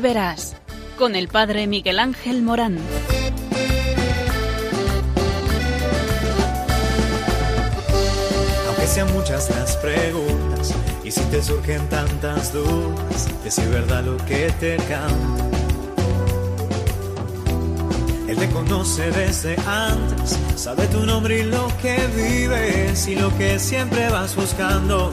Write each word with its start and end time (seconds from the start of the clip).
verás 0.00 0.56
con 0.98 1.14
el 1.14 1.28
Padre 1.28 1.66
Miguel 1.66 1.98
Ángel 1.98 2.42
Morán. 2.42 2.78
Aunque 8.68 8.86
sean 8.86 9.12
muchas 9.12 9.50
las 9.50 9.76
preguntas 9.76 10.74
y 11.04 11.10
si 11.10 11.20
te 11.22 11.42
surgen 11.42 11.88
tantas 11.88 12.52
dudas, 12.52 13.28
es 13.44 13.54
si 13.54 13.66
verdad 13.66 14.04
lo 14.04 14.16
que 14.26 14.50
te 14.60 14.76
canta. 14.76 15.44
Él 18.28 18.36
te 18.36 18.48
conoce 18.50 19.10
desde 19.10 19.56
antes, 19.66 20.38
sabe 20.56 20.86
tu 20.86 21.04
nombre 21.04 21.40
y 21.40 21.42
lo 21.42 21.68
que 21.82 21.96
vives 22.14 23.08
y 23.08 23.16
lo 23.16 23.36
que 23.36 23.58
siempre 23.58 24.08
vas 24.08 24.36
buscando. 24.36 25.10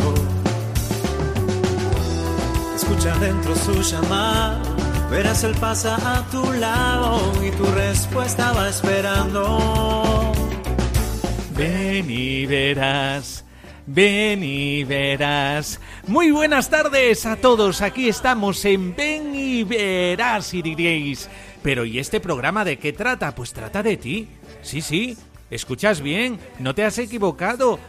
Escucha 2.75 3.17
dentro 3.17 3.55
su 3.55 3.81
llamada, 3.81 4.61
verás 5.09 5.43
él 5.43 5.55
pasa 5.59 5.95
a 5.95 6.27
tu 6.29 6.51
lado 6.53 7.31
y 7.43 7.51
tu 7.51 7.65
respuesta 7.65 8.51
va 8.53 8.69
esperando. 8.69 10.33
Ven 11.55 12.09
y 12.09 12.45
verás. 12.45 13.43
Ven 13.85 14.43
y 14.43 14.83
verás. 14.83 15.79
Muy 16.07 16.31
buenas 16.31 16.69
tardes 16.69 17.25
a 17.25 17.37
todos. 17.37 17.81
Aquí 17.81 18.09
estamos 18.09 18.63
en 18.65 18.95
Ven 18.95 19.33
y 19.33 19.63
verás 19.63 20.53
y 20.53 20.61
diréis. 20.61 21.29
Pero 21.63 21.85
¿y 21.85 21.97
este 21.97 22.19
programa 22.19 22.65
de 22.65 22.77
qué 22.77 22.93
trata? 22.93 23.33
Pues 23.33 23.53
trata 23.53 23.81
de 23.81 23.97
ti. 23.97 24.27
Sí, 24.61 24.81
sí. 24.81 25.17
Escuchas 25.49 26.01
bien. 26.01 26.37
No 26.59 26.75
te 26.75 26.83
has 26.83 26.97
equivocado. 26.97 27.79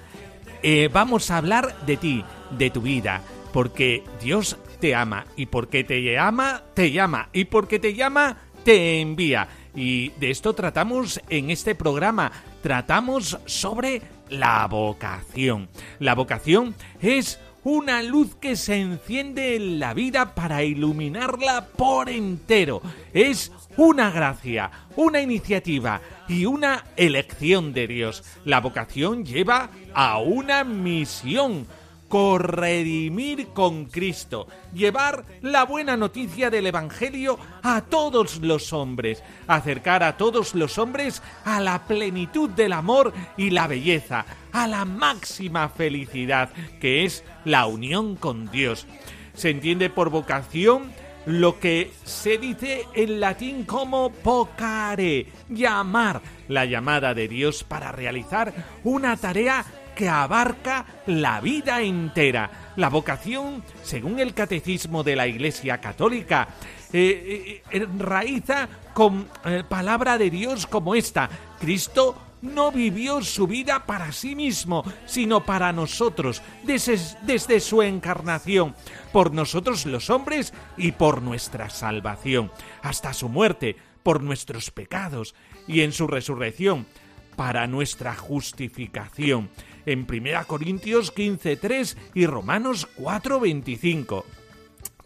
Eh, 0.62 0.88
vamos 0.92 1.30
a 1.30 1.36
hablar 1.38 1.84
de 1.84 1.96
ti, 1.96 2.24
de 2.56 2.70
tu 2.70 2.80
vida. 2.80 3.20
Porque 3.52 4.04
Dios 4.22 4.56
te 4.80 4.94
ama. 4.94 5.26
Y 5.36 5.46
porque 5.46 5.84
te 5.84 6.18
ama, 6.18 6.62
te 6.74 6.90
llama. 6.90 7.28
Y 7.32 7.44
porque 7.44 7.78
te 7.78 7.94
llama, 7.94 8.36
te 8.64 9.00
envía. 9.00 9.48
Y 9.74 10.10
de 10.20 10.30
esto 10.30 10.54
tratamos 10.54 11.20
en 11.28 11.50
este 11.50 11.74
programa. 11.74 12.32
Tratamos 12.62 13.38
sobre 13.46 14.02
la 14.28 14.66
vocación. 14.66 15.68
La 15.98 16.14
vocación 16.14 16.74
es 17.00 17.38
una 17.64 18.02
luz 18.02 18.34
que 18.36 18.56
se 18.56 18.76
enciende 18.76 19.56
en 19.56 19.78
la 19.78 19.92
vida 19.92 20.34
para 20.34 20.62
iluminarla 20.62 21.66
por 21.76 22.08
entero. 22.08 22.80
Es 23.12 23.52
una 23.76 24.10
gracia, 24.10 24.70
una 24.96 25.20
iniciativa 25.20 26.00
y 26.28 26.46
una 26.46 26.84
elección 26.96 27.72
de 27.72 27.86
Dios. 27.86 28.24
La 28.44 28.60
vocación 28.60 29.24
lleva 29.24 29.70
a 29.92 30.18
una 30.18 30.64
misión 30.64 31.66
corredimir 32.08 33.48
con 33.48 33.84
Cristo, 33.86 34.48
llevar 34.72 35.24
la 35.42 35.64
buena 35.64 35.96
noticia 35.96 36.50
del 36.50 36.66
Evangelio 36.66 37.38
a 37.62 37.82
todos 37.82 38.38
los 38.40 38.72
hombres, 38.72 39.22
acercar 39.46 40.02
a 40.02 40.16
todos 40.16 40.54
los 40.54 40.78
hombres 40.78 41.22
a 41.44 41.60
la 41.60 41.86
plenitud 41.86 42.50
del 42.50 42.72
amor 42.72 43.12
y 43.36 43.50
la 43.50 43.66
belleza, 43.66 44.24
a 44.52 44.66
la 44.66 44.84
máxima 44.84 45.68
felicidad, 45.68 46.50
que 46.80 47.04
es 47.04 47.24
la 47.44 47.66
unión 47.66 48.16
con 48.16 48.50
Dios. 48.50 48.86
Se 49.34 49.50
entiende 49.50 49.90
por 49.90 50.10
vocación 50.10 50.90
lo 51.26 51.60
que 51.60 51.92
se 52.04 52.38
dice 52.38 52.86
en 52.94 53.20
latín 53.20 53.64
como 53.64 54.08
vocare, 54.08 55.26
llamar, 55.50 56.22
la 56.48 56.64
llamada 56.64 57.12
de 57.12 57.28
Dios 57.28 57.64
para 57.64 57.92
realizar 57.92 58.54
una 58.82 59.14
tarea 59.18 59.64
que 59.98 60.08
abarca 60.08 60.86
la 61.06 61.40
vida 61.40 61.82
entera. 61.82 62.72
La 62.76 62.88
vocación, 62.88 63.64
según 63.82 64.20
el 64.20 64.32
catecismo 64.32 65.02
de 65.02 65.16
la 65.16 65.26
Iglesia 65.26 65.80
Católica, 65.80 66.46
eh, 66.92 67.60
eh, 67.72 67.76
enraiza 67.76 68.68
con 68.94 69.26
eh, 69.44 69.64
palabra 69.68 70.16
de 70.16 70.30
Dios 70.30 70.68
como 70.68 70.94
esta. 70.94 71.28
Cristo 71.58 72.16
no 72.42 72.70
vivió 72.70 73.20
su 73.22 73.48
vida 73.48 73.86
para 73.86 74.12
sí 74.12 74.36
mismo, 74.36 74.84
sino 75.04 75.44
para 75.44 75.72
nosotros, 75.72 76.42
desde, 76.62 76.96
desde, 77.22 77.58
su 77.58 77.82
encarnación, 77.82 78.76
por 79.12 79.34
nosotros 79.34 79.84
los 79.84 80.10
hombres 80.10 80.54
y 80.76 80.92
por 80.92 81.22
nuestra 81.22 81.70
salvación, 81.70 82.52
hasta 82.82 83.12
su 83.12 83.28
muerte, 83.28 83.74
por 84.04 84.22
nuestros 84.22 84.70
pecados, 84.70 85.34
y 85.66 85.80
en 85.80 85.90
su 85.90 86.06
resurrección, 86.06 86.86
para 87.34 87.66
nuestra 87.66 88.14
justificación 88.16 89.50
en 89.88 90.06
1 90.08 90.46
Corintios 90.46 91.14
15.3 91.14 91.96
y 92.14 92.26
Romanos 92.26 92.88
4.25. 92.98 94.24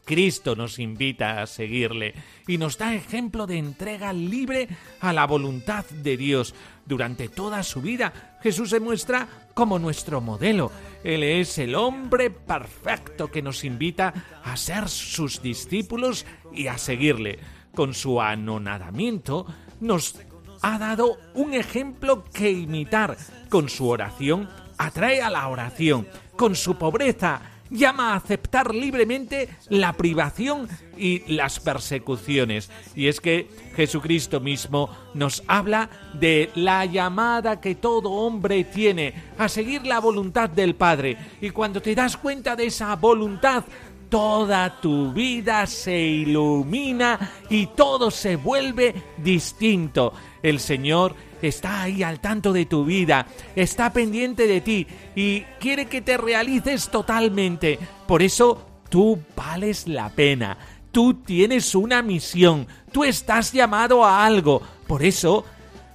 Cristo 0.04 0.56
nos 0.56 0.81
invita 0.81 1.41
a 1.41 1.47
seguirle 1.47 2.15
y 2.48 2.59
nos 2.59 2.76
da 2.76 2.92
ejemplo 2.92 3.47
de 3.47 3.59
entrega 3.59 4.12
libre 4.12 4.69
a 5.00 5.12
la 5.12 5.25
voluntad 5.26 5.84
de 5.84 6.16
Dios. 6.16 6.56
Durante 6.84 7.28
toda 7.28 7.62
su 7.62 7.81
vida, 7.81 8.37
Jesús 8.42 8.71
se 8.71 8.81
muestra 8.81 9.28
como 9.54 9.78
nuestro 9.78 10.21
modelo. 10.21 10.72
Él 11.04 11.22
es 11.22 11.59
el 11.59 11.76
hombre 11.76 12.31
perfecto 12.31 13.31
que 13.31 13.42
nos 13.42 13.62
invita 13.62 14.12
a 14.42 14.56
ser 14.56 14.88
sus 14.88 15.41
discípulos 15.41 16.26
y 16.53 16.66
a 16.66 16.76
seguirle. 16.76 17.38
Con 17.72 17.94
su 17.94 18.21
anonadamiento 18.21 19.47
nos 19.81 20.16
ha 20.60 20.78
dado 20.78 21.19
un 21.34 21.54
ejemplo 21.54 22.25
que 22.25 22.50
imitar. 22.50 23.16
Con 23.48 23.69
su 23.69 23.88
oración 23.88 24.48
atrae 24.78 25.22
a 25.22 25.31
la 25.31 25.49
oración. 25.49 26.06
Con 26.37 26.55
su 26.56 26.77
pobreza 26.77 27.43
llama 27.72 28.12
a 28.12 28.16
aceptar 28.16 28.75
libremente 28.75 29.49
la 29.69 29.94
privación 29.94 30.69
y 30.97 31.21
las 31.33 31.59
persecuciones. 31.59 32.71
Y 32.94 33.09
es 33.09 33.21
que 33.21 33.49
Jesucristo 33.75 34.41
mismo 34.41 34.91
nos 35.15 35.43
habla 35.47 35.88
de 36.15 36.50
la 36.55 36.84
llamada 36.84 37.60
que 37.60 37.75
todo 37.75 38.10
hombre 38.10 38.65
tiene 38.65 39.15
a 39.38 39.49
seguir 39.49 39.87
la 39.87 40.00
voluntad 40.00 40.50
del 40.50 40.75
Padre. 40.75 41.16
Y 41.41 41.50
cuando 41.50 41.81
te 41.81 41.94
das 41.94 42.16
cuenta 42.16 42.54
de 42.54 42.66
esa 42.66 42.94
voluntad, 42.97 43.65
toda 44.10 44.78
tu 44.78 45.12
vida 45.12 45.66
se 45.66 45.99
ilumina 45.99 47.33
y 47.49 47.69
todo 47.69 48.10
se 48.10 48.37
vuelve 48.37 48.94
distinto. 49.16 50.12
El 50.43 50.60
Señor 50.60 51.15
está 51.48 51.82
ahí 51.82 52.03
al 52.03 52.20
tanto 52.20 52.53
de 52.53 52.66
tu 52.66 52.84
vida, 52.84 53.26
está 53.56 53.92
pendiente 53.92 54.47
de 54.47 54.60
ti 54.60 54.86
y 55.14 55.41
quiere 55.60 55.86
que 55.86 56.00
te 56.00 56.16
realices 56.16 56.88
totalmente. 56.88 57.78
Por 58.06 58.22
eso 58.22 58.66
tú 58.88 59.19
vales 59.36 59.88
la 59.88 60.10
pena, 60.10 60.58
tú 60.91 61.14
tienes 61.14 61.75
una 61.75 62.03
misión, 62.03 62.66
tú 62.92 63.04
estás 63.04 63.53
llamado 63.53 64.04
a 64.04 64.25
algo. 64.25 64.62
Por 64.86 65.03
eso, 65.03 65.44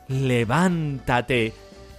levántate, 0.08 1.54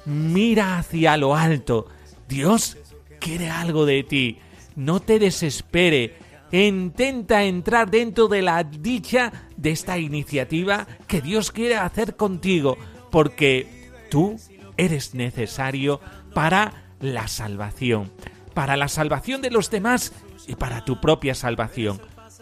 mira 0.05 0.79
hacia 0.79 1.17
lo 1.17 1.35
alto. 1.35 1.87
Dios 2.29 2.77
quiere 3.21 3.49
algo 3.49 3.87
de 3.87 4.03
ti. 4.03 4.39
No 4.77 5.01
te 5.01 5.19
desespere. 5.19 6.17
Intenta 6.51 7.45
entrar 7.45 7.91
dentro 7.91 8.27
de 8.27 8.43
la 8.43 8.65
dicha 8.65 9.33
de 9.57 9.71
esta 9.71 9.99
iniciativa 9.99 10.87
que 11.07 11.21
Dios 11.21 11.53
quiere 11.53 11.77
hacer 11.77 12.17
contigo 12.17 12.79
porque 13.11 13.91
tú 14.11 14.37
eres 14.77 15.15
necesario 15.15 16.01
para 16.35 16.85
la 17.01 17.29
salvación, 17.29 18.11
para 18.55 18.77
la 18.77 18.89
salvación 18.89 19.43
de 19.43 19.51
los 19.51 19.71
demás 19.71 20.13
y 20.47 20.55
para 20.55 20.85
tu 20.85 21.01
propia 21.01 21.35
salvación. 21.35 22.01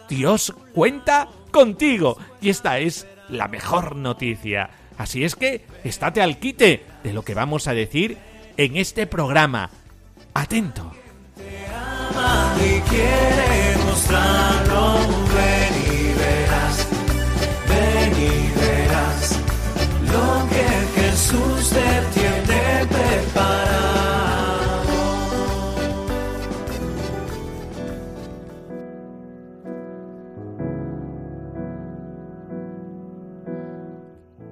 Dios 0.09 0.55
cuenta 0.75 1.29
contigo 1.51 2.19
y 2.41 2.51
esta 2.51 2.79
es 2.79 3.07
la 3.29 3.49
mejor 3.49 3.97
noticia. 3.97 4.71
Así 4.99 5.25
es 5.25 5.35
que 5.35 5.67
estate 5.85 6.23
al 6.23 6.39
quite 6.39 6.85
de 7.03 7.13
lo 7.13 7.23
que 7.23 7.35
vamos 7.35 7.69
a 7.69 7.75
decir 7.75 8.17
en 8.57 8.77
este 8.77 9.07
programa. 9.07 9.71
Atento. 10.35 10.93
Jesús 21.27 21.71
te 21.71 22.21
tiene 22.21 22.87
preparado. 22.87 23.67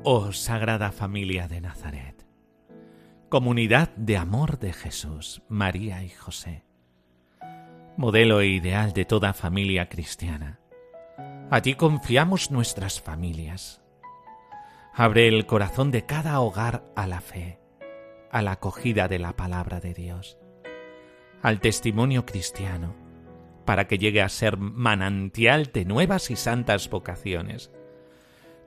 Oh 0.02 0.32
Sagrada 0.32 0.90
Familia 0.90 1.46
de 1.46 1.60
Nazaret, 1.60 2.26
comunidad 3.28 3.90
de 3.94 4.16
amor 4.16 4.58
de 4.58 4.72
Jesús, 4.72 5.42
María 5.48 6.02
y 6.02 6.08
José, 6.08 6.64
modelo 7.96 8.40
e 8.40 8.48
ideal 8.48 8.92
de 8.92 9.04
toda 9.04 9.32
familia 9.32 9.88
cristiana. 9.88 10.58
A 11.52 11.62
ti 11.62 11.74
confiamos 11.74 12.50
nuestras 12.50 13.00
familias 13.00 13.83
Abre 14.96 15.26
el 15.26 15.44
corazón 15.46 15.90
de 15.90 16.06
cada 16.06 16.38
hogar 16.38 16.84
a 16.94 17.08
la 17.08 17.20
fe, 17.20 17.58
a 18.30 18.42
la 18.42 18.52
acogida 18.52 19.08
de 19.08 19.18
la 19.18 19.34
palabra 19.34 19.80
de 19.80 19.92
Dios. 19.92 20.38
al 21.42 21.60
testimonio 21.60 22.24
cristiano, 22.24 22.94
para 23.66 23.86
que 23.86 23.98
llegue 23.98 24.22
a 24.22 24.30
ser 24.30 24.56
manantial 24.56 25.72
de 25.74 25.84
nuevas 25.84 26.30
y 26.30 26.36
santas 26.36 26.88
vocaciones. 26.88 27.70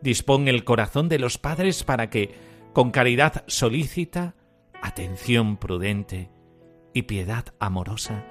Dispón 0.01 0.47
el 0.47 0.63
corazón 0.63 1.09
de 1.09 1.17
los 1.17 1.39
padres 1.39 1.83
para 1.83 2.11
que, 2.11 2.35
con 2.73 2.91
caridad 2.91 3.43
solícita, 3.47 4.35
atención 4.79 5.57
prudente 5.57 6.29
y 6.93 7.03
piedad 7.03 7.45
amorosa, 7.57 8.25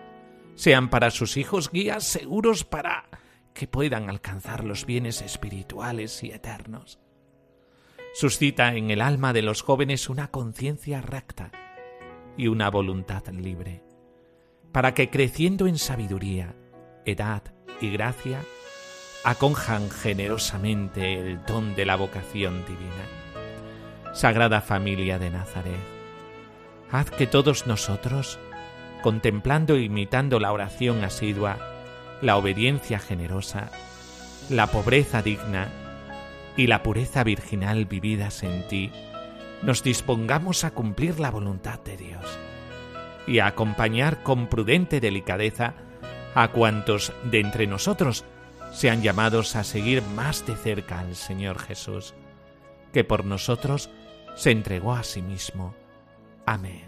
sean 0.54 0.90
para 0.90 1.10
sus 1.10 1.36
hijos 1.36 1.72
guías 1.72 2.04
seguros 2.04 2.62
para 2.62 3.08
que 3.52 3.66
puedan 3.66 4.08
alcanzar 4.08 4.62
los 4.62 4.86
bienes 4.86 5.22
espirituales 5.22 6.22
y 6.22 6.30
eternos. 6.30 7.00
Suscita 8.18 8.74
en 8.74 8.90
el 8.90 9.02
alma 9.02 9.34
de 9.34 9.42
los 9.42 9.60
jóvenes 9.60 10.08
una 10.08 10.28
conciencia 10.28 11.02
recta 11.02 11.52
y 12.38 12.48
una 12.48 12.70
voluntad 12.70 13.28
libre, 13.28 13.82
para 14.72 14.94
que 14.94 15.10
creciendo 15.10 15.66
en 15.66 15.76
sabiduría, 15.76 16.54
edad 17.04 17.42
y 17.78 17.90
gracia, 17.90 18.40
aconjan 19.22 19.90
generosamente 19.90 21.12
el 21.12 21.44
don 21.44 21.76
de 21.76 21.84
la 21.84 21.96
vocación 21.96 22.64
divina. 22.64 24.14
Sagrada 24.14 24.62
familia 24.62 25.18
de 25.18 25.28
Nazaret, 25.28 25.76
haz 26.90 27.10
que 27.10 27.26
todos 27.26 27.66
nosotros, 27.66 28.38
contemplando 29.02 29.74
e 29.74 29.82
imitando 29.82 30.40
la 30.40 30.54
oración 30.54 31.04
asidua, 31.04 31.58
la 32.22 32.38
obediencia 32.38 32.98
generosa, 32.98 33.70
la 34.48 34.68
pobreza 34.68 35.20
digna 35.20 35.68
y 36.56 36.66
la 36.66 36.82
pureza 36.82 37.22
virginal 37.24 37.84
vividas 37.86 38.42
en 38.42 38.66
ti, 38.68 38.90
nos 39.62 39.82
dispongamos 39.82 40.64
a 40.64 40.70
cumplir 40.70 41.20
la 41.20 41.30
voluntad 41.30 41.80
de 41.80 41.96
Dios 41.96 42.38
y 43.26 43.38
a 43.38 43.46
acompañar 43.46 44.22
con 44.22 44.48
prudente 44.48 45.00
delicadeza 45.00 45.74
a 46.34 46.48
cuantos 46.48 47.12
de 47.24 47.40
entre 47.40 47.66
nosotros 47.66 48.24
sean 48.72 49.02
llamados 49.02 49.56
a 49.56 49.64
seguir 49.64 50.02
más 50.02 50.46
de 50.46 50.54
cerca 50.54 51.00
al 51.00 51.16
Señor 51.16 51.58
Jesús, 51.58 52.14
que 52.92 53.04
por 53.04 53.24
nosotros 53.24 53.90
se 54.34 54.50
entregó 54.50 54.94
a 54.94 55.02
sí 55.02 55.22
mismo. 55.22 55.74
Amén. 56.44 56.85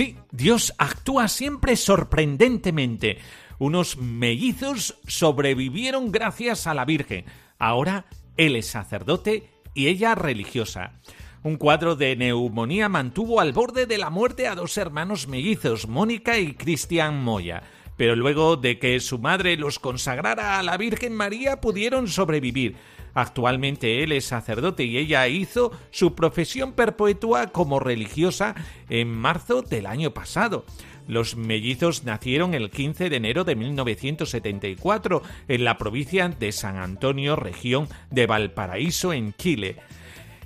Sí, 0.00 0.16
Dios 0.32 0.72
actúa 0.78 1.28
siempre 1.28 1.76
sorprendentemente. 1.76 3.18
Unos 3.58 3.98
mellizos 3.98 4.98
sobrevivieron 5.06 6.10
gracias 6.10 6.66
a 6.66 6.72
la 6.72 6.86
Virgen. 6.86 7.26
Ahora 7.58 8.06
él 8.38 8.56
es 8.56 8.64
sacerdote 8.68 9.50
y 9.74 9.88
ella 9.88 10.14
religiosa. 10.14 10.94
Un 11.42 11.56
cuadro 11.56 11.96
de 11.96 12.16
neumonía 12.16 12.88
mantuvo 12.88 13.42
al 13.42 13.52
borde 13.52 13.84
de 13.84 13.98
la 13.98 14.08
muerte 14.08 14.48
a 14.48 14.54
dos 14.54 14.78
hermanos 14.78 15.28
mellizos, 15.28 15.86
Mónica 15.86 16.38
y 16.38 16.54
Cristian 16.54 17.22
Moya. 17.22 17.62
Pero 17.98 18.16
luego 18.16 18.56
de 18.56 18.78
que 18.78 19.00
su 19.00 19.18
madre 19.18 19.58
los 19.58 19.78
consagrara 19.78 20.58
a 20.58 20.62
la 20.62 20.78
Virgen 20.78 21.12
María 21.14 21.60
pudieron 21.60 22.08
sobrevivir. 22.08 22.74
Actualmente 23.20 24.02
él 24.02 24.12
es 24.12 24.24
sacerdote 24.24 24.84
y 24.84 24.96
ella 24.96 25.28
hizo 25.28 25.72
su 25.90 26.14
profesión 26.14 26.72
perpetua 26.72 27.48
como 27.48 27.78
religiosa 27.78 28.54
en 28.88 29.08
marzo 29.12 29.60
del 29.60 29.84
año 29.84 30.12
pasado. 30.14 30.64
Los 31.06 31.36
mellizos 31.36 32.04
nacieron 32.04 32.54
el 32.54 32.70
15 32.70 33.10
de 33.10 33.16
enero 33.16 33.44
de 33.44 33.56
1974 33.56 35.22
en 35.48 35.64
la 35.64 35.76
provincia 35.76 36.30
de 36.30 36.50
San 36.50 36.78
Antonio, 36.78 37.36
región 37.36 37.88
de 38.10 38.26
Valparaíso, 38.26 39.12
en 39.12 39.34
Chile. 39.34 39.76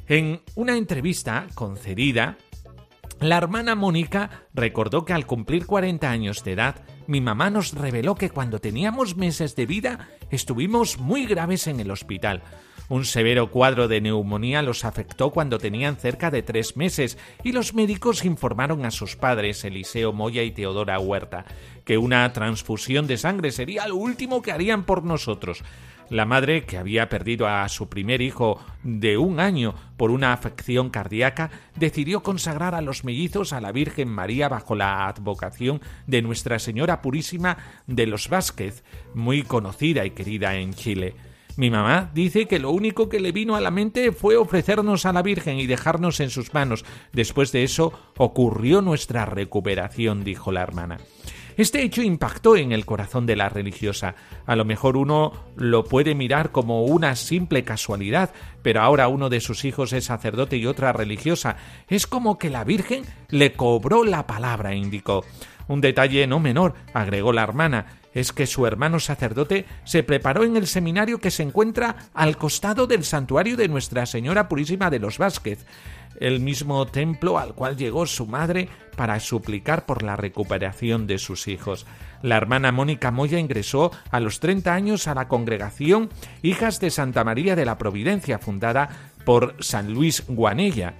En 0.09 0.41
una 0.57 0.77
entrevista 0.77 1.47
concedida, 1.55 2.39
la 3.21 3.37
hermana 3.37 3.77
Mónica 3.77 4.49
recordó 4.53 5.05
que 5.05 5.13
al 5.13 5.27
cumplir 5.27 5.65
40 5.65 6.11
años 6.11 6.43
de 6.43 6.53
edad, 6.53 6.85
mi 7.07 7.21
mamá 7.21 7.51
nos 7.51 7.73
reveló 7.73 8.15
que 8.15 8.31
cuando 8.31 8.61
teníamos 8.61 9.17
meses 9.17 9.57
de 9.57 9.67
vida 9.67 10.09
estuvimos 10.31 10.99
muy 10.99 11.27
graves 11.27 11.67
en 11.67 11.81
el 11.81 11.91
hospital. 11.91 12.43
Un 12.89 13.07
severo 13.07 13.51
cuadro 13.51 13.89
de 13.89 14.03
neumonía 14.03 14.61
los 14.61 14.85
afectó 14.85 15.31
cuando 15.31 15.59
tenían 15.59 15.97
cerca 15.97 16.31
de 16.31 16.43
tres 16.43 16.77
meses 16.77 17.17
y 17.43 17.53
los 17.53 17.73
médicos 17.73 18.27
informaron 18.27 18.85
a 18.85 18.91
sus 18.91 19.17
padres, 19.17 19.65
Eliseo 19.65 20.13
Moya 20.13 20.43
y 20.43 20.51
Teodora 20.51 20.99
Huerta, 20.99 21.47
que 21.85 21.97
una 21.97 22.31
transfusión 22.35 23.07
de 23.07 23.17
sangre 23.17 23.53
sería 23.53 23.89
lo 23.89 23.97
último 23.97 24.43
que 24.43 24.53
harían 24.53 24.85
por 24.85 25.03
nosotros. 25.03 25.63
La 26.11 26.27
madre, 26.27 26.65
que 26.65 26.77
había 26.77 27.09
perdido 27.09 27.49
a 27.49 27.69
su 27.69 27.89
primer 27.89 28.21
hijo 28.21 28.59
de 28.83 29.17
un 29.17 29.41
año 29.41 29.75
por 29.97 30.11
una 30.11 30.33
afección 30.33 30.91
cardíaca, 30.91 31.51
decidió 31.77 32.23
consagrar 32.23 32.75
a 32.75 32.83
los 32.83 33.05
mellizos 33.05 33.53
a 33.53 33.61
la 33.61 33.73
Virgen 33.73 34.09
María 34.09 34.49
bajo 34.49 34.75
la 34.75 35.09
advocación 35.09 35.81
de 36.07 36.23
Nuestra 36.23 36.59
Señora 36.59 37.01
Purísima 37.01 37.57
de 37.87 38.07
los 38.07 38.29
Vázquez, 38.29 38.85
muy 39.15 39.43
conocida 39.43 40.05
y 40.05 40.11
querida 40.11 40.57
en 40.57 40.75
Chile. 40.75 41.15
Mi 41.57 41.71
mamá 41.71 42.11
dice 42.13 42.47
que 42.47 42.59
lo 42.59 42.73
único 42.73 43.09
que 43.09 43.21
le 43.21 43.31
vino 43.31 43.55
a 43.55 43.61
la 43.61 43.71
mente 43.71 44.11
fue 44.11 44.37
ofrecernos 44.37 45.07
a 45.07 45.13
la 45.13 45.23
Virgen 45.23 45.59
y 45.59 45.67
dejarnos 45.67 46.19
en 46.21 46.31
sus 46.31 46.53
manos. 46.53 46.85
Después 47.13 47.53
de 47.53 47.63
eso 47.63 47.93
ocurrió 48.17 48.83
nuestra 48.83 49.25
recuperación, 49.25 50.25
dijo 50.25 50.51
la 50.51 50.63
hermana. 50.63 50.99
Este 51.57 51.83
hecho 51.83 52.03
impactó 52.03 52.57
en 52.57 52.73
el 52.73 52.85
corazón 52.85 53.27
de 53.27 53.37
la 53.37 53.49
religiosa. 53.49 54.17
A 54.45 54.57
lo 54.57 54.65
mejor 54.65 54.97
uno 54.97 55.33
lo 55.57 55.85
puede 55.85 56.15
mirar 56.15 56.51
como 56.51 56.85
una 56.85 57.15
simple 57.15 57.63
casualidad, 57.63 58.31
pero 58.63 58.81
ahora 58.81 59.09
uno 59.09 59.29
de 59.29 59.41
sus 59.41 59.65
hijos 59.65 59.93
es 59.93 60.07
sacerdote 60.07 60.57
y 60.57 60.67
otra 60.67 60.93
religiosa. 60.93 61.57
Es 61.89 62.07
como 62.07 62.39
que 62.39 62.51
la 62.51 62.65
Virgen 62.65 63.05
le 63.29 63.53
cobró 63.53 64.05
la 64.05 64.27
palabra, 64.27 64.75
indicó. 64.75 65.25
Un 65.69 65.81
detalle 65.81 66.27
no 66.27 66.41
menor, 66.41 66.75
agregó 66.93 67.33
la 67.33 67.43
hermana, 67.43 67.87
es 68.13 68.33
que 68.33 68.47
su 68.47 68.67
hermano 68.67 69.01
sacerdote 69.01 69.65
se 69.85 70.03
preparó 70.03 70.45
en 70.45 70.57
el 70.57 70.67
seminario 70.67 71.19
que 71.19 71.31
se 71.31 71.43
encuentra 71.43 72.11
al 72.15 72.37
costado 72.37 72.87
del 72.87 73.05
santuario 73.05 73.57
de 73.57 73.69
Nuestra 73.69 74.07
Señora 74.07 74.49
Purísima 74.49 74.91
de 74.91 75.01
los 75.01 75.19
Vázquez, 75.19 75.67
el 76.21 76.41
mismo 76.41 76.87
templo 76.87 77.39
al 77.39 77.55
cual 77.55 77.77
llegó 77.77 78.07
su 78.07 78.27
madre 78.27 78.69
para 78.97 79.19
suplicar 79.21 79.87
por 79.87 80.03
la 80.03 80.17
recuperación 80.17 81.07
de 81.07 81.19
sus 81.19 81.49
hijos. 81.49 81.87
La 82.23 82.37
hermana 82.37 82.73
Mónica 82.73 83.11
Moya 83.11 83.39
ingresó 83.39 83.91
a 84.11 84.21
los 84.21 84.41
30 84.41 84.73
años 84.73 85.09
a 85.09 85.15
la 85.15 85.29
congregación 85.29 86.11
Hijas 86.43 86.81
de 86.81 86.91
Santa 86.91 87.25
María 87.25 87.57
de 87.57 87.65
la 87.65 87.79
Providencia, 87.79 88.39
fundada 88.39 89.13
por 89.25 89.57
San 89.61 89.93
Luis 89.93 90.25
Guanella. 90.29 90.95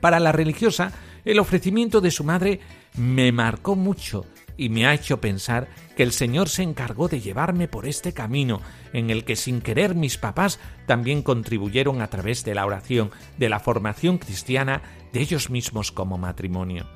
Para 0.00 0.20
la 0.20 0.32
religiosa, 0.32 0.92
el 1.24 1.38
ofrecimiento 1.38 2.00
de 2.00 2.10
su 2.10 2.24
madre 2.24 2.60
me 2.96 3.32
marcó 3.32 3.76
mucho 3.76 4.26
y 4.56 4.68
me 4.68 4.86
ha 4.86 4.94
hecho 4.94 5.20
pensar 5.20 5.68
que 5.96 6.02
el 6.02 6.12
Señor 6.12 6.48
se 6.48 6.62
encargó 6.62 7.08
de 7.08 7.20
llevarme 7.20 7.68
por 7.68 7.86
este 7.86 8.12
camino 8.12 8.60
en 8.92 9.10
el 9.10 9.24
que 9.24 9.36
sin 9.36 9.60
querer 9.60 9.94
mis 9.94 10.18
papás 10.18 10.58
también 10.86 11.22
contribuyeron 11.22 12.00
a 12.00 12.08
través 12.08 12.44
de 12.44 12.54
la 12.54 12.66
oración, 12.66 13.10
de 13.38 13.48
la 13.48 13.60
formación 13.60 14.18
cristiana 14.18 14.82
de 15.12 15.20
ellos 15.20 15.50
mismos 15.50 15.92
como 15.92 16.18
matrimonio. 16.18 16.86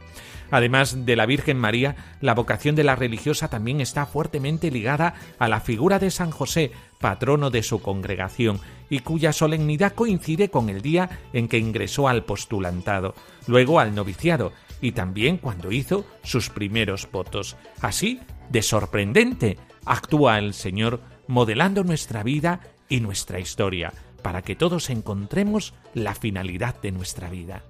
Además 0.50 1.06
de 1.06 1.16
la 1.16 1.26
Virgen 1.26 1.58
María, 1.58 1.96
la 2.20 2.34
vocación 2.34 2.74
de 2.74 2.84
la 2.84 2.96
religiosa 2.96 3.48
también 3.48 3.80
está 3.80 4.06
fuertemente 4.06 4.70
ligada 4.70 5.14
a 5.38 5.48
la 5.48 5.60
figura 5.60 5.98
de 5.98 6.10
San 6.10 6.30
José, 6.30 6.72
patrono 6.98 7.50
de 7.50 7.62
su 7.62 7.80
congregación, 7.80 8.60
y 8.88 9.00
cuya 9.00 9.32
solemnidad 9.32 9.94
coincide 9.94 10.50
con 10.50 10.68
el 10.68 10.82
día 10.82 11.20
en 11.32 11.48
que 11.48 11.58
ingresó 11.58 12.08
al 12.08 12.24
postulantado, 12.24 13.14
luego 13.46 13.78
al 13.78 13.94
noviciado, 13.94 14.52
y 14.80 14.92
también 14.92 15.36
cuando 15.36 15.72
hizo 15.72 16.06
sus 16.22 16.50
primeros 16.50 17.08
votos. 17.10 17.56
Así, 17.80 18.20
de 18.50 18.62
sorprendente, 18.62 19.58
actúa 19.84 20.38
el 20.38 20.54
Señor 20.54 21.00
modelando 21.26 21.84
nuestra 21.84 22.22
vida 22.22 22.60
y 22.88 23.00
nuestra 23.00 23.38
historia, 23.38 23.92
para 24.22 24.42
que 24.42 24.56
todos 24.56 24.90
encontremos 24.90 25.74
la 25.94 26.14
finalidad 26.14 26.80
de 26.80 26.92
nuestra 26.92 27.30
vida. 27.30 27.62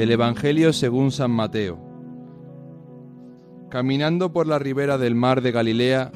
Del 0.00 0.12
Evangelio 0.12 0.72
según 0.72 1.12
San 1.12 1.30
Mateo. 1.30 1.78
Caminando 3.68 4.32
por 4.32 4.46
la 4.46 4.58
ribera 4.58 4.96
del 4.96 5.14
mar 5.14 5.42
de 5.42 5.52
Galilea, 5.52 6.10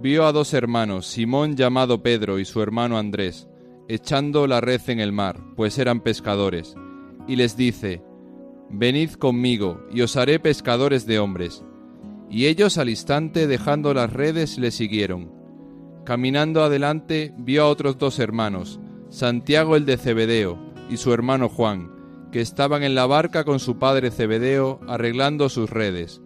vio 0.00 0.24
a 0.24 0.32
dos 0.32 0.54
hermanos, 0.54 1.08
Simón 1.08 1.54
llamado 1.54 2.02
Pedro 2.02 2.38
y 2.38 2.46
su 2.46 2.62
hermano 2.62 2.96
Andrés, 2.96 3.50
echando 3.86 4.46
la 4.46 4.62
red 4.62 4.80
en 4.86 4.98
el 4.98 5.12
mar, 5.12 5.38
pues 5.56 5.76
eran 5.76 6.00
pescadores, 6.00 6.74
y 7.28 7.36
les 7.36 7.54
dice, 7.54 8.02
Venid 8.70 9.10
conmigo, 9.10 9.82
y 9.92 10.00
os 10.00 10.16
haré 10.16 10.40
pescadores 10.40 11.04
de 11.04 11.18
hombres. 11.18 11.62
Y 12.30 12.46
ellos 12.46 12.78
al 12.78 12.88
instante, 12.88 13.46
dejando 13.46 13.92
las 13.92 14.10
redes, 14.10 14.56
le 14.56 14.70
siguieron. 14.70 15.30
Caminando 16.06 16.62
adelante, 16.62 17.34
vio 17.36 17.64
a 17.64 17.68
otros 17.68 17.98
dos 17.98 18.18
hermanos, 18.18 18.80
Santiago 19.10 19.76
el 19.76 19.84
de 19.84 19.98
Cebedeo 19.98 20.58
y 20.88 20.96
su 20.96 21.12
hermano 21.12 21.50
Juan, 21.50 22.01
que 22.32 22.40
estaban 22.40 22.82
en 22.82 22.94
la 22.94 23.06
barca 23.06 23.44
con 23.44 23.60
su 23.60 23.78
padre 23.78 24.10
Cebedeo 24.10 24.80
arreglando 24.88 25.48
sus 25.48 25.70
redes, 25.70 26.22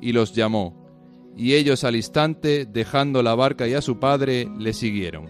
y 0.00 0.12
los 0.12 0.34
llamó. 0.34 0.86
Y 1.36 1.54
ellos 1.54 1.84
al 1.84 1.96
instante, 1.96 2.64
dejando 2.64 3.22
la 3.22 3.34
barca 3.34 3.68
y 3.68 3.74
a 3.74 3.82
su 3.82 3.98
padre, 3.98 4.48
le 4.58 4.72
siguieron. 4.72 5.26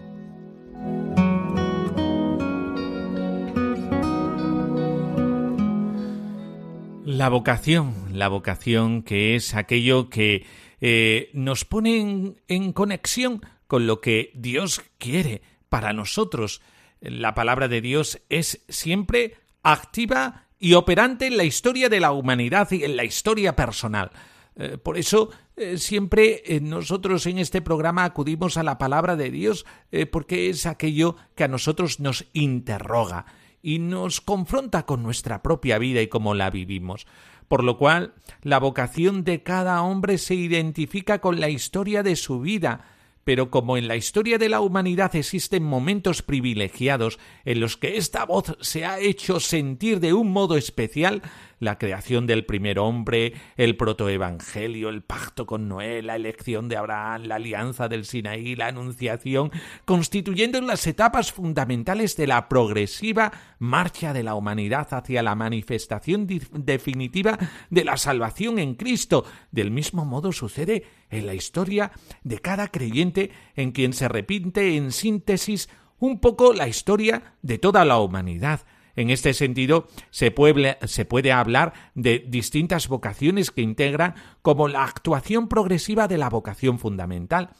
La 7.05 7.27
vocación, 7.29 7.93
la 8.13 8.27
vocación 8.27 9.01
que 9.01 9.35
es 9.35 9.55
aquello 9.55 10.09
que 10.09 10.45
eh, 10.79 11.31
nos 11.33 11.65
pone 11.65 12.35
en, 12.47 12.73
conexión 12.73 13.41
con 13.67 13.87
lo 13.87 13.99
que 13.99 14.31
Dios 14.35 14.81
quiere 14.99 15.41
para 15.69 15.91
nosotros. 15.91 16.61
La 17.01 17.33
palabra 17.33 17.67
de 17.67 17.81
Dios 17.81 18.21
es 18.29 18.63
siempre 18.69 19.35
activa 19.63 20.45
y 20.59 20.73
operante 20.73 21.27
en 21.27 21.37
la 21.37 21.43
historia 21.43 21.89
de 21.89 21.99
la 21.99 22.11
humanidad 22.11 22.69
y 22.71 22.83
en 22.83 22.97
la 22.97 23.03
historia 23.03 23.55
personal. 23.55 24.11
Eh, 24.55 24.77
por 24.77 24.97
eso 24.97 25.29
eh, 25.55 25.77
siempre 25.77 26.43
nosotros 26.61 27.25
en 27.25 27.37
este 27.37 27.61
programa 27.61 28.03
acudimos 28.03 28.57
a 28.57 28.63
la 28.63 28.77
palabra 28.77 29.15
de 29.15 29.31
Dios 29.31 29.65
porque 30.11 30.49
es 30.49 30.65
aquello 30.65 31.15
que 31.35 31.45
a 31.45 31.47
nosotros 31.47 31.99
nos 31.99 32.25
interroga 32.33 33.25
y 33.61 33.79
nos 33.79 34.21
confronta 34.21 34.85
con 34.85 35.03
nuestra 35.03 35.41
propia 35.41 35.77
vida 35.77 36.01
y 36.01 36.07
cómo 36.07 36.33
la 36.33 36.49
vivimos. 36.49 37.07
Por 37.47 37.63
lo 37.63 37.77
cual, 37.77 38.13
la 38.43 38.59
vocación 38.59 39.23
de 39.23 39.41
cada 39.41 39.81
hombre 39.81 40.17
se 40.17 40.35
identifica 40.35 41.19
con 41.19 41.39
la 41.39 41.49
historia 41.49 42.03
de 42.03 42.15
su 42.15 42.39
vida, 42.39 42.85
pero 43.23 43.49
como 43.49 43.77
en 43.77 43.87
la 43.87 43.95
historia 43.95 44.37
de 44.37 44.49
la 44.49 44.61
humanidad 44.61 45.15
existen 45.15 45.63
momentos 45.63 46.21
privilegiados 46.21 47.19
en 47.45 47.59
los 47.59 47.77
que 47.77 47.97
esta 47.97 48.25
voz 48.25 48.57
se 48.61 48.85
ha 48.85 48.99
hecho 48.99 49.39
sentir 49.39 49.99
de 49.99 50.13
un 50.13 50.31
modo 50.31 50.57
especial, 50.57 51.21
la 51.59 51.77
creación 51.77 52.25
del 52.25 52.45
primer 52.45 52.79
hombre, 52.79 53.33
el 53.57 53.77
protoevangelio, 53.77 54.89
el 54.89 55.01
pacto 55.01 55.45
con 55.45 55.67
Noé, 55.67 56.01
la 56.01 56.15
elección 56.15 56.69
de 56.69 56.77
Abraham, 56.77 57.23
la 57.23 57.35
alianza 57.35 57.87
del 57.87 58.05
Sinaí, 58.05 58.55
la 58.55 58.67
anunciación, 58.67 59.51
constituyendo 59.85 60.59
las 60.61 60.87
etapas 60.87 61.31
fundamentales 61.31 62.15
de 62.15 62.27
la 62.27 62.49
progresiva 62.49 63.31
marcha 63.59 64.13
de 64.13 64.23
la 64.23 64.35
humanidad 64.35 64.87
hacia 64.91 65.23
la 65.23 65.35
manifestación 65.35 66.27
definitiva 66.27 67.37
de 67.69 67.83
la 67.83 67.97
salvación 67.97 68.59
en 68.59 68.75
Cristo. 68.75 69.25
Del 69.51 69.71
mismo 69.71 70.05
modo 70.05 70.31
sucede 70.31 70.83
en 71.09 71.25
la 71.25 71.33
historia 71.33 71.91
de 72.23 72.39
cada 72.39 72.67
creyente 72.67 73.31
en 73.55 73.71
quien 73.71 73.93
se 73.93 74.07
repite 74.07 74.75
en 74.75 74.91
síntesis 74.91 75.69
un 75.99 76.19
poco 76.19 76.53
la 76.53 76.67
historia 76.67 77.35
de 77.41 77.57
toda 77.57 77.85
la 77.85 77.99
humanidad. 77.99 78.61
En 78.99 79.11
este 79.11 79.33
sentido, 79.33 79.87
se 80.09 80.29
puede, 80.29 81.31
hablar 81.31 81.71
de 81.95 82.19
distintas 82.19 82.89
vocaciones 82.89 83.49
que 83.49 83.61
integran 83.61 84.15
como 84.41 84.67
la 84.67 84.83
actuación 84.83 85.47
progresiva 85.47 86.09
de 86.09 86.17
la 86.17 86.29
vocación 86.29 86.79
fundamental, 86.79 87.51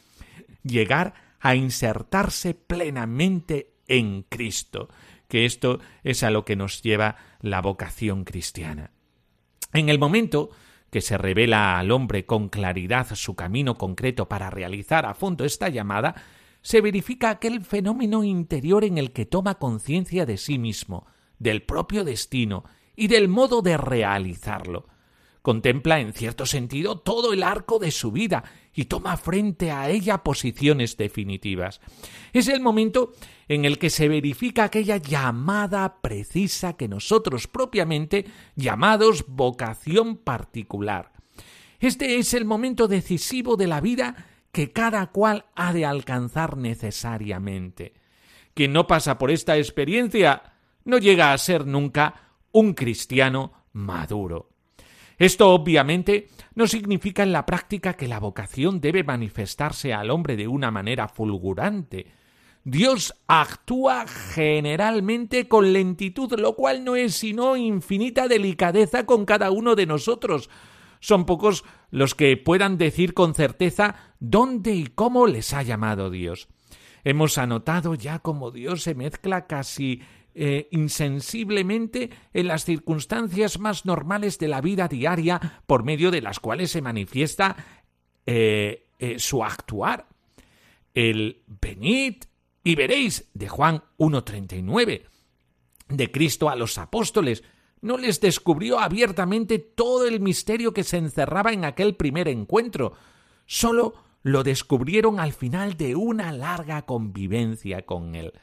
llegar 0.63 1.13
a 1.39 1.55
insertarse 1.55 2.55
plenamente 2.55 3.71
en 3.87 4.23
Cristo, 4.23 4.89
que 5.29 5.45
esto 5.45 5.79
es 6.03 6.23
a 6.23 6.29
lo 6.29 6.43
que 6.43 6.57
nos 6.57 6.81
lleva 6.81 7.15
la 7.39 7.61
vocación 7.61 8.25
cristiana. 8.25 8.91
En 9.71 9.87
el 9.87 9.97
momento 9.97 10.49
que 10.91 10.99
se 10.99 11.17
revela 11.17 11.79
al 11.79 11.91
hombre 11.91 12.25
con 12.25 12.49
claridad 12.49 13.15
su 13.15 13.37
camino 13.37 13.75
concreto 13.75 14.27
para 14.27 14.49
realizar 14.49 15.05
a 15.05 15.13
fondo 15.13 15.45
esta 15.45 15.69
llamada, 15.69 16.15
se 16.61 16.81
verifica 16.81 17.29
aquel 17.29 17.63
fenómeno 17.63 18.25
interior 18.25 18.83
en 18.83 18.97
el 18.97 19.13
que 19.13 19.25
toma 19.25 19.55
conciencia 19.55 20.25
de 20.25 20.35
sí 20.35 20.59
mismo, 20.59 21.07
del 21.39 21.63
propio 21.63 22.03
destino 22.03 22.65
y 22.95 23.07
del 23.07 23.27
modo 23.27 23.61
de 23.61 23.77
realizarlo. 23.77 24.87
Contempla 25.41 26.01
en 26.01 26.13
cierto 26.13 26.45
sentido 26.45 26.99
todo 26.99 27.31
el 27.31 27.43
arco 27.43 27.79
de 27.79 27.91
su 27.91 28.11
vida 28.11 28.43
y 28.73 28.85
toma 28.85 29.15
frente 29.15 29.71
a 29.71 29.89
ella 29.89 30.21
posiciones 30.21 30.97
definitivas. 30.97 31.79
Es 32.33 32.49
el 32.49 32.59
momento 32.59 33.13
en 33.47 33.63
el 33.63 33.79
que 33.79 33.89
se 33.89 34.09
verifica 34.09 34.65
aquella 34.65 34.97
llamada 34.97 36.01
precisa 36.01 36.73
que 36.73 36.89
nosotros 36.89 37.47
propiamente 37.47 38.25
llamados 38.55 39.25
vocación 39.27 40.17
particular. 40.17 41.13
Este 41.79 42.17
es 42.17 42.33
el 42.33 42.43
momento 42.43 42.89
decisivo 42.89 43.55
de 43.55 43.67
la 43.67 43.79
vida 43.79 44.27
que 44.51 44.71
cada 44.71 45.07
cual 45.07 45.45
ha 45.55 45.71
de 45.71 45.85
alcanzar 45.85 46.57
necesariamente. 46.57 47.93
Quien 48.53 48.73
no 48.73 48.87
pasa 48.87 49.17
por 49.17 49.31
esta 49.31 49.57
experiencia 49.57 50.58
no 50.85 50.97
llega 50.97 51.33
a 51.33 51.37
ser 51.37 51.65
nunca 51.65 52.35
un 52.51 52.73
cristiano 52.73 53.53
maduro. 53.73 54.49
Esto 55.17 55.49
obviamente 55.49 56.29
no 56.55 56.65
significa 56.65 57.23
en 57.23 57.33
la 57.33 57.45
práctica 57.45 57.93
que 57.93 58.07
la 58.07 58.19
vocación 58.19 58.79
debe 58.79 59.03
manifestarse 59.03 59.93
al 59.93 60.11
hombre 60.11 60.37
de 60.37 60.47
una 60.47 60.71
manera 60.71 61.09
fulgurante. 61.09 62.07
Dios 62.63 63.13
actúa 63.27 64.05
generalmente 64.07 65.47
con 65.47 65.73
lentitud, 65.73 66.39
lo 66.39 66.55
cual 66.55 66.83
no 66.83 66.95
es 66.95 67.15
sino 67.15 67.57
infinita 67.57 68.27
delicadeza 68.27 69.05
con 69.05 69.25
cada 69.25 69.51
uno 69.51 69.75
de 69.75 69.85
nosotros. 69.85 70.49
Son 71.01 71.25
pocos 71.25 71.65
los 71.91 72.15
que 72.15 72.37
puedan 72.37 72.77
decir 72.77 73.13
con 73.13 73.33
certeza 73.33 74.13
dónde 74.19 74.73
y 74.73 74.87
cómo 74.87 75.27
les 75.27 75.53
ha 75.53 75.63
llamado 75.63 76.09
Dios. 76.09 76.47
Hemos 77.03 77.37
anotado 77.37 77.95
ya 77.95 78.19
cómo 78.19 78.51
Dios 78.51 78.83
se 78.83 78.95
mezcla 78.95 79.47
casi 79.47 80.01
eh, 80.33 80.67
insensiblemente 80.71 82.09
en 82.33 82.47
las 82.47 82.65
circunstancias 82.65 83.59
más 83.59 83.85
normales 83.85 84.37
de 84.39 84.47
la 84.47 84.61
vida 84.61 84.87
diaria 84.87 85.61
por 85.65 85.83
medio 85.83 86.11
de 86.11 86.21
las 86.21 86.39
cuales 86.39 86.71
se 86.71 86.81
manifiesta 86.81 87.55
eh, 88.25 88.87
eh, 88.99 89.19
su 89.19 89.43
actuar. 89.43 90.07
El 90.93 91.43
venid 91.61 92.15
y 92.63 92.75
veréis 92.75 93.29
de 93.33 93.47
Juan 93.47 93.83
1.39 93.97 95.03
de 95.89 96.11
Cristo 96.11 96.49
a 96.49 96.55
los 96.55 96.77
apóstoles 96.77 97.43
no 97.81 97.97
les 97.97 98.19
descubrió 98.19 98.79
abiertamente 98.79 99.59
todo 99.59 100.05
el 100.05 100.19
misterio 100.19 100.73
que 100.73 100.83
se 100.83 100.97
encerraba 100.97 101.53
en 101.53 101.65
aquel 101.65 101.95
primer 101.95 102.27
encuentro, 102.27 102.93
sólo 103.45 103.93
lo 104.21 104.43
descubrieron 104.43 105.19
al 105.19 105.33
final 105.33 105.77
de 105.77 105.95
una 105.95 106.31
larga 106.31 106.81
convivencia 106.85 107.85
con 107.85 108.15
él. 108.15 108.33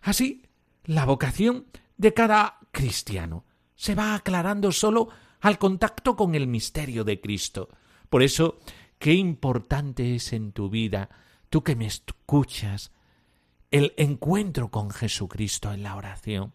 Así, 0.00 0.42
la 0.84 1.04
vocación 1.04 1.66
de 1.96 2.14
cada 2.14 2.58
cristiano 2.70 3.44
se 3.74 3.94
va 3.94 4.14
aclarando 4.14 4.72
solo 4.72 5.08
al 5.40 5.58
contacto 5.58 6.16
con 6.16 6.34
el 6.34 6.46
misterio 6.46 7.04
de 7.04 7.20
Cristo. 7.20 7.68
Por 8.08 8.22
eso, 8.22 8.58
qué 8.98 9.14
importante 9.14 10.14
es 10.14 10.32
en 10.32 10.52
tu 10.52 10.70
vida, 10.70 11.08
tú 11.48 11.62
que 11.62 11.76
me 11.76 11.86
escuchas, 11.86 12.92
el 13.70 13.94
encuentro 13.96 14.70
con 14.70 14.90
Jesucristo 14.90 15.72
en 15.72 15.82
la 15.82 15.96
oración. 15.96 16.52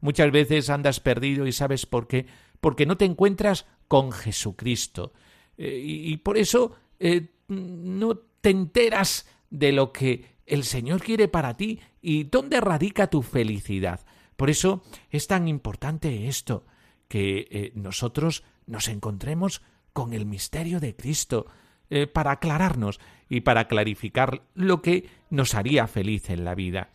Muchas 0.00 0.30
veces 0.32 0.70
andas 0.70 1.00
perdido 1.00 1.46
y 1.46 1.52
sabes 1.52 1.86
por 1.86 2.06
qué, 2.06 2.26
porque 2.60 2.86
no 2.86 2.96
te 2.96 3.04
encuentras 3.04 3.66
con 3.88 4.12
Jesucristo. 4.12 5.12
Eh, 5.58 5.80
y, 5.84 6.16
por 6.18 6.38
eso 6.38 6.76
eh, 6.98 7.28
no 7.48 8.16
te 8.16 8.50
enteras 8.50 9.26
de 9.50 9.72
lo 9.72 9.92
que 9.92 10.31
el 10.52 10.64
Señor 10.64 11.02
quiere 11.02 11.28
para 11.28 11.56
ti 11.56 11.80
y 12.02 12.24
dónde 12.24 12.60
radica 12.60 13.06
tu 13.06 13.22
felicidad. 13.22 14.00
Por 14.36 14.50
eso 14.50 14.82
es 15.10 15.26
tan 15.26 15.48
importante 15.48 16.28
esto, 16.28 16.66
que 17.08 17.48
eh, 17.50 17.72
nosotros 17.74 18.44
nos 18.66 18.88
encontremos 18.88 19.62
con 19.94 20.12
el 20.12 20.26
misterio 20.26 20.78
de 20.78 20.94
Cristo, 20.94 21.46
eh, 21.88 22.06
para 22.06 22.32
aclararnos 22.32 23.00
y 23.28 23.40
para 23.40 23.66
clarificar 23.66 24.42
lo 24.54 24.82
que 24.82 25.08
nos 25.30 25.54
haría 25.54 25.86
feliz 25.86 26.28
en 26.28 26.44
la 26.44 26.54
vida. 26.54 26.90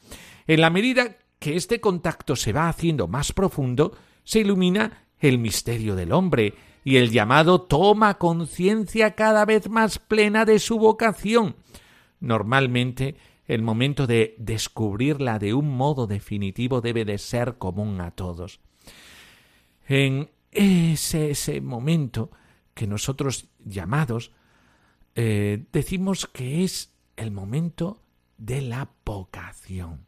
En 0.46 0.62
la 0.62 0.70
medida 0.70 1.18
que 1.40 1.56
este 1.56 1.82
contacto 1.82 2.36
se 2.36 2.54
va 2.54 2.70
haciendo 2.70 3.08
más 3.08 3.32
profundo, 3.32 3.98
se 4.24 4.40
ilumina 4.40 5.06
el 5.20 5.40
misterio 5.40 5.96
del 5.96 6.12
hombre, 6.12 6.54
y 6.84 6.98
el 6.98 7.12
llamado 7.12 7.62
toma 7.62 8.20
conciencia 8.20 9.16
cada 9.16 9.46
vez 9.46 9.68
más 9.68 10.00
plena 10.00 10.46
de 10.46 10.60
su 10.60 10.78
vocación. 10.78 11.56
Normalmente 12.20 13.18
el 13.48 13.62
momento 13.62 14.08
de 14.08 14.36
descubrirla 14.38 15.40
de 15.40 15.54
un 15.54 15.76
modo 15.76 16.06
definitivo 16.06 16.82
debe 16.82 17.06
de 17.06 17.18
ser 17.18 17.58
común 17.58 18.02
a 18.02 18.12
todos. 18.12 18.60
En 19.88 20.30
ese, 20.52 21.62
momento 21.62 22.32
que 22.74 22.88
nosotros 22.88 23.48
llamados 23.64 24.32
eh, 25.16 25.66
decimos 25.72 26.28
que 26.28 26.64
es 26.64 26.94
el 27.16 27.32
momento 27.32 28.04
de 28.38 28.62
la 28.62 28.90
vocación. 29.06 30.06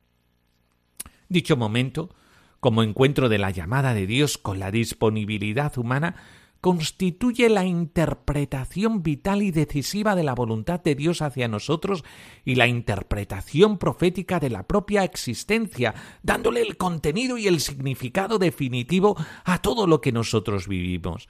Dicho 1.29 1.55
momento, 1.55 2.13
como 2.59 2.83
encuentro 2.83 3.29
de 3.29 3.37
la 3.37 3.51
llamada 3.51 3.93
de 3.93 4.05
Dios 4.05 4.37
con 4.37 4.59
la 4.59 4.71
disponibilidad 4.71 5.77
humana, 5.77 6.15
constituye 6.61 7.49
la 7.49 7.65
interpretación 7.65 9.01
vital 9.01 9.41
y 9.41 9.51
decisiva 9.51 10.15
de 10.15 10.23
la 10.23 10.35
voluntad 10.35 10.81
de 10.81 10.95
Dios 10.95 11.21
hacia 11.21 11.47
nosotros 11.47 12.03
y 12.43 12.55
la 12.55 12.67
interpretación 12.67 13.77
profética 13.77 14.39
de 14.39 14.49
la 14.49 14.63
propia 14.63 15.03
existencia, 15.03 15.93
dándole 16.21 16.61
el 16.61 16.77
contenido 16.77 17.37
y 17.37 17.47
el 17.47 17.59
significado 17.59 18.39
definitivo 18.39 19.15
a 19.45 19.61
todo 19.61 19.87
lo 19.87 20.01
que 20.01 20.11
nosotros 20.11 20.67
vivimos. 20.67 21.29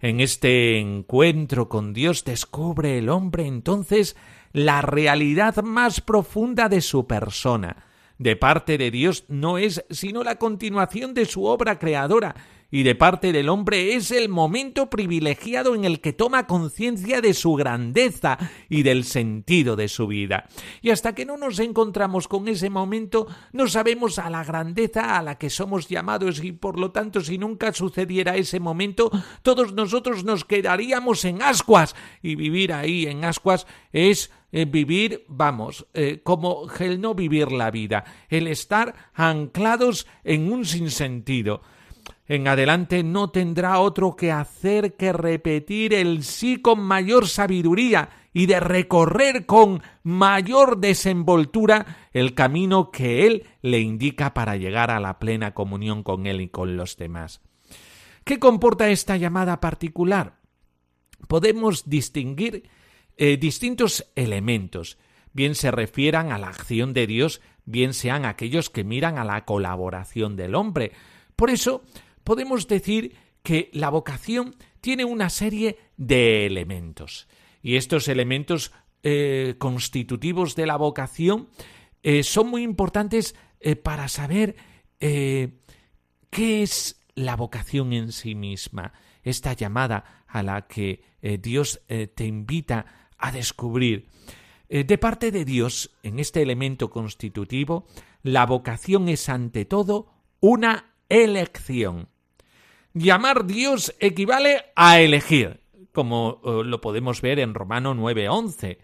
En 0.00 0.20
este 0.20 0.78
encuentro 0.78 1.68
con 1.68 1.92
Dios 1.92 2.24
descubre 2.24 2.98
el 2.98 3.08
hombre 3.08 3.46
entonces 3.46 4.16
la 4.52 4.80
realidad 4.80 5.62
más 5.62 6.00
profunda 6.00 6.68
de 6.68 6.80
su 6.82 7.06
persona. 7.06 7.84
De 8.18 8.36
parte 8.36 8.78
de 8.78 8.90
Dios 8.90 9.24
no 9.28 9.58
es 9.58 9.84
sino 9.90 10.24
la 10.24 10.36
continuación 10.36 11.14
de 11.14 11.24
su 11.24 11.44
obra 11.44 11.78
creadora, 11.78 12.34
y 12.70 12.82
de 12.82 12.94
parte 12.94 13.32
del 13.32 13.48
hombre 13.48 13.94
es 13.94 14.10
el 14.10 14.28
momento 14.28 14.90
privilegiado 14.90 15.74
en 15.74 15.84
el 15.84 16.00
que 16.00 16.12
toma 16.12 16.46
conciencia 16.46 17.20
de 17.20 17.32
su 17.32 17.54
grandeza 17.54 18.38
y 18.68 18.82
del 18.82 19.04
sentido 19.04 19.74
de 19.74 19.88
su 19.88 20.06
vida. 20.06 20.48
Y 20.82 20.90
hasta 20.90 21.14
que 21.14 21.24
no 21.24 21.38
nos 21.38 21.58
encontramos 21.60 22.28
con 22.28 22.46
ese 22.48 22.68
momento, 22.68 23.26
no 23.52 23.68
sabemos 23.68 24.18
a 24.18 24.28
la 24.28 24.44
grandeza 24.44 25.16
a 25.16 25.22
la 25.22 25.38
que 25.38 25.48
somos 25.48 25.88
llamados 25.88 26.44
y 26.44 26.52
por 26.52 26.78
lo 26.78 26.90
tanto 26.90 27.20
si 27.22 27.38
nunca 27.38 27.72
sucediera 27.72 28.36
ese 28.36 28.60
momento, 28.60 29.10
todos 29.42 29.72
nosotros 29.72 30.24
nos 30.24 30.44
quedaríamos 30.44 31.24
en 31.24 31.42
ascuas 31.42 31.96
y 32.22 32.34
vivir 32.34 32.72
ahí 32.72 33.06
en 33.06 33.24
ascuas 33.24 33.66
es 33.92 34.30
eh, 34.52 34.66
vivir, 34.66 35.24
vamos, 35.28 35.86
eh, 35.94 36.20
como 36.22 36.66
el 36.80 37.00
no 37.00 37.14
vivir 37.14 37.50
la 37.52 37.70
vida, 37.70 38.04
el 38.28 38.46
estar 38.46 38.94
anclados 39.14 40.06
en 40.24 40.52
un 40.52 40.64
sinsentido 40.64 41.62
en 42.28 42.46
adelante 42.46 43.02
no 43.02 43.30
tendrá 43.30 43.80
otro 43.80 44.14
que 44.14 44.30
hacer 44.30 44.96
que 44.96 45.12
repetir 45.12 45.94
el 45.94 46.22
sí 46.22 46.60
con 46.60 46.80
mayor 46.80 47.26
sabiduría 47.26 48.10
y 48.34 48.46
de 48.46 48.60
recorrer 48.60 49.46
con 49.46 49.82
mayor 50.02 50.78
desenvoltura 50.78 52.08
el 52.12 52.34
camino 52.34 52.90
que 52.90 53.26
Él 53.26 53.46
le 53.62 53.80
indica 53.80 54.34
para 54.34 54.56
llegar 54.56 54.90
a 54.90 55.00
la 55.00 55.18
plena 55.18 55.54
comunión 55.54 56.02
con 56.02 56.26
Él 56.26 56.42
y 56.42 56.48
con 56.48 56.76
los 56.76 56.98
demás. 56.98 57.40
¿Qué 58.24 58.38
comporta 58.38 58.90
esta 58.90 59.16
llamada 59.16 59.58
particular? 59.60 60.38
Podemos 61.28 61.88
distinguir 61.88 62.68
eh, 63.16 63.38
distintos 63.38 64.12
elementos, 64.14 64.98
bien 65.32 65.54
se 65.54 65.70
refieran 65.70 66.30
a 66.30 66.38
la 66.38 66.48
acción 66.48 66.92
de 66.92 67.06
Dios, 67.06 67.40
bien 67.64 67.94
sean 67.94 68.26
aquellos 68.26 68.68
que 68.68 68.84
miran 68.84 69.18
a 69.18 69.24
la 69.24 69.46
colaboración 69.46 70.36
del 70.36 70.54
hombre. 70.54 70.92
Por 71.34 71.50
eso, 71.50 71.82
podemos 72.28 72.68
decir 72.68 73.16
que 73.42 73.70
la 73.72 73.88
vocación 73.88 74.54
tiene 74.82 75.06
una 75.06 75.30
serie 75.30 75.78
de 75.96 76.44
elementos. 76.44 77.26
Y 77.62 77.76
estos 77.76 78.06
elementos 78.06 78.70
eh, 79.02 79.54
constitutivos 79.56 80.54
de 80.54 80.66
la 80.66 80.76
vocación 80.76 81.48
eh, 82.02 82.22
son 82.22 82.50
muy 82.50 82.64
importantes 82.64 83.34
eh, 83.60 83.76
para 83.76 84.08
saber 84.08 84.56
qué 84.98 85.52
es 86.62 87.00
la 87.14 87.34
vocación 87.34 87.94
en 87.94 88.12
sí 88.12 88.34
misma, 88.34 88.92
esta 89.22 89.54
llamada 89.54 90.24
a 90.26 90.42
la 90.42 90.66
que 90.66 91.02
Dios 91.40 91.80
te 91.86 92.26
invita 92.26 93.08
a 93.16 93.32
descubrir. 93.32 94.08
de 94.68 94.98
parte 94.98 95.30
de 95.30 95.44
Dios, 95.44 95.96
en 96.02 96.18
este 96.18 96.42
elemento 96.42 96.90
constitutivo, 96.90 97.86
la 98.22 98.44
vocación 98.44 99.08
es 99.08 99.28
ante 99.28 99.64
todo 99.64 100.10
una 100.40 100.96
elección. 101.08 102.08
Llamar 102.98 103.46
Dios 103.46 103.94
equivale 104.00 104.64
a 104.74 105.00
elegir, 105.00 105.60
como 105.92 106.40
eh, 106.44 106.64
lo 106.64 106.80
podemos 106.80 107.20
ver 107.20 107.38
en 107.38 107.54
Romano 107.54 107.94
9:11. 107.94 108.78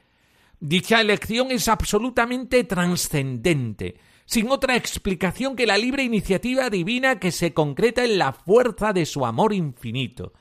Dicha 0.61 1.00
elección 1.00 1.50
es 1.50 1.66
absolutamente 1.66 2.62
trascendente, 2.62 3.96
sin 4.24 4.50
otra 4.50 4.77
explicación 4.77 5.57
que 5.57 5.66
la 5.66 5.77
libre 5.77 6.05
iniciativa 6.05 6.70
divina 6.70 7.18
que 7.18 7.33
se 7.33 7.53
concreta 7.53 8.05
en 8.05 8.18
la 8.18 8.33
fuerza 8.33 8.92
de 8.92 9.05
su 9.05 9.27
amor 9.27 9.53
infinito. 9.53 10.33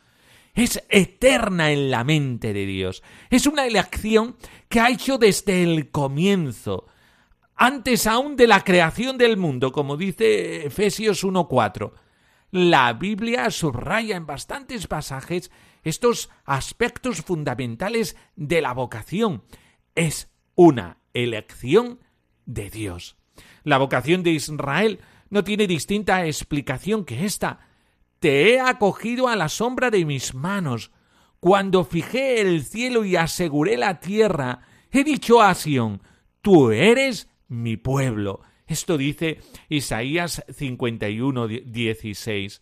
Es 0.54 0.84
eterna 0.90 1.72
en 1.72 1.90
la 1.90 2.04
mente 2.04 2.54
de 2.54 2.68
Dios. 2.68 3.02
Es 3.32 3.48
una 3.48 3.66
elección 3.66 4.36
que 4.70 4.82
ha 4.82 4.92
hecho 4.92 5.18
desde 5.18 5.64
el 5.64 5.90
comienzo, 5.90 6.86
antes 7.56 8.06
aún 8.06 8.36
de 8.36 8.46
la 8.46 8.64
creación 8.64 9.18
del 9.18 9.36
mundo, 9.36 9.72
como 9.72 9.98
dice 9.98 10.68
Efesios 10.68 11.24
1.4 11.24 11.92
la 12.54 12.94
Biblia 12.94 13.50
subraya 13.50 14.16
en 14.16 14.28
bastantes 14.28 14.86
pasajes 14.86 15.50
estos 15.82 16.30
aspectos 16.46 17.24
fundamentales 17.24 18.16
de 18.36 18.62
la 18.62 18.74
vocación. 18.76 19.44
Es 19.96 20.32
una 20.54 21.00
elección 21.16 22.00
de 22.46 22.70
Dios. 22.70 23.18
La 23.64 23.80
vocación 23.80 24.22
de 24.22 24.34
Israel 24.34 25.00
no 25.32 25.44
tiene 25.44 25.66
distinta 25.66 26.28
explicación 26.28 27.06
que 27.06 27.26
esta. 27.26 27.62
Te 28.20 28.54
he 28.54 28.60
acogido 28.60 29.28
a 29.30 29.36
la 29.36 29.50
sombra 29.50 29.90
de 29.90 30.06
mis 30.06 30.36
manos. 30.36 30.92
Cuando 31.40 31.84
fijé 31.84 32.40
el 32.40 32.64
cielo 32.64 33.04
y 33.04 33.16
aseguré 33.16 33.78
la 33.78 34.00
tierra, 34.00 34.60
he 34.92 35.04
dicho 35.04 35.42
a 35.42 35.56
Sión, 35.56 36.04
tú 36.44 36.70
eres 36.70 37.30
mi 37.48 37.78
pueblo 37.78 38.44
esto 38.74 38.98
dice 38.98 39.40
Isaías 39.70 40.44
51, 40.54 41.48
16. 41.48 42.62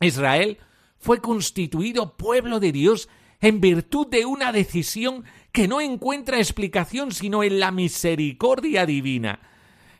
Israel 0.00 0.58
fue 0.98 1.20
constituido 1.20 2.16
pueblo 2.16 2.60
de 2.60 2.72
Dios 2.72 3.08
en 3.40 3.60
virtud 3.60 4.06
de 4.06 4.24
una 4.24 4.52
decisión 4.52 5.24
que 5.52 5.68
no 5.68 5.80
encuentra 5.80 6.38
explicación 6.38 7.12
sino 7.12 7.42
en 7.42 7.60
la 7.60 7.70
misericordia 7.70 8.86
divina. 8.86 9.40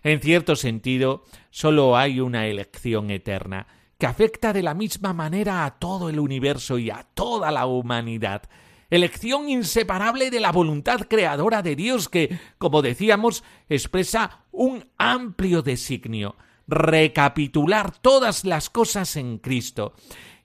En 0.02 0.20
cierto 0.20 0.56
sentido, 0.56 1.24
sólo 1.50 1.96
hay 1.96 2.20
una 2.20 2.46
elección 2.46 3.10
eterna, 3.10 3.66
que 3.98 4.06
afecta 4.06 4.52
de 4.52 4.62
la 4.62 4.74
misma 4.74 5.12
manera 5.12 5.64
a 5.64 5.78
todo 5.78 6.08
el 6.08 6.20
universo 6.20 6.78
y 6.78 6.90
a 6.90 7.06
toda 7.14 7.50
la 7.50 7.66
humanidad 7.66 8.42
elección 8.90 9.48
inseparable 9.48 10.30
de 10.30 10.40
la 10.40 10.52
voluntad 10.52 11.00
creadora 11.08 11.62
de 11.62 11.76
Dios 11.76 12.08
que, 12.08 12.38
como 12.58 12.82
decíamos, 12.82 13.44
expresa 13.68 14.44
un 14.52 14.88
amplio 14.98 15.62
designio, 15.62 16.36
recapitular 16.66 17.96
todas 17.98 18.44
las 18.44 18.70
cosas 18.70 19.16
en 19.16 19.38
Cristo. 19.38 19.94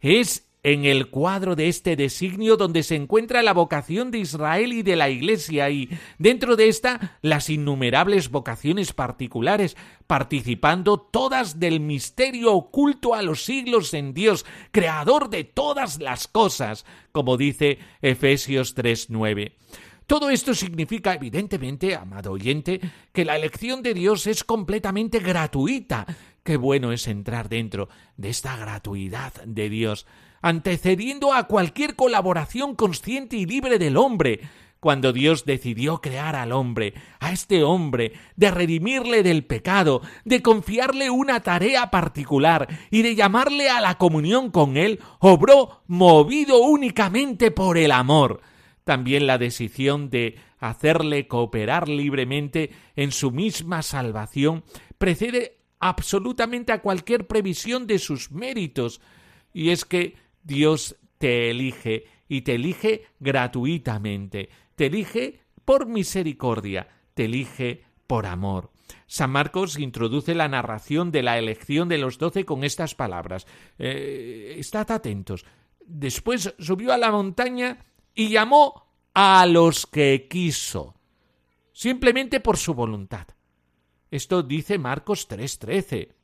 Es 0.01 0.48
en 0.63 0.85
el 0.85 1.09
cuadro 1.09 1.55
de 1.55 1.69
este 1.69 1.95
designio 1.95 2.57
donde 2.57 2.83
se 2.83 2.95
encuentra 2.95 3.43
la 3.43 3.53
vocación 3.53 4.11
de 4.11 4.19
Israel 4.19 4.73
y 4.73 4.83
de 4.83 4.95
la 4.95 5.09
Iglesia 5.09 5.69
y 5.69 5.89
dentro 6.17 6.55
de 6.55 6.67
esta 6.67 7.17
las 7.21 7.49
innumerables 7.49 8.29
vocaciones 8.29 8.93
particulares, 8.93 9.77
participando 10.07 10.99
todas 10.99 11.59
del 11.59 11.79
misterio 11.79 12.53
oculto 12.53 13.15
a 13.15 13.21
los 13.21 13.43
siglos 13.43 13.93
en 13.93 14.13
Dios, 14.13 14.45
creador 14.71 15.29
de 15.29 15.45
todas 15.45 15.99
las 15.99 16.27
cosas, 16.27 16.85
como 17.11 17.37
dice 17.37 17.79
Efesios 18.01 18.75
3:9. 18.75 19.53
Todo 20.07 20.31
esto 20.31 20.55
significa, 20.55 21.13
evidentemente, 21.13 21.95
amado 21.95 22.31
oyente, 22.31 22.81
que 23.13 23.25
la 23.25 23.35
elección 23.35 23.83
de 23.83 23.93
Dios 23.93 24.25
es 24.25 24.43
completamente 24.43 25.19
gratuita. 25.19 26.07
Qué 26.43 26.57
bueno 26.57 26.91
es 26.91 27.07
entrar 27.07 27.47
dentro 27.47 27.89
de 28.17 28.29
esta 28.29 28.57
gratuidad 28.57 29.33
de 29.45 29.69
Dios 29.69 30.07
antecediendo 30.41 31.33
a 31.33 31.43
cualquier 31.47 31.95
colaboración 31.95 32.75
consciente 32.75 33.37
y 33.37 33.45
libre 33.45 33.79
del 33.79 33.97
hombre, 33.97 34.41
cuando 34.79 35.11
Dios 35.11 35.45
decidió 35.45 35.99
crear 35.99 36.35
al 36.35 36.51
hombre, 36.51 36.93
a 37.19 37.31
este 37.31 37.63
hombre, 37.63 38.13
de 38.35 38.49
redimirle 38.49 39.23
del 39.23 39.43
pecado, 39.43 40.01
de 40.23 40.41
confiarle 40.41 41.09
una 41.09 41.41
tarea 41.41 41.91
particular 41.91 42.67
y 42.89 43.01
de 43.01 43.15
llamarle 43.15 43.69
a 43.69 43.81
la 43.81 43.97
comunión 43.97 44.51
con 44.51 44.77
él, 44.77 44.99
obró 45.19 45.81
movido 45.87 46.59
únicamente 46.59 47.51
por 47.51 47.77
el 47.77 47.91
amor. 47.91 48.41
También 48.85 49.27
la 49.27 49.37
decisión 49.37 50.09
de 50.09 50.37
hacerle 50.59 51.27
cooperar 51.27 51.89
libremente 51.89 52.71
en 52.95 53.11
su 53.11 53.31
misma 53.31 53.81
salvación 53.81 54.63
precede 54.97 55.57
absolutamente 55.79 56.71
a 56.71 56.81
cualquier 56.81 57.27
previsión 57.27 57.85
de 57.85 57.99
sus 57.99 58.31
méritos, 58.31 59.01
y 59.53 59.69
es 59.69 59.85
que 59.85 60.15
Dios 60.43 60.95
te 61.17 61.49
elige 61.49 62.05
y 62.27 62.41
te 62.41 62.55
elige 62.55 63.05
gratuitamente, 63.19 64.49
te 64.75 64.87
elige 64.87 65.41
por 65.65 65.87
misericordia, 65.87 66.87
te 67.13 67.25
elige 67.25 67.83
por 68.07 68.25
amor. 68.25 68.71
San 69.05 69.31
Marcos 69.31 69.77
introduce 69.77 70.33
la 70.35 70.47
narración 70.47 71.11
de 71.11 71.23
la 71.23 71.37
elección 71.37 71.89
de 71.89 71.97
los 71.97 72.17
doce 72.17 72.45
con 72.45 72.63
estas 72.63 72.95
palabras. 72.95 73.45
Eh, 73.77 74.55
estad 74.57 74.89
atentos. 74.91 75.45
Después 75.85 76.53
subió 76.59 76.93
a 76.93 76.97
la 76.97 77.11
montaña 77.11 77.85
y 78.13 78.29
llamó 78.29 78.87
a 79.13 79.45
los 79.45 79.85
que 79.85 80.27
quiso, 80.29 80.95
simplemente 81.73 82.39
por 82.39 82.57
su 82.57 82.73
voluntad. 82.73 83.27
Esto 84.11 84.43
dice 84.43 84.77
Marcos 84.77 85.27
3:13. 85.27 86.15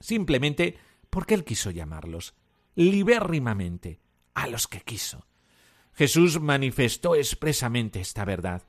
Simplemente 0.00 0.76
porque 1.10 1.34
él 1.34 1.44
quiso 1.44 1.70
llamarlos, 1.70 2.34
libérrimamente, 2.74 4.00
a 4.34 4.46
los 4.46 4.66
que 4.68 4.80
quiso. 4.80 5.26
Jesús 5.94 6.40
manifestó 6.40 7.14
expresamente 7.14 8.00
esta 8.00 8.24
verdad. 8.24 8.62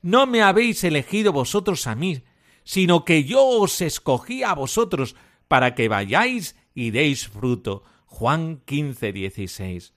No 0.00 0.26
me 0.26 0.42
habéis 0.42 0.84
elegido 0.84 1.32
vosotros 1.32 1.86
a 1.86 1.94
mí, 1.94 2.22
sino 2.64 3.04
que 3.04 3.24
yo 3.24 3.44
os 3.44 3.80
escogí 3.80 4.42
a 4.42 4.54
vosotros 4.54 5.16
para 5.48 5.74
que 5.74 5.88
vayáis 5.88 6.56
y 6.74 6.90
deis 6.90 7.26
fruto. 7.26 7.82
Juan 8.06 8.62
15, 8.64 9.12
16. 9.12 9.94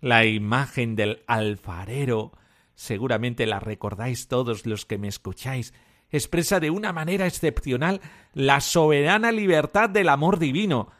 La 0.00 0.24
imagen 0.24 0.96
del 0.96 1.22
alfarero, 1.26 2.32
seguramente 2.74 3.46
la 3.46 3.60
recordáis 3.60 4.28
todos 4.28 4.66
los 4.66 4.86
que 4.86 4.98
me 4.98 5.08
escucháis, 5.08 5.74
expresa 6.10 6.60
de 6.60 6.70
una 6.70 6.92
manera 6.92 7.26
excepcional 7.26 8.00
la 8.32 8.60
soberana 8.60 9.32
libertad 9.32 9.90
del 9.90 10.08
amor 10.08 10.38
divino. 10.38 10.90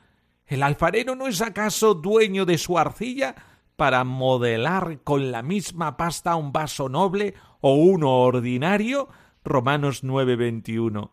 ¿El 0.50 0.64
alfarero 0.64 1.14
no 1.14 1.28
es 1.28 1.40
acaso 1.42 1.94
dueño 1.94 2.44
de 2.44 2.58
su 2.58 2.76
arcilla 2.76 3.36
para 3.76 4.02
modelar 4.02 4.98
con 5.04 5.30
la 5.30 5.42
misma 5.42 5.96
pasta 5.96 6.34
un 6.34 6.50
vaso 6.50 6.88
noble 6.88 7.34
o 7.60 7.74
uno 7.74 8.10
ordinario? 8.18 9.08
Romanos 9.44 10.02
9:21. 10.02 11.12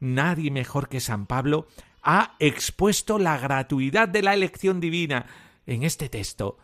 Nadie 0.00 0.50
mejor 0.50 0.88
que 0.88 0.98
San 0.98 1.26
Pablo 1.26 1.68
ha 2.02 2.34
expuesto 2.40 3.20
la 3.20 3.38
gratuidad 3.38 4.08
de 4.08 4.22
la 4.22 4.34
elección 4.34 4.80
divina 4.80 5.26
en 5.64 5.84
este 5.84 6.08
texto. 6.08 6.58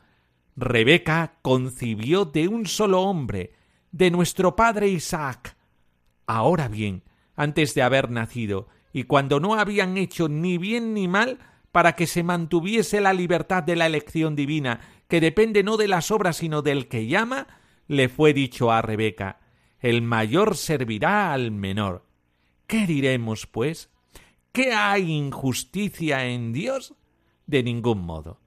Rebeca 0.57 1.35
concibió 1.41 2.25
de 2.25 2.49
un 2.49 2.67
solo 2.67 3.03
hombre, 3.03 3.53
de 3.93 4.11
nuestro 4.11 4.57
padre 4.57 4.89
Isaac. 4.89 5.57
Ahora 6.27 6.67
bien, 6.67 7.05
antes 7.37 7.77
de 7.77 7.83
haber 7.83 8.11
nacido, 8.11 8.67
y 8.93 9.05
cuando 9.05 9.39
no 9.39 9.55
habían 9.55 9.97
hecho 9.97 10.29
ni 10.29 10.59
bien 10.59 10.95
ni 10.95 11.07
mal, 11.07 11.39
para 11.73 11.95
que 11.95 12.07
se 12.07 12.23
mantuviese 12.23 13.01
la 13.01 13.13
libertad 13.13 13.63
de 13.63 13.77
la 13.77 13.87
elección 13.87 14.37
divina, 14.37 14.81
que 15.09 15.21
depende 15.21 15.63
no 15.63 15.77
de 15.77 15.89
las 15.89 16.11
obras 16.11 16.37
sino 16.37 16.63
del 16.63 16.87
que 16.87 17.07
llama, 17.07 17.49
le 17.89 18.09
fue 18.09 18.33
dicho 18.33 18.71
a 18.71 18.83
Rebeca 18.83 19.41
El 19.81 20.03
mayor 20.03 20.57
servirá 20.57 21.33
al 21.33 21.51
menor. 21.51 22.07
¿Qué 22.67 22.87
diremos, 22.87 23.47
pues? 23.47 23.91
¿Qué 24.53 24.73
hay 24.73 25.11
injusticia 25.11 26.27
en 26.27 26.53
Dios? 26.53 26.95
De 27.47 27.63
ningún 27.63 28.03
modo. 28.03 28.41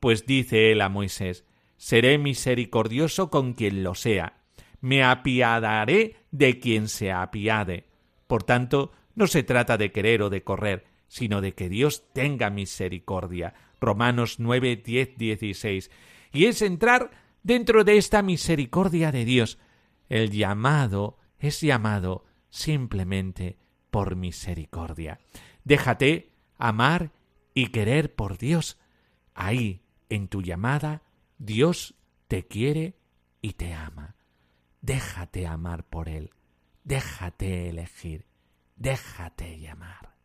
Pues 0.00 0.26
dice 0.26 0.72
él 0.72 0.82
a 0.82 0.88
Moisés 0.88 1.44
Seré 1.76 2.18
misericordioso 2.18 3.30
con 3.30 3.52
quien 3.52 3.82
lo 3.82 3.94
sea, 3.94 4.40
me 4.80 5.04
apiadaré 5.04 6.16
de 6.30 6.58
quien 6.58 6.88
se 6.88 7.12
apiade. 7.12 7.86
Por 8.26 8.44
tanto, 8.44 8.92
no 9.14 9.26
se 9.26 9.42
trata 9.42 9.76
de 9.76 9.92
querer 9.92 10.22
o 10.22 10.30
de 10.30 10.42
correr, 10.42 10.86
sino 11.08 11.40
de 11.40 11.54
que 11.54 11.68
Dios 11.68 12.04
tenga 12.12 12.50
misericordia. 12.50 13.54
Romanos 13.80 14.38
9, 14.38 14.76
10, 14.76 15.16
16. 15.16 15.90
Y 16.32 16.46
es 16.46 16.62
entrar 16.62 17.10
dentro 17.42 17.84
de 17.84 17.96
esta 17.96 18.22
misericordia 18.22 19.12
de 19.12 19.24
Dios. 19.24 19.58
El 20.08 20.30
llamado 20.30 21.18
es 21.38 21.60
llamado 21.60 22.24
simplemente 22.50 23.58
por 23.90 24.16
misericordia. 24.16 25.20
Déjate 25.64 26.32
amar 26.58 27.12
y 27.54 27.68
querer 27.68 28.14
por 28.14 28.38
Dios. 28.38 28.78
Ahí, 29.34 29.82
en 30.08 30.28
tu 30.28 30.42
llamada, 30.42 31.02
Dios 31.38 31.94
te 32.28 32.46
quiere 32.46 32.96
y 33.42 33.54
te 33.54 33.72
ama. 33.74 34.16
Déjate 34.80 35.46
amar 35.46 35.84
por 35.84 36.08
Él. 36.08 36.30
Déjate 36.84 37.68
elegir. 37.68 38.26
Déjate 38.76 39.58
llamar. 39.58 40.15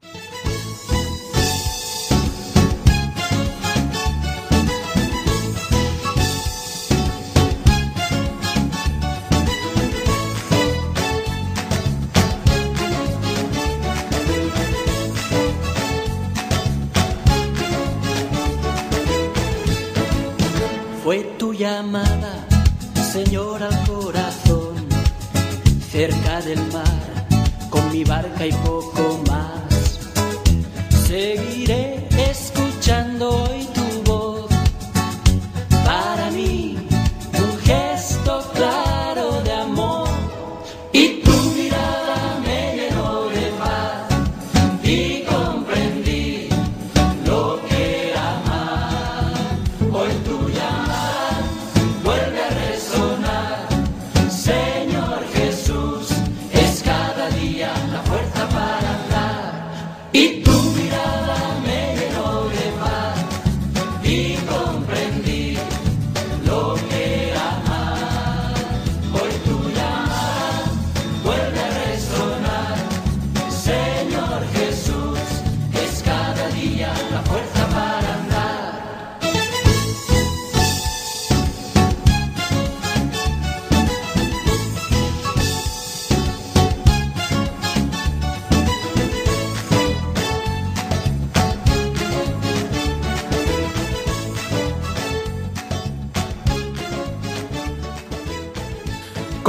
Fue 21.03 21.23
tu 21.37 21.51
llamada, 21.51 22.47
Señor, 23.11 23.63
al 23.63 23.85
corazón, 23.85 24.75
cerca 25.91 26.41
del 26.41 26.59
mar, 26.71 27.27
con 27.69 27.91
mi 27.91 28.03
barca 28.03 28.45
y 28.45 28.53
poco 28.53 29.19
más. 29.27 29.60
Seguiré 31.11 32.07
escuchando 32.17 33.43
hoy 33.43 33.67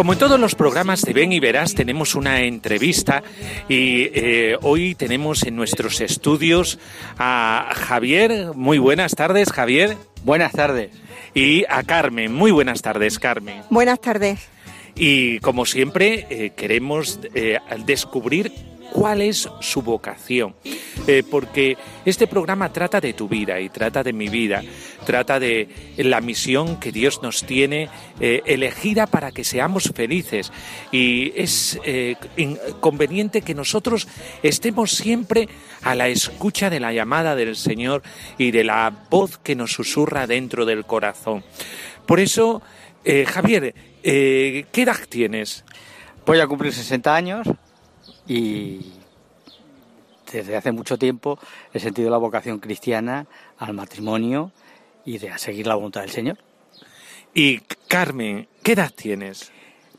Como 0.03 0.15
en 0.15 0.19
todos 0.19 0.41
los 0.41 0.57
programas 0.57 1.03
de 1.03 1.13
Ven 1.13 1.31
y 1.31 1.39
Verás, 1.39 1.77
tenemos 1.77 2.17
una 2.17 2.41
entrevista 2.41 3.23
y 3.69 4.11
eh, 4.13 4.57
hoy 4.61 4.97
tenemos 4.97 5.45
en 5.45 5.55
nuestros 5.55 6.01
estudios 6.01 6.81
a 7.21 7.71
Javier. 7.73 8.53
Muy 8.57 8.79
buenas 8.79 9.15
tardes, 9.15 9.53
Javier. 9.53 9.97
Buenas 10.25 10.51
tardes. 10.51 10.91
Y 11.35 11.65
a 11.69 11.85
Carmen. 11.85 12.35
Muy 12.35 12.51
buenas 12.51 12.83
tardes, 12.83 13.21
Carmen. 13.21 13.63
Buenas 13.71 14.01
tardes. 14.01 14.41
Y 14.97 15.39
como 15.39 15.67
siempre, 15.67 16.27
eh, 16.31 16.51
queremos 16.57 17.21
eh, 17.35 17.61
descubrir 17.87 18.72
cuál 18.93 19.23
es 19.23 19.49
su 19.61 19.83
vocación. 19.83 20.55
Eh, 21.07 21.25
porque 21.29 21.77
este 22.05 22.27
programa 22.27 22.73
trata 22.73 23.01
de 23.01 23.13
tu 23.13 23.29
vida 23.29 23.59
y 23.61 23.69
trata 23.71 24.03
de 24.03 24.13
mi 24.13 24.29
vida, 24.29 24.63
trata 25.05 25.41
de 25.41 25.69
la 25.97 26.21
misión 26.21 26.79
que 26.79 26.93
Dios 26.93 27.23
nos 27.23 27.45
tiene 27.45 27.89
eh, 28.21 28.43
elegida 28.47 29.07
para 29.07 29.33
que 29.33 29.43
seamos 29.43 29.91
felices. 29.95 30.53
Y 30.93 31.33
es 31.35 31.81
eh, 31.85 32.17
conveniente 32.81 33.43
que 33.43 33.55
nosotros 33.55 34.07
estemos 34.43 34.93
siempre 34.93 35.49
a 35.83 35.95
la 35.95 36.09
escucha 36.09 36.71
de 36.71 36.81
la 36.81 36.93
llamada 36.93 37.35
del 37.35 37.57
Señor 37.57 38.03
y 38.39 38.51
de 38.51 38.65
la 38.65 38.93
voz 39.11 39.39
que 39.39 39.57
nos 39.57 39.73
susurra 39.73 40.27
dentro 40.27 40.65
del 40.65 40.85
corazón. 40.85 41.43
Por 42.07 42.21
eso, 42.21 42.63
eh, 43.05 43.25
Javier, 43.27 43.75
eh, 44.03 44.67
¿qué 44.73 44.83
edad 44.83 44.99
tienes? 45.09 45.65
Voy 46.27 46.41
a 46.41 46.47
cumplir 46.47 46.73
60 46.73 47.15
años 47.15 47.49
y 48.27 48.93
desde 50.33 50.57
hace 50.57 50.73
mucho 50.73 50.99
tiempo 50.99 51.39
he 51.73 51.79
sentido 51.79 52.11
la 52.11 52.17
vocación 52.17 52.59
cristiana 52.59 53.27
al 53.59 53.75
matrimonio 53.75 54.53
y 55.05 55.19
de 55.19 55.31
a 55.31 55.39
seguir 55.39 55.67
la 55.67 55.75
voluntad 55.75 56.01
del 56.01 56.11
Señor. 56.11 56.39
Y 57.35 57.61
Carmen, 57.89 58.49
¿qué 58.63 58.73
edad 58.73 58.93
tienes? 58.95 59.51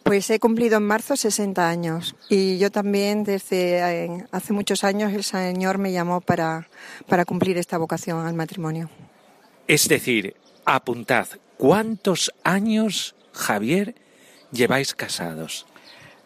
Pues 0.03 0.29
he 0.29 0.39
cumplido 0.39 0.77
en 0.77 0.83
marzo 0.83 1.15
60 1.15 1.67
años 1.67 2.15
y 2.29 2.57
yo 2.57 2.71
también 2.71 3.23
desde 3.23 4.05
eh, 4.05 4.25
hace 4.31 4.51
muchos 4.51 4.83
años 4.83 5.13
el 5.13 5.23
Señor 5.23 5.77
me 5.77 5.91
llamó 5.91 6.19
para, 6.19 6.67
para 7.07 7.25
cumplir 7.25 7.57
esta 7.57 7.77
vocación 7.77 8.25
al 8.25 8.33
matrimonio. 8.33 8.89
Es 9.67 9.87
decir, 9.87 10.35
apuntad, 10.65 11.27
¿cuántos 11.57 12.33
años, 12.43 13.15
Javier, 13.31 13.95
lleváis 14.51 14.93
casados? 14.93 15.65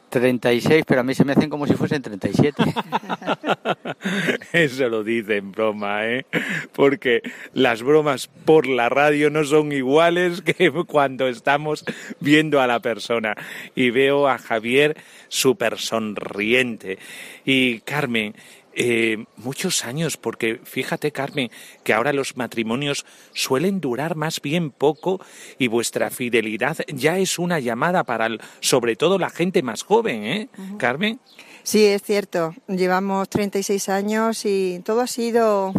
36, 0.09 0.83
pero 0.87 1.01
a 1.01 1.03
mí 1.03 1.13
se 1.13 1.25
me 1.25 1.33
hacen 1.33 1.49
como 1.49 1.67
si 1.67 1.73
fuesen 1.73 2.01
37. 2.01 2.63
Eso 4.53 4.89
lo 4.89 5.03
dice 5.03 5.37
en 5.37 5.51
broma, 5.51 6.05
¿eh? 6.07 6.25
Porque 6.73 7.21
las 7.53 7.83
bromas 7.83 8.27
por 8.45 8.67
la 8.67 8.89
radio 8.89 9.29
no 9.29 9.43
son 9.43 9.71
iguales 9.71 10.41
que 10.41 10.71
cuando 10.87 11.27
estamos 11.27 11.83
viendo 12.19 12.61
a 12.61 12.67
la 12.67 12.79
persona. 12.79 13.35
Y 13.75 13.89
veo 13.89 14.27
a 14.27 14.37
Javier 14.37 14.97
súper 15.27 15.77
sonriente. 15.77 16.97
Y 17.45 17.79
Carmen, 17.81 18.33
eh, 18.79 19.25
muchos 19.37 19.83
años, 19.85 20.17
porque 20.17 20.61
fíjate, 20.63 21.11
Carmen, 21.11 21.49
que 21.83 21.93
ahora 21.93 22.13
los 22.13 22.37
matrimonios 22.37 23.07
suelen 23.33 23.81
durar 23.81 24.15
más 24.15 24.39
bien 24.39 24.69
poco 24.69 25.19
y 25.57 25.67
vuestra 25.67 26.11
fidelidad 26.11 26.77
ya 26.87 27.17
es 27.17 27.39
una 27.39 27.59
llamada 27.59 28.03
para, 28.03 28.29
sobre 28.59 28.95
todo, 28.95 29.17
la 29.17 29.31
gente 29.31 29.63
más 29.63 29.81
joven, 29.81 30.23
¿eh, 30.23 30.49
Carmen? 30.77 31.19
Sí, 31.63 31.85
es 31.85 32.03
cierto. 32.03 32.53
Llevamos 32.67 33.29
36 33.29 33.89
años 33.89 34.45
y 34.45 34.79
todo 34.85 35.01
ha 35.01 35.07
sido, 35.07 35.73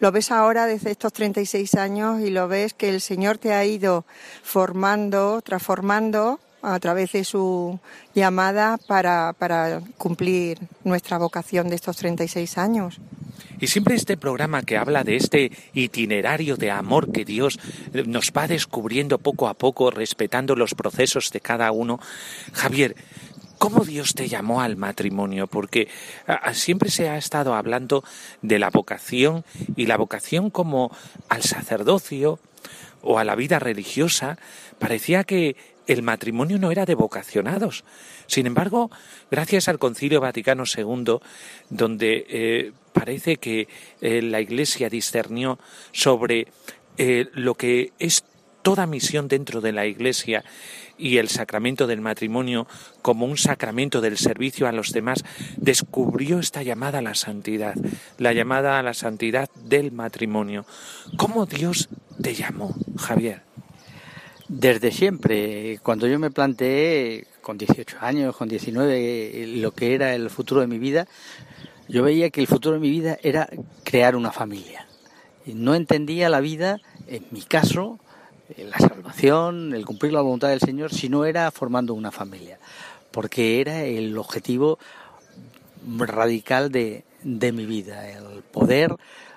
lo 0.00 0.10
ves 0.10 0.30
ahora 0.30 0.64
desde 0.64 0.90
estos 0.90 1.12
36 1.12 1.74
años 1.74 2.22
y 2.22 2.30
lo 2.30 2.48
ves 2.48 2.72
que 2.72 2.88
el 2.88 3.02
Señor 3.02 3.36
te 3.36 3.52
ha 3.52 3.62
ido 3.66 4.06
formando, 4.42 5.42
transformando 5.42 6.40
a 6.62 6.78
través 6.80 7.12
de 7.12 7.24
su 7.24 7.78
llamada 8.14 8.78
para, 8.86 9.34
para 9.38 9.80
cumplir 9.96 10.58
nuestra 10.84 11.18
vocación 11.18 11.68
de 11.68 11.76
estos 11.76 11.96
36 11.96 12.58
años. 12.58 13.00
Y 13.60 13.66
siempre 13.66 13.96
este 13.96 14.16
programa 14.16 14.62
que 14.62 14.76
habla 14.76 15.04
de 15.04 15.16
este 15.16 15.50
itinerario 15.74 16.56
de 16.56 16.70
amor 16.70 17.10
que 17.10 17.24
Dios 17.24 17.58
eh, 17.92 18.04
nos 18.06 18.32
va 18.36 18.46
descubriendo 18.46 19.18
poco 19.18 19.48
a 19.48 19.54
poco, 19.54 19.90
respetando 19.90 20.54
los 20.54 20.74
procesos 20.74 21.30
de 21.32 21.40
cada 21.40 21.72
uno. 21.72 21.98
Javier, 22.52 22.94
¿cómo 23.58 23.84
Dios 23.84 24.14
te 24.14 24.28
llamó 24.28 24.60
al 24.60 24.76
matrimonio? 24.76 25.48
Porque 25.48 25.88
siempre 26.52 26.90
se 26.90 27.08
ha 27.08 27.16
estado 27.16 27.54
hablando 27.54 28.04
de 28.42 28.60
la 28.60 28.70
vocación 28.70 29.44
y 29.76 29.86
la 29.86 29.96
vocación 29.96 30.50
como 30.50 30.92
al 31.28 31.42
sacerdocio 31.42 32.38
o 33.02 33.18
a 33.18 33.24
la 33.24 33.34
vida 33.34 33.58
religiosa. 33.58 34.38
Parecía 34.78 35.24
que 35.24 35.56
el 35.88 36.02
matrimonio 36.02 36.58
no 36.58 36.70
era 36.70 36.86
de 36.86 36.94
vocacionados. 36.94 37.82
Sin 38.26 38.46
embargo, 38.46 38.90
gracias 39.30 39.68
al 39.68 39.78
Concilio 39.80 40.20
Vaticano 40.20 40.64
II, 40.64 41.18
donde 41.70 42.26
eh, 42.28 42.72
parece 42.92 43.38
que 43.38 43.68
eh, 44.00 44.22
la 44.22 44.40
Iglesia 44.40 44.90
discernió 44.90 45.58
sobre 45.92 46.46
eh, 46.98 47.26
lo 47.32 47.54
que 47.54 47.92
es 47.98 48.24
toda 48.62 48.86
misión 48.86 49.28
dentro 49.28 49.60
de 49.62 49.72
la 49.72 49.86
Iglesia 49.86 50.44
y 50.98 51.16
el 51.16 51.28
sacramento 51.28 51.86
del 51.86 52.02
matrimonio 52.02 52.66
como 53.00 53.24
un 53.24 53.38
sacramento 53.38 54.00
del 54.02 54.18
servicio 54.18 54.66
a 54.66 54.72
los 54.72 54.92
demás, 54.92 55.24
descubrió 55.56 56.38
esta 56.38 56.62
llamada 56.62 56.98
a 56.98 57.02
la 57.02 57.14
santidad, 57.14 57.74
la 58.18 58.32
llamada 58.32 58.78
a 58.78 58.82
la 58.82 58.94
santidad 58.94 59.48
del 59.54 59.92
matrimonio. 59.92 60.66
¿Cómo 61.16 61.46
Dios 61.46 61.88
te 62.20 62.34
llamó, 62.34 62.74
Javier? 62.98 63.42
Desde 64.48 64.92
siempre, 64.92 65.78
cuando 65.82 66.06
yo 66.06 66.18
me 66.18 66.30
planteé 66.30 67.26
con 67.42 67.58
18 67.58 67.98
años, 68.00 68.34
con 68.34 68.48
19, 68.48 69.46
lo 69.56 69.72
que 69.72 69.94
era 69.94 70.14
el 70.14 70.30
futuro 70.30 70.62
de 70.62 70.66
mi 70.66 70.78
vida, 70.78 71.06
yo 71.86 72.02
veía 72.02 72.30
que 72.30 72.40
el 72.40 72.46
futuro 72.46 72.76
de 72.76 72.80
mi 72.80 72.88
vida 72.88 73.18
era 73.22 73.50
crear 73.84 74.16
una 74.16 74.32
familia. 74.32 74.86
No 75.44 75.74
entendía 75.74 76.30
la 76.30 76.40
vida, 76.40 76.80
en 77.06 77.26
mi 77.30 77.42
caso, 77.42 77.98
la 78.56 78.78
salvación, 78.78 79.74
el 79.74 79.84
cumplir 79.84 80.14
la 80.14 80.22
voluntad 80.22 80.48
del 80.48 80.60
Señor, 80.60 80.94
si 80.94 81.10
no 81.10 81.26
era 81.26 81.50
formando 81.50 81.92
una 81.92 82.10
familia, 82.10 82.58
porque 83.10 83.60
era 83.60 83.84
el 83.84 84.16
objetivo 84.16 84.78
radical 85.98 86.72
de, 86.72 87.04
de 87.22 87.52
mi 87.52 87.66
vida, 87.66 88.10
el 88.10 88.42
poder 88.50 88.96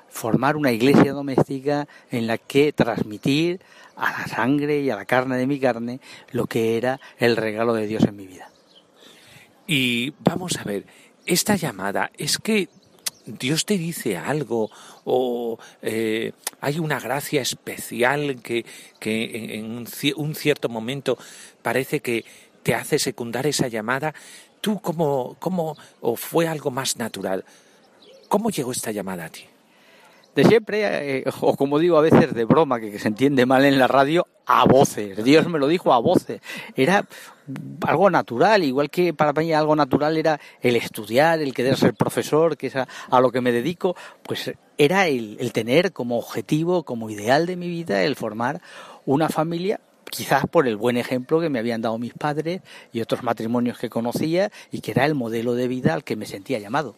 formar 0.10 0.56
una 0.56 0.72
iglesia 0.72 1.12
doméstica 1.12 1.88
en 2.12 2.28
la 2.28 2.38
que 2.38 2.72
transmitir 2.72 3.60
a 4.02 4.12
la 4.12 4.28
sangre 4.28 4.80
y 4.82 4.90
a 4.90 4.96
la 4.96 5.06
carne 5.06 5.38
de 5.38 5.46
mi 5.46 5.60
carne 5.60 6.00
lo 6.32 6.48
que 6.48 6.76
era 6.76 7.00
el 7.20 7.38
regalo 7.38 7.74
de 7.76 7.86
Dios 7.86 8.04
en 8.04 8.16
mi 8.16 8.26
vida. 8.26 8.50
Y 9.68 10.14
vamos 10.20 10.58
a 10.58 10.64
ver, 10.64 10.86
esta 11.28 11.56
llamada 11.56 12.12
es 12.18 12.40
que 12.40 12.68
Dios 13.28 13.66
te 13.66 13.78
dice 13.78 14.18
algo 14.18 14.72
o 15.06 15.60
eh, 15.84 16.34
hay 16.62 16.80
una 16.80 17.00
gracia 17.00 17.42
especial 17.42 18.42
que, 18.42 18.66
que 19.00 19.56
en, 19.56 19.66
un, 19.66 19.88
un, 20.16 20.36
cierto 20.36 20.68
momento 20.68 21.20
parece 21.62 22.00
que 22.00 22.26
te 22.64 22.74
hace 22.74 22.98
secundar 22.98 23.46
esa 23.46 23.68
llamada. 23.68 24.16
¿Tú 24.62 24.80
cómo, 24.82 25.36
cómo, 25.40 25.78
o 26.02 26.16
fue 26.16 26.48
algo 26.48 26.72
más 26.72 26.98
natural? 26.98 27.46
¿Cómo 28.28 28.50
llegó 28.50 28.72
esta 28.72 28.92
llamada 28.92 29.26
a 29.26 29.30
ti? 29.30 29.51
De 30.36 30.44
siempre, 30.46 31.20
eh, 31.20 31.24
o 31.42 31.56
como 31.56 31.80
digo 31.80 31.98
a 31.98 32.02
veces 32.02 32.34
de 32.34 32.46
broma, 32.46 32.80
que, 32.80 32.98
se 33.00 33.08
entiende 33.08 33.46
mal 33.46 33.66
en 33.66 33.78
la 33.78 33.88
radio, 33.88 34.28
a 34.46 34.66
voces. 34.66 35.24
Dios 35.24 35.48
me 35.48 35.60
lo 35.60 35.68
dijo 35.68 35.94
a 35.94 36.00
voces. 36.00 36.42
Era 36.76 37.06
algo 37.86 38.10
natural, 38.10 38.64
igual 38.64 38.90
que 38.90 39.14
para 39.14 39.34
mí 39.34 39.52
algo 39.54 39.76
natural 39.76 40.18
era 40.18 40.40
el 40.62 40.76
estudiar, 40.76 41.42
el 41.42 41.54
querer 41.54 41.78
ser 41.78 41.94
profesor, 41.94 42.58
que 42.58 42.68
es 42.68 42.76
a, 42.76 42.88
lo 43.20 43.32
que 43.32 43.42
me 43.42 43.52
dedico, 43.52 43.96
pues 44.24 44.52
era 44.78 45.08
el 45.08 45.52
tener 45.54 45.92
como 45.92 46.18
objetivo, 46.18 46.84
como 46.84 47.10
ideal 47.10 47.46
de 47.46 47.56
mi 47.56 47.68
vida, 47.68 48.04
el 48.04 48.16
formar 48.16 48.62
una 49.06 49.30
familia 49.30 49.80
quizás 50.12 50.46
por 50.46 50.68
el 50.68 50.76
buen 50.76 50.98
ejemplo 50.98 51.40
que 51.40 51.50
me 51.50 51.58
habían 51.58 51.82
dado 51.82 51.98
mis 51.98 52.14
padres 52.14 52.62
y 52.94 53.02
otros 53.02 53.24
matrimonios 53.24 53.80
que 53.80 53.90
conocía 53.90 54.52
y 54.72 54.82
que 54.82 54.92
era 54.92 55.06
el 55.06 55.16
modelo 55.16 55.56
de 55.56 55.68
vida 55.68 55.94
al 55.94 56.04
que 56.04 56.16
me 56.16 56.28
sentía 56.28 56.60
llamado. 56.60 56.96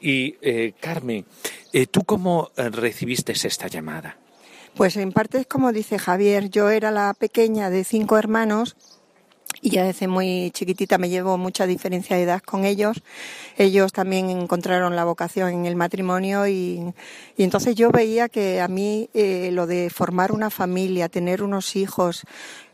Y 0.00 0.36
eh, 0.40 0.72
Carmen, 0.80 1.26
eh, 1.72 1.86
¿tú 1.86 2.04
cómo 2.04 2.50
eh, 2.56 2.70
recibiste 2.70 3.32
esta 3.32 3.68
llamada? 3.68 4.16
Pues 4.74 4.96
en 4.96 5.12
parte 5.12 5.38
es 5.38 5.46
como 5.46 5.72
dice 5.72 5.98
Javier, 5.98 6.48
yo 6.48 6.70
era 6.70 6.90
la 6.90 7.12
pequeña 7.14 7.70
de 7.70 7.84
cinco 7.84 8.16
hermanos 8.16 8.76
y 9.62 9.70
ya 9.70 9.84
desde 9.84 10.08
muy 10.08 10.50
chiquitita 10.52 10.98
me 10.98 11.08
llevo 11.08 11.36
mucha 11.36 11.66
diferencia 11.66 12.16
de 12.16 12.22
edad 12.22 12.42
con 12.42 12.64
ellos. 12.64 13.02
Ellos 13.58 13.92
también 13.92 14.30
encontraron 14.30 14.96
la 14.96 15.04
vocación 15.04 15.50
en 15.50 15.66
el 15.66 15.76
matrimonio 15.76 16.46
y, 16.46 16.94
y 17.36 17.42
entonces 17.42 17.74
yo 17.74 17.90
veía 17.90 18.28
que 18.28 18.60
a 18.60 18.68
mí 18.68 19.10
eh, 19.12 19.50
lo 19.52 19.66
de 19.66 19.90
formar 19.90 20.32
una 20.32 20.50
familia, 20.50 21.08
tener 21.08 21.42
unos 21.42 21.76
hijos, 21.76 22.24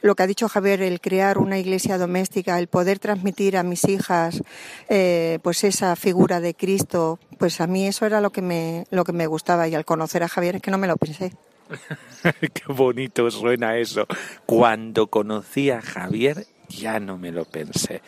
lo 0.01 0.15
que 0.15 0.23
ha 0.23 0.27
dicho 0.27 0.49
Javier, 0.49 0.83
el 0.83 1.01
crear 1.01 1.39
una 1.39 1.59
iglesia 1.59 1.99
doméstica, 1.99 2.59
el 2.59 2.69
poder 2.69 2.99
transmitir 2.99 3.57
a 3.57 3.63
mis 3.63 3.89
hijas 3.89 4.43
eh, 4.89 5.41
pues 5.43 5.65
esa 5.65 5.97
figura 5.97 6.41
de 6.41 6.55
Cristo, 6.55 7.19
pues 7.39 7.61
a 7.61 7.67
mí 7.67 7.87
eso 7.87 8.07
era 8.07 8.21
lo 8.21 8.31
que 8.31 8.43
me, 8.43 8.87
lo 8.91 9.05
que 9.05 9.13
me 9.13 9.27
gustaba 9.27 9.67
y 9.67 9.75
al 9.75 9.85
conocer 9.85 10.23
a 10.23 10.29
Javier 10.29 10.57
es 10.57 10.63
que 10.63 10.71
no 10.71 10.79
me 10.79 10.87
lo 10.87 10.97
pensé. 10.97 11.33
Qué 12.55 12.73
bonito 12.73 13.31
suena 13.31 13.77
eso. 13.77 14.07
Cuando 14.47 15.09
conocí 15.09 15.71
a 15.71 15.83
Javier 15.83 16.47
ya 16.69 17.01
no 17.01 17.19
me 17.19 17.33
lo 17.33 17.45
pensé. 17.45 18.03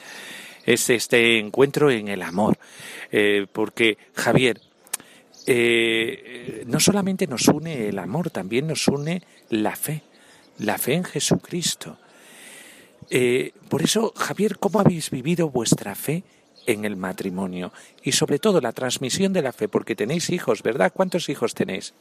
Es 0.68 0.90
este 0.90 1.38
encuentro 1.38 1.90
en 1.90 2.08
el 2.08 2.20
amor, 2.20 2.58
eh, 3.10 3.46
porque 3.50 3.96
Javier, 4.14 4.60
eh, 5.46 6.62
no 6.66 6.78
solamente 6.78 7.26
nos 7.26 7.48
une 7.48 7.88
el 7.88 7.98
amor, 7.98 8.30
también 8.30 8.66
nos 8.66 8.86
une 8.86 9.22
la 9.48 9.76
fe, 9.76 10.02
la 10.58 10.76
fe 10.76 10.92
en 10.92 11.04
Jesucristo. 11.04 11.96
Eh, 13.08 13.52
por 13.70 13.80
eso, 13.80 14.12
Javier, 14.14 14.58
¿cómo 14.58 14.80
habéis 14.80 15.10
vivido 15.10 15.48
vuestra 15.48 15.94
fe 15.94 16.22
en 16.66 16.84
el 16.84 16.96
matrimonio? 16.96 17.72
Y 18.02 18.12
sobre 18.12 18.38
todo 18.38 18.60
la 18.60 18.72
transmisión 18.72 19.32
de 19.32 19.40
la 19.40 19.52
fe, 19.52 19.68
porque 19.68 19.96
tenéis 19.96 20.28
hijos, 20.28 20.62
¿verdad? 20.62 20.92
¿Cuántos 20.94 21.30
hijos 21.30 21.54
tenéis? 21.54 21.94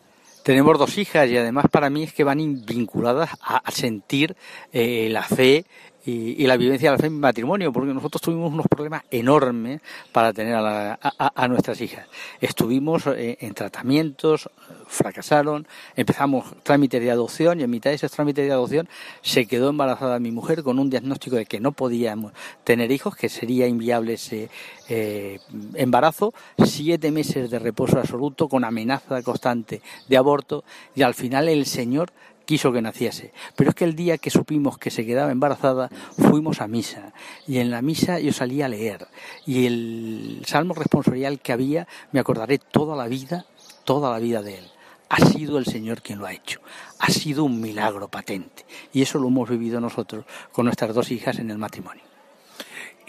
Tenemos 0.44 0.78
dos 0.78 0.98
hijas 0.98 1.30
y 1.30 1.38
además 1.38 1.68
para 1.72 1.90
mí 1.90 2.04
es 2.04 2.14
que 2.14 2.26
van 2.26 2.66
vinculadas 2.66 3.30
a, 3.42 3.70
sentir 3.72 4.36
la 4.72 5.24
fe 5.24 5.66
y, 6.10 6.48
la 6.48 6.56
vivencia 6.56 6.90
de 6.90 6.96
la 6.96 7.02
fe 7.02 7.08
en 7.08 7.20
matrimonio, 7.20 7.74
porque 7.74 7.94
nosotros 7.94 8.22
tuvimos 8.22 8.54
unos 8.54 8.68
problemas 8.68 9.04
enormes 9.12 9.82
para 10.14 10.32
tener 10.32 10.56
a, 10.56 11.48
nuestras 11.50 11.82
hijas. 11.82 12.08
Estuvimos 12.40 13.06
eh, 13.08 13.38
en 13.42 13.54
tratamientos, 13.54 14.50
fracasaron, 14.88 15.68
empezamos 15.98 16.46
trámites 16.64 17.02
de 17.02 17.12
adopción 17.12 17.60
y 17.60 17.64
en 17.64 17.70
mitad 17.70 17.90
de 17.90 17.98
esos 17.98 18.12
trámites 18.12 18.46
de 18.46 18.54
adopción 18.54 18.88
se 19.22 19.48
quedó 19.48 19.70
embarazada 19.70 20.20
mi 20.20 20.32
mujer 20.32 20.64
con 20.64 20.80
un 20.80 20.90
diagnóstico 20.90 21.36
de 21.36 21.46
que 21.46 21.60
no 21.60 21.74
podíamos 21.74 22.32
tener 22.64 22.90
hijos, 22.92 23.16
que 23.18 23.28
sería 23.28 23.68
inviable 23.68 24.14
ese 24.14 24.50
eh, 24.88 25.40
embarazo, 25.74 26.34
siete 26.64 27.12
meses 27.12 27.50
de 27.50 27.60
reposo 27.60 28.00
absoluto 28.00 28.48
con 28.48 28.64
amenaza 28.64 29.22
constante 29.24 29.82
de 30.08 30.18
aborto 30.18 30.64
y 30.96 31.02
al 31.02 31.16
final 31.16 31.50
el 31.50 31.66
Señor 31.66 32.14
quiso 32.48 32.72
que 32.72 32.82
naciese. 32.82 33.34
Pero 33.56 33.70
es 33.70 33.76
que 33.76 33.84
el 33.84 33.96
día 33.96 34.18
que 34.18 34.32
supimos 34.32 34.78
que 34.80 34.90
se 34.90 35.06
quedaba 35.06 35.32
embarazada, 35.32 35.90
fuimos 36.18 36.62
a 36.62 36.68
misa. 36.68 37.14
Y 37.46 37.60
en 37.60 37.70
la 37.70 37.84
misa 37.84 38.20
yo 38.20 38.32
salí 38.32 38.62
a 38.62 38.70
leer. 38.70 39.08
Y 39.46 39.68
el 39.68 40.42
salmo 40.48 40.74
responsorial 40.74 41.40
que 41.40 41.52
había, 41.52 41.88
me 42.14 42.22
acordaré 42.22 42.58
toda 42.58 42.96
la 42.96 43.08
vida, 43.08 43.46
toda 43.84 44.12
la 44.12 44.20
vida 44.20 44.42
de 44.42 44.60
él. 44.60 44.66
Ha 45.10 45.20
sido 45.20 45.58
el 45.58 45.66
Señor 45.66 46.02
quien 46.02 46.20
lo 46.20 46.26
ha 46.26 46.34
hecho. 46.34 46.62
Ha 47.00 47.12
sido 47.12 47.44
un 47.44 47.62
milagro 47.62 48.08
patente. 48.08 48.66
Y 48.94 49.02
eso 49.02 49.20
lo 49.20 49.28
hemos 49.28 49.50
vivido 49.50 49.82
nosotros 49.82 50.26
con 50.52 50.66
nuestras 50.66 50.96
dos 50.96 51.12
hijas 51.12 51.40
en 51.40 51.52
el 51.52 51.58
matrimonio. 51.58 52.07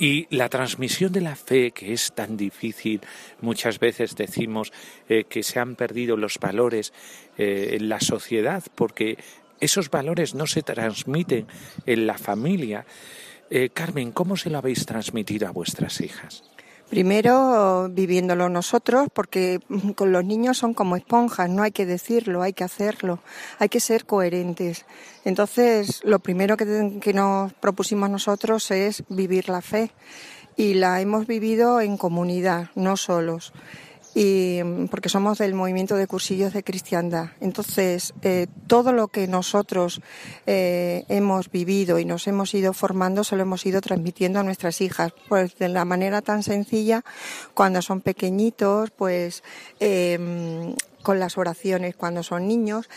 Y 0.01 0.29
la 0.31 0.49
transmisión 0.49 1.11
de 1.11 1.21
la 1.21 1.35
fe, 1.35 1.73
que 1.73 1.93
es 1.93 2.13
tan 2.13 2.37
difícil, 2.37 3.01
muchas 3.41 3.81
veces 3.81 4.15
decimos 4.15 4.73
eh, 5.09 5.25
que 5.25 5.43
se 5.43 5.59
han 5.59 5.75
perdido 5.75 6.17
los 6.17 6.39
valores 6.39 6.93
eh, 7.37 7.71
en 7.73 7.89
la 7.89 8.01
sociedad 8.01 8.63
porque 8.77 9.19
esos 9.59 9.91
valores 9.91 10.37
no 10.37 10.47
se 10.47 10.63
transmiten 10.63 11.49
en 11.85 12.07
la 12.07 12.17
familia. 12.17 12.87
Eh, 13.51 13.71
Carmen, 13.71 14.13
¿cómo 14.13 14.37
se 14.37 14.51
lo 14.51 14.59
habéis 14.59 14.87
transmitido 14.87 15.49
a 15.49 15.51
vuestras 15.51 16.01
hijas? 16.01 16.45
Primero 16.89 17.89
viviéndolo 17.91 18.49
nosotros, 18.49 19.09
porque 19.13 19.61
con 19.95 20.11
los 20.11 20.25
niños 20.25 20.57
son 20.57 20.73
como 20.73 20.97
esponjas, 20.97 21.51
no 21.51 21.63
hay 21.63 21.71
que 21.71 21.85
decirlo, 21.85 22.43
hay 22.43 22.55
que 22.55 22.65
hacerlo, 22.65 23.21
hay 23.59 23.69
que 23.69 23.81
ser 23.81 24.07
coherentes. 24.07 24.87
Entonces, 25.25 26.01
lo 26.05 26.19
primero 26.19 26.57
que, 26.57 26.99
que 27.01 27.13
nos 27.13 27.53
propusimos 27.53 28.09
nosotros 28.09 28.71
es 28.71 29.05
vivir 29.09 29.51
la 29.51 29.61
fe 29.61 29.91
y 30.57 30.75
la 30.75 31.01
hemos 31.01 31.27
vivido 31.27 31.81
en 31.81 31.99
comunidad, 31.99 32.71
no 32.75 32.97
solos 32.97 33.53
y 34.15 34.61
porque 34.91 35.09
somos 35.09 35.39
del 35.39 35.55
movimiento 35.55 35.97
de 35.97 36.07
cursillos 36.07 36.53
de 36.53 36.63
cristiandad. 36.63 37.31
Entonces, 37.41 38.15
eh, 38.23 38.47
todo 38.67 38.93
lo 38.93 39.09
que 39.09 39.27
nosotros 39.29 40.01
eh, 40.47 41.05
hemos 41.09 41.51
vivido 41.51 41.99
y 41.99 42.05
nos 42.05 42.27
hemos 42.27 42.55
ido 42.55 42.73
formando 42.73 43.25
se 43.25 43.37
lo 43.37 43.43
hemos 43.43 43.65
ido 43.67 43.81
transmitiendo 43.81 44.41
a 44.41 44.43
nuestras 44.43 44.81
hijas, 44.81 45.13
pues 45.29 45.57
de 45.59 45.69
la 45.69 45.85
manera 45.85 46.23
tan 46.23 46.43
sencilla, 46.43 47.05
cuando 47.55 47.83
son 47.83 48.01
pequeñitos, 48.01 48.91
pues 48.91 49.43
eh, 49.81 50.75
con 51.03 51.19
las 51.19 51.39
oraciones 51.39 51.97
cuando 51.97 52.23
son 52.23 52.49
niños, 52.49 52.89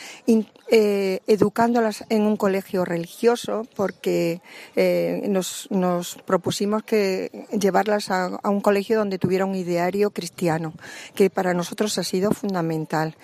eh, 0.69 1.19
educándolas 1.27 2.03
en 2.09 2.23
un 2.23 2.37
colegio 2.37 2.85
religioso, 2.85 3.67
porque 3.75 4.41
eh, 4.75 5.23
nos, 5.27 6.17
propusimos 6.25 6.83
que 6.83 7.45
llevarlas 7.51 8.09
a, 8.09 8.39
un 8.43 8.61
colegio 8.61 8.97
donde 8.97 9.19
tuviera 9.19 9.45
un 9.45 9.55
ideario 9.55 10.11
cristiano, 10.11 10.73
que 11.15 11.29
para 11.29 11.53
nosotros 11.53 11.97
ha 11.97 12.03
sido 12.03 12.31
fundamental. 12.31 13.15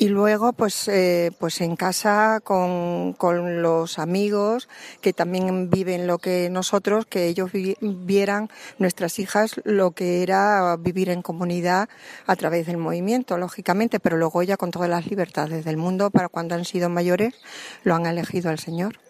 Y 0.00 0.08
luego, 0.08 0.52
pues, 0.52 0.86
eh, 0.86 1.32
pues 1.40 1.60
en 1.60 1.74
casa 1.74 2.40
con, 2.44 3.14
con, 3.14 3.62
los 3.62 3.98
amigos 3.98 4.68
que 5.00 5.12
también 5.12 5.70
viven 5.70 6.06
lo 6.06 6.18
que 6.18 6.48
nosotros, 6.50 7.04
que 7.04 7.26
ellos 7.26 7.50
vieran 7.80 8.48
nuestras 8.78 9.18
hijas 9.18 9.60
lo 9.64 9.90
que 9.90 10.22
era 10.22 10.76
vivir 10.76 11.08
en 11.10 11.20
comunidad 11.20 11.88
a 12.26 12.36
través 12.36 12.66
del 12.68 12.76
movimiento, 12.76 13.38
lógicamente, 13.38 13.98
pero 13.98 14.16
luego 14.16 14.44
ya 14.44 14.56
con 14.56 14.70
todas 14.70 14.88
las 14.88 15.08
libertades 15.08 15.64
del 15.64 15.76
mundo 15.76 16.10
para 16.10 16.28
cuando 16.28 16.54
han 16.54 16.64
sido 16.64 16.88
mayores 16.88 17.34
lo 17.82 17.96
han 17.96 18.06
elegido 18.06 18.50
al 18.50 18.60
Señor. 18.60 19.00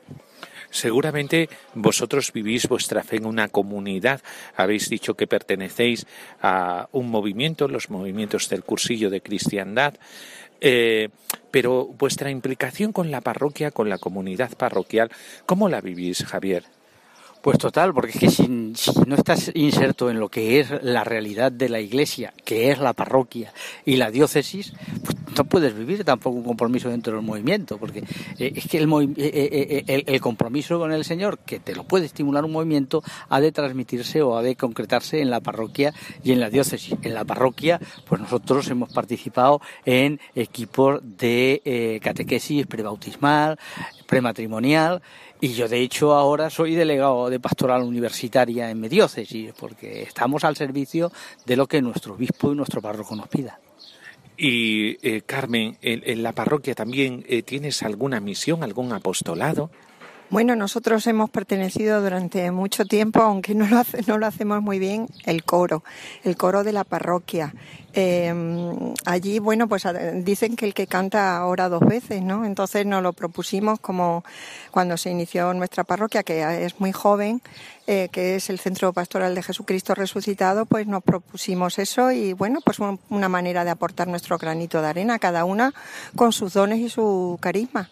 Seguramente 0.71 1.49
vosotros 1.75 2.33
vivís 2.33 2.69
vuestra 2.69 3.03
fe 3.03 3.17
en 3.17 3.27
una 3.27 3.49
comunidad. 3.49 4.21
Habéis 4.55 4.91
dicho 4.91 5.15
que 5.15 5.27
pertenecéis 5.27 6.07
a 6.43 6.89
un 6.93 7.11
movimiento, 7.11 7.69
los 7.69 7.89
movimientos 7.89 8.49
del 8.49 8.65
cursillo 8.65 9.09
de 9.09 9.23
cristiandad. 9.23 9.95
Eh, 10.61 11.09
pero 11.51 11.87
vuestra 11.87 12.31
implicación 12.31 12.93
con 12.93 13.11
la 13.11 13.21
parroquia, 13.21 13.71
con 13.71 13.89
la 13.89 13.99
comunidad 13.99 14.51
parroquial, 14.57 15.11
¿cómo 15.47 15.69
la 15.69 15.81
vivís, 15.81 16.25
Javier? 16.25 16.65
Pues 17.41 17.57
total, 17.59 17.95
porque 17.95 18.11
es 18.11 18.19
que 18.19 18.31
si, 18.31 18.49
no 18.49 19.15
estás 19.15 19.53
inserto 19.55 20.11
en 20.11 20.19
lo 20.19 20.29
que 20.29 20.59
es 20.59 20.83
la 20.83 21.05
realidad 21.05 21.53
de 21.53 21.69
la 21.69 21.81
iglesia, 21.81 22.33
que 22.45 22.71
es 22.71 22.79
la 22.79 22.95
parroquia 22.95 23.53
y 23.85 23.97
la 23.97 24.11
diócesis, 24.11 24.73
pues 25.05 25.17
no 25.37 25.45
puedes 25.45 25.77
vivir 25.77 26.05
tampoco 26.05 26.37
un 26.37 26.45
compromiso 26.45 26.89
dentro 26.89 27.15
del 27.15 27.23
movimiento, 27.23 27.79
porque 27.79 28.01
eh, 28.39 28.53
es 28.57 28.67
que 28.67 28.79
el, 28.79 28.93
eh, 29.17 29.85
eh, 29.87 30.05
el, 30.07 30.21
compromiso 30.21 30.81
con 30.81 30.93
el 30.93 31.05
Señor, 31.05 31.39
que 31.39 31.61
te 31.61 31.77
lo 31.77 31.85
puede 31.85 32.07
estimular 32.07 32.45
un 32.45 32.53
movimiento, 32.53 33.05
ha 33.29 33.41
de 33.41 33.53
transmitirse 33.53 34.21
o 34.21 34.37
ha 34.37 34.43
de 34.43 34.57
concretarse 34.57 35.21
en 35.21 35.31
la 35.31 35.41
parroquia 35.41 35.95
y 36.25 36.33
en 36.33 36.41
la 36.41 36.51
diócesis. 36.51 36.97
En 37.03 37.15
la 37.15 37.25
parroquia, 37.25 37.81
pues 38.09 38.21
nosotros 38.21 38.69
hemos 38.69 38.93
participado 38.93 39.61
en 39.85 40.21
equipos 40.35 41.01
de 41.03 42.01
catequesis 42.03 42.67
prebautismal, 42.67 43.59
prematrimonial, 44.07 45.03
y 45.41 45.53
yo, 45.55 45.69
de 45.69 45.81
hecho, 45.81 46.15
ahora 46.15 46.51
soy 46.51 46.75
delegado 46.75 47.31
de 47.31 47.39
pastoral 47.39 47.83
universitaria 47.83 48.71
en 48.71 48.81
mi 48.81 48.89
diócesis, 48.89 49.53
porque 49.59 50.03
estamos 50.03 50.45
al 50.45 50.57
servicio 50.57 51.13
de 51.47 51.57
lo 51.57 51.67
que 51.67 51.81
nuestro 51.81 52.15
obispo 52.15 52.53
y 52.53 52.57
nuestro 52.57 52.83
párroco 52.83 53.15
nos 53.15 53.29
pida. 53.29 53.61
Y, 54.37 54.97
eh, 55.07 55.23
Carmen, 55.27 55.77
en, 55.83 56.23
la 56.23 56.33
parroquia 56.33 56.75
también 56.75 57.25
eh, 57.29 57.43
tienes 57.43 57.83
alguna 57.83 58.21
misión, 58.21 58.63
algún 58.63 58.93
apostolado. 58.93 59.71
Bueno, 60.31 60.55
nosotros 60.57 61.07
hemos 61.07 61.31
pertenecido 61.31 62.03
durante 62.03 62.51
mucho 62.51 62.85
tiempo, 62.85 63.23
aunque 63.23 63.55
no 63.55 63.67
lo, 63.67 63.79
hace, 63.79 64.03
no 64.07 64.19
lo 64.19 64.27
hacemos 64.27 64.61
muy 64.61 64.79
bien, 64.79 65.09
el 65.25 65.43
coro, 65.43 65.83
el 66.23 66.37
coro 66.37 66.65
de 66.65 66.73
la 66.73 66.85
parroquia. 66.85 67.55
Em, 67.95 68.93
allí, 69.07 69.39
bueno, 69.39 69.69
pues 69.69 69.85
dicen 70.17 70.55
que 70.55 70.67
el 70.67 70.75
que 70.75 70.87
canta 70.87 71.43
ora 71.47 71.71
dos 71.71 71.81
veces, 71.81 72.21
¿no? 72.21 72.45
Entonces 72.45 72.85
nos 72.85 73.03
lo 73.03 73.15
propusimos 73.15 73.81
como 73.81 74.23
cuando 74.71 74.99
se 74.99 75.11
inició 75.11 75.55
nuestra 75.55 75.85
parroquia, 75.85 76.23
que 76.23 76.67
es 76.67 76.79
muy 76.79 76.93
joven, 76.93 77.41
eh, 77.87 78.11
que 78.13 78.37
es 78.37 78.51
el 78.51 78.59
Centro 78.59 78.93
Pastoral 78.93 79.35
de 79.35 79.43
Jesucristo 79.43 79.95
Resucitado, 79.95 80.67
pues 80.67 80.87
nos 80.87 81.03
propusimos 81.03 81.79
eso 81.79 82.13
y, 82.13 82.35
bueno, 82.35 82.61
pues 82.63 82.81
una 83.09 83.31
manera 83.31 83.65
de 83.65 83.71
aportar 83.71 84.09
nuestro 84.09 84.37
granito 84.37 84.83
de 84.83 84.89
arena, 84.89 85.19
cada 85.19 85.47
una 85.47 85.73
con 86.17 86.33
sus 86.33 86.53
dones 86.53 86.81
y 86.81 86.91
su 86.91 87.39
carisma. 87.41 87.89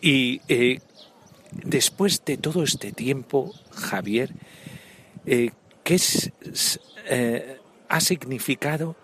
Y 0.00 0.40
eh, 0.48 0.80
después 1.52 2.24
de 2.24 2.36
todo 2.36 2.62
este 2.62 2.92
tiempo, 2.92 3.52
Javier, 3.72 4.32
eh, 5.26 5.50
¿qué 5.84 6.00
eh, 7.06 7.58
ha 7.88 8.00
significado 8.00 8.96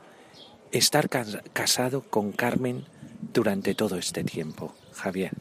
estar 0.72 1.08
casado 1.52 2.02
con 2.02 2.32
Carmen 2.32 2.84
durante 3.32 3.74
todo 3.74 3.96
este 3.96 4.24
tiempo, 4.24 4.74
Javier? 4.94 5.32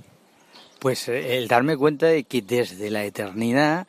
Pues 0.79 1.07
el 1.07 1.47
darme 1.47 1.77
cuenta 1.77 2.07
de 2.07 2.25
que 2.25 2.41
desde 2.41 2.89
la 2.91 3.05
eternidad 3.05 3.87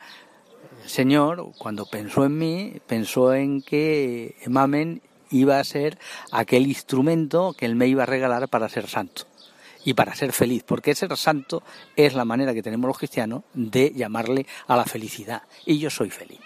el 0.83 0.89
Señor, 0.89 1.51
cuando 1.57 1.85
pensó 1.85 2.25
en 2.25 2.37
mí, 2.37 2.73
pensó 2.87 3.33
en 3.33 3.61
que 3.61 4.35
Mamen 4.47 5.01
iba 5.29 5.59
a 5.59 5.63
ser 5.63 5.99
aquel 6.31 6.65
instrumento 6.65 7.53
que 7.53 7.65
Él 7.65 7.75
me 7.75 7.87
iba 7.87 8.03
a 8.03 8.05
regalar 8.05 8.47
para 8.47 8.69
ser 8.69 8.87
santo 8.87 9.25
y 9.87 9.93
para 9.93 10.13
ser 10.13 10.33
feliz, 10.33 10.63
porque 10.63 10.93
ser 10.95 11.15
santo 11.15 11.63
es 11.95 12.13
la 12.13 12.25
manera 12.25 12.53
que 12.53 12.61
tenemos 12.61 12.89
los 12.89 12.97
cristianos 12.97 13.43
de 13.53 13.93
llamarle 13.95 14.45
a 14.67 14.75
la 14.75 14.83
felicidad. 14.83 15.43
Y 15.65 15.79
yo 15.79 15.89
soy 15.89 16.09
feliz. 16.09 16.41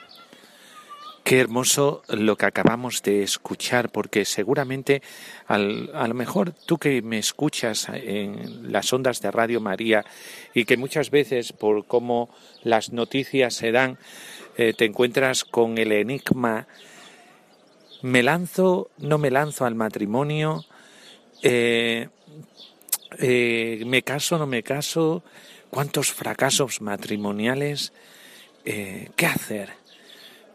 Qué 1.24 1.40
hermoso 1.40 2.04
lo 2.10 2.38
que 2.38 2.46
acabamos 2.46 3.02
de 3.02 3.24
escuchar, 3.24 3.92
porque 3.92 4.26
seguramente 4.26 5.02
a 5.48 5.58
lo 5.58 6.14
mejor 6.14 6.52
tú 6.52 6.78
que 6.78 7.02
me 7.02 7.18
escuchas 7.18 7.88
en 7.92 8.72
las 8.72 8.94
ondas 8.94 9.22
de 9.22 9.32
Radio 9.32 9.60
María 9.60 10.06
y 10.54 10.66
que 10.66 10.78
muchas 10.78 11.10
veces 11.10 11.52
por 11.52 11.88
cómo 11.88 12.30
las 12.62 12.92
noticias 12.92 13.56
se 13.56 13.72
dan, 13.72 13.98
eh, 14.56 14.74
te 14.78 14.86
encuentras 14.86 15.46
con 15.46 15.80
el 15.80 15.94
enigma, 15.94 16.68
¿me 18.04 18.22
lanzo, 18.22 18.92
no 19.00 19.18
me 19.18 19.32
lanzo 19.32 19.66
al 19.66 19.74
matrimonio? 19.74 20.64
Eh, 21.42 22.10
eh, 23.20 23.84
me 23.86 24.04
caso, 24.04 24.38
no 24.38 24.48
me 24.48 24.64
caso, 24.64 25.24
cuántos 25.70 26.12
fracasos 26.12 26.82
matrimoniales, 26.82 27.94
eh, 28.66 29.10
¿qué 29.16 29.26
hacer? 29.26 29.70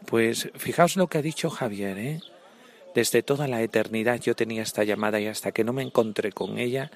Pues 0.07 0.51
fijaos 0.55 0.97
lo 0.97 1.09
que 1.09 1.19
ha 1.19 1.23
dicho 1.23 1.51
Javier, 1.51 1.99
¿eh? 1.99 2.21
Desde 2.95 3.23
toda 3.23 3.47
la 3.47 3.61
eternidad 3.61 4.21
yo 4.21 4.35
tenía 4.35 4.63
esta 4.63 4.85
llamada 4.85 5.21
y 5.21 5.27
hasta 5.27 5.53
que 5.53 5.65
no 5.65 5.75
me 5.75 5.83
encontré 5.83 6.33
con 6.33 6.59
ella 6.59 6.91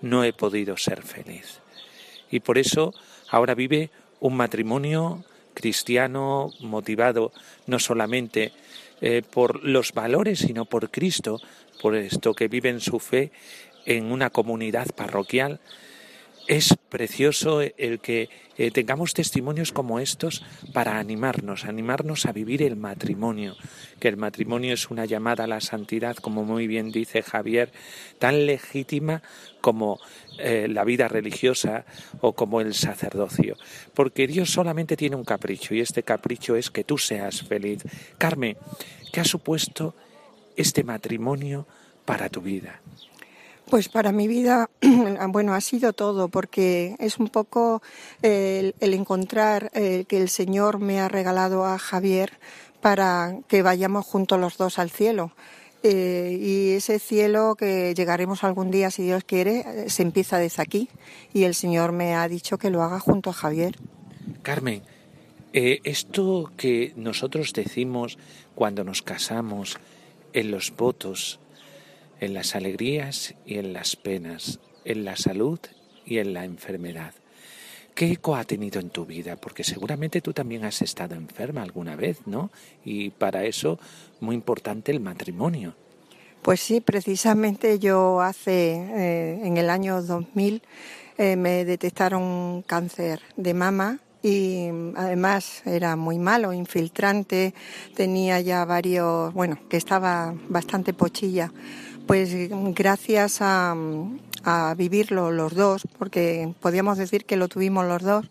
no 0.00 0.24
he 0.24 0.32
podido 0.32 0.76
ser 0.76 1.02
feliz. 1.02 1.60
Y 2.30 2.40
por 2.40 2.56
eso 2.56 2.94
ahora 3.28 3.54
vive 3.54 3.90
un 4.20 4.36
matrimonio 4.36 5.22
cristiano 5.52 6.50
motivado 6.60 7.32
no 7.66 7.78
solamente 7.78 8.52
eh, 9.00 9.22
por 9.22 9.62
los 9.64 9.92
valores, 9.92 10.38
sino 10.38 10.64
por 10.64 10.90
Cristo, 10.90 11.40
por 11.82 11.94
esto 11.94 12.32
que 12.34 12.48
vive 12.48 12.70
en 12.70 12.80
su 12.80 12.98
fe 12.98 13.30
en 13.86 14.10
una 14.10 14.30
comunidad 14.30 14.88
parroquial. 14.94 15.60
Es 16.46 16.74
precioso 16.90 17.62
el 17.62 18.00
que 18.00 18.28
eh, 18.56 18.70
tengamos 18.70 19.14
testimonios 19.14 19.72
como 19.72 19.98
estos 19.98 20.44
para 20.72 20.98
animarnos, 20.98 21.64
animarnos 21.64 22.26
a 22.26 22.32
vivir 22.32 22.62
el 22.62 22.76
matrimonio, 22.76 23.56
que 23.98 24.08
el 24.08 24.16
matrimonio 24.16 24.74
es 24.74 24.90
una 24.90 25.06
llamada 25.06 25.44
a 25.44 25.48
la 25.48 25.60
santidad, 25.60 26.16
como 26.16 26.44
muy 26.44 26.68
bien 26.68 26.92
dice 26.92 27.22
Javier, 27.22 27.72
tan 28.18 28.46
legítima 28.46 29.22
como 29.60 29.98
eh, 30.38 30.68
la 30.68 30.84
vida 30.84 31.08
religiosa 31.08 31.84
o 32.20 32.34
como 32.34 32.60
el 32.60 32.74
sacerdocio, 32.74 33.56
porque 33.92 34.28
Dios 34.28 34.50
solamente 34.50 34.96
tiene 34.96 35.16
un 35.16 35.24
capricho 35.24 35.74
y 35.74 35.80
este 35.80 36.04
capricho 36.04 36.54
es 36.54 36.70
que 36.70 36.84
tú 36.84 36.96
seas 36.96 37.42
feliz. 37.42 37.82
Carmen, 38.18 38.56
¿qué 39.12 39.20
ha 39.20 39.24
supuesto 39.24 39.96
este 40.56 40.84
matrimonio 40.84 41.66
para 42.04 42.28
tu 42.28 42.40
vida? 42.40 42.80
Pues 43.70 43.88
para 43.88 44.12
mi 44.12 44.28
vida, 44.28 44.70
bueno, 45.28 45.54
ha 45.54 45.60
sido 45.60 45.92
todo, 45.92 46.28
porque 46.28 46.96
es 46.98 47.18
un 47.18 47.28
poco 47.28 47.82
el, 48.22 48.74
encontrar 48.80 49.70
que 49.70 50.06
el 50.10 50.28
Señor 50.28 50.78
me 50.78 51.00
ha 51.00 51.08
regalado 51.08 51.64
a 51.64 51.78
Javier 51.78 52.38
para 52.80 53.38
que 53.48 53.62
vayamos 53.62 54.04
juntos 54.04 54.38
los 54.38 54.58
dos 54.58 54.78
al 54.78 54.90
cielo. 54.90 55.32
Eh, 55.86 56.38
y 56.40 56.70
ese 56.76 56.98
cielo 56.98 57.56
que 57.56 57.94
llegaremos 57.94 58.42
algún 58.42 58.70
día, 58.70 58.90
si 58.90 59.02
Dios 59.02 59.22
quiere, 59.24 59.90
se 59.90 60.02
empieza 60.02 60.38
desde 60.38 60.62
aquí. 60.62 60.88
Y 61.34 61.44
el 61.44 61.54
Señor 61.54 61.92
me 61.92 62.14
ha 62.14 62.26
dicho 62.26 62.56
que 62.56 62.70
lo 62.70 62.82
haga 62.82 62.98
junto 63.00 63.28
a 63.28 63.34
Javier. 63.34 63.76
Carmen, 64.42 64.82
eh, 65.52 65.80
esto 65.84 66.52
que 66.56 66.94
nosotros 66.96 67.52
decimos 67.52 68.18
cuando 68.54 68.82
nos 68.82 69.02
casamos, 69.02 69.76
en 70.32 70.50
los 70.50 70.74
votos, 70.74 71.38
en 72.24 72.34
las 72.34 72.54
alegrías 72.54 73.34
y 73.44 73.58
en 73.58 73.72
las 73.72 73.96
penas, 73.96 74.60
en 74.84 75.04
la 75.04 75.16
salud 75.16 75.58
y 76.04 76.18
en 76.18 76.32
la 76.32 76.44
enfermedad. 76.44 77.14
¿Qué 77.94 78.10
eco 78.10 78.34
ha 78.34 78.44
tenido 78.44 78.80
en 78.80 78.90
tu 78.90 79.06
vida? 79.06 79.36
Porque 79.36 79.62
seguramente 79.62 80.20
tú 80.20 80.32
también 80.32 80.64
has 80.64 80.82
estado 80.82 81.14
enferma 81.14 81.62
alguna 81.62 81.94
vez, 81.94 82.26
¿no? 82.26 82.50
Y 82.84 83.10
para 83.10 83.44
eso, 83.44 83.78
muy 84.20 84.34
importante 84.34 84.90
el 84.90 84.98
matrimonio. 84.98 85.76
Pues 86.42 86.60
sí, 86.60 86.80
precisamente 86.80 87.78
yo 87.78 88.20
hace, 88.20 88.72
eh, 88.74 89.40
en 89.44 89.56
el 89.56 89.70
año 89.70 90.02
2000, 90.02 90.62
eh, 91.16 91.36
me 91.36 91.64
detectaron 91.64 92.62
cáncer 92.62 93.20
de 93.36 93.54
mama 93.54 94.00
y 94.22 94.68
además 94.96 95.62
era 95.64 95.94
muy 95.94 96.18
malo, 96.18 96.52
infiltrante, 96.52 97.54
tenía 97.94 98.40
ya 98.40 98.64
varios, 98.64 99.32
bueno, 99.32 99.58
que 99.68 99.76
estaba 99.76 100.34
bastante 100.48 100.92
pochilla. 100.92 101.52
Pues 102.06 102.30
gracias 102.74 103.38
a, 103.40 103.74
vivirlo 104.76 105.30
los 105.30 105.54
dos, 105.54 105.82
porque 105.98 106.52
podíamos 106.60 106.98
decir 106.98 107.24
que 107.24 107.36
lo 107.36 107.48
tuvimos 107.48 107.86
los 107.86 108.02
dos, 108.02 108.26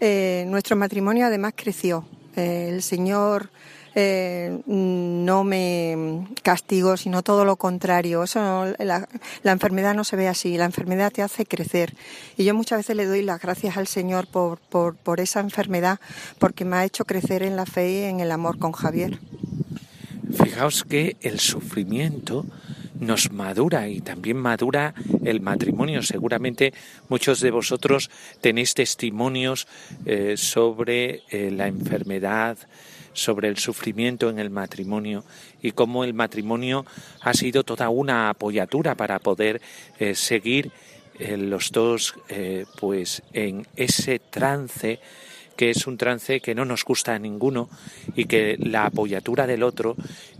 eh, 0.00 0.46
nuestro 0.48 0.74
matrimonio 0.74 1.26
además 1.26 1.52
creció. 1.54 2.06
Eh, 2.34 2.70
el 2.70 2.82
Señor 2.82 3.50
eh, 3.94 4.62
no 4.66 5.44
me 5.44 6.26
castigo, 6.42 6.96
sino 6.96 7.22
todo 7.22 7.44
lo 7.44 7.56
contrario. 7.56 8.22
Eso, 8.22 8.72
la, 8.78 9.06
enfermedad 9.44 9.94
no 9.94 10.04
se 10.04 10.16
ve 10.16 10.28
así, 10.28 10.56
la 10.56 10.64
enfermedad 10.64 11.12
te 11.12 11.22
hace 11.22 11.44
crecer. 11.44 11.94
Y 12.38 12.44
yo 12.44 12.54
muchas 12.54 12.78
veces 12.78 12.96
le 12.96 13.04
doy 13.04 13.22
las 13.22 13.40
gracias 13.42 13.76
al 13.76 13.86
Señor 13.86 14.28
por, 14.28 14.58
por, 14.58 14.96
por 14.96 15.20
esa 15.20 15.40
enfermedad, 15.40 16.00
porque 16.38 16.64
me 16.64 16.76
ha 16.76 16.84
hecho 16.86 17.04
crecer 17.04 17.42
en 17.42 17.56
la 17.56 17.66
fe 17.66 17.90
y 17.90 18.04
en 18.04 18.20
el 18.20 18.30
amor 18.30 18.58
con 18.58 18.72
Javier. 18.72 19.18
Fijaos 20.42 20.84
que 20.84 21.16
el 21.20 21.40
sufrimiento 21.40 22.46
nos 23.00 23.32
madura 23.32 23.88
y 23.88 24.00
también 24.00 24.36
madura 24.36 24.94
el 25.24 25.40
matrimonio. 25.40 26.02
Seguramente 26.02 26.72
muchos 27.08 27.40
de 27.40 27.50
vosotros 27.50 28.10
tenéis 28.40 28.74
testimonios 28.74 29.66
eh, 30.04 30.36
sobre 30.36 31.22
eh, 31.30 31.50
la 31.50 31.66
enfermedad, 31.66 32.58
sobre 33.12 33.48
el 33.48 33.56
sufrimiento 33.56 34.30
en 34.30 34.38
el 34.38 34.50
matrimonio 34.50 35.24
y 35.60 35.72
cómo 35.72 36.04
el 36.04 36.14
matrimonio 36.14 36.86
ha 37.22 37.34
sido 37.34 37.64
toda 37.64 37.88
una 37.88 38.28
apoyatura 38.28 38.94
para 38.94 39.18
poder 39.18 39.60
eh, 39.98 40.14
seguir 40.14 40.70
los 41.20 41.70
dos 41.70 42.14
pues 42.80 43.22
en 43.34 43.66
ese 43.76 44.20
trance 44.20 45.00
que 45.60 45.68
es 45.68 45.86
un 45.86 45.98
trance 45.98 46.40
que 46.40 46.54
no 46.54 46.64
nos 46.64 46.86
gusta 46.86 47.14
a 47.14 47.18
ninguno 47.18 47.68
y 48.16 48.24
que 48.24 48.56
la 48.58 48.86
apoyatura 48.86 49.46
del 49.46 49.62
otro 49.62 49.94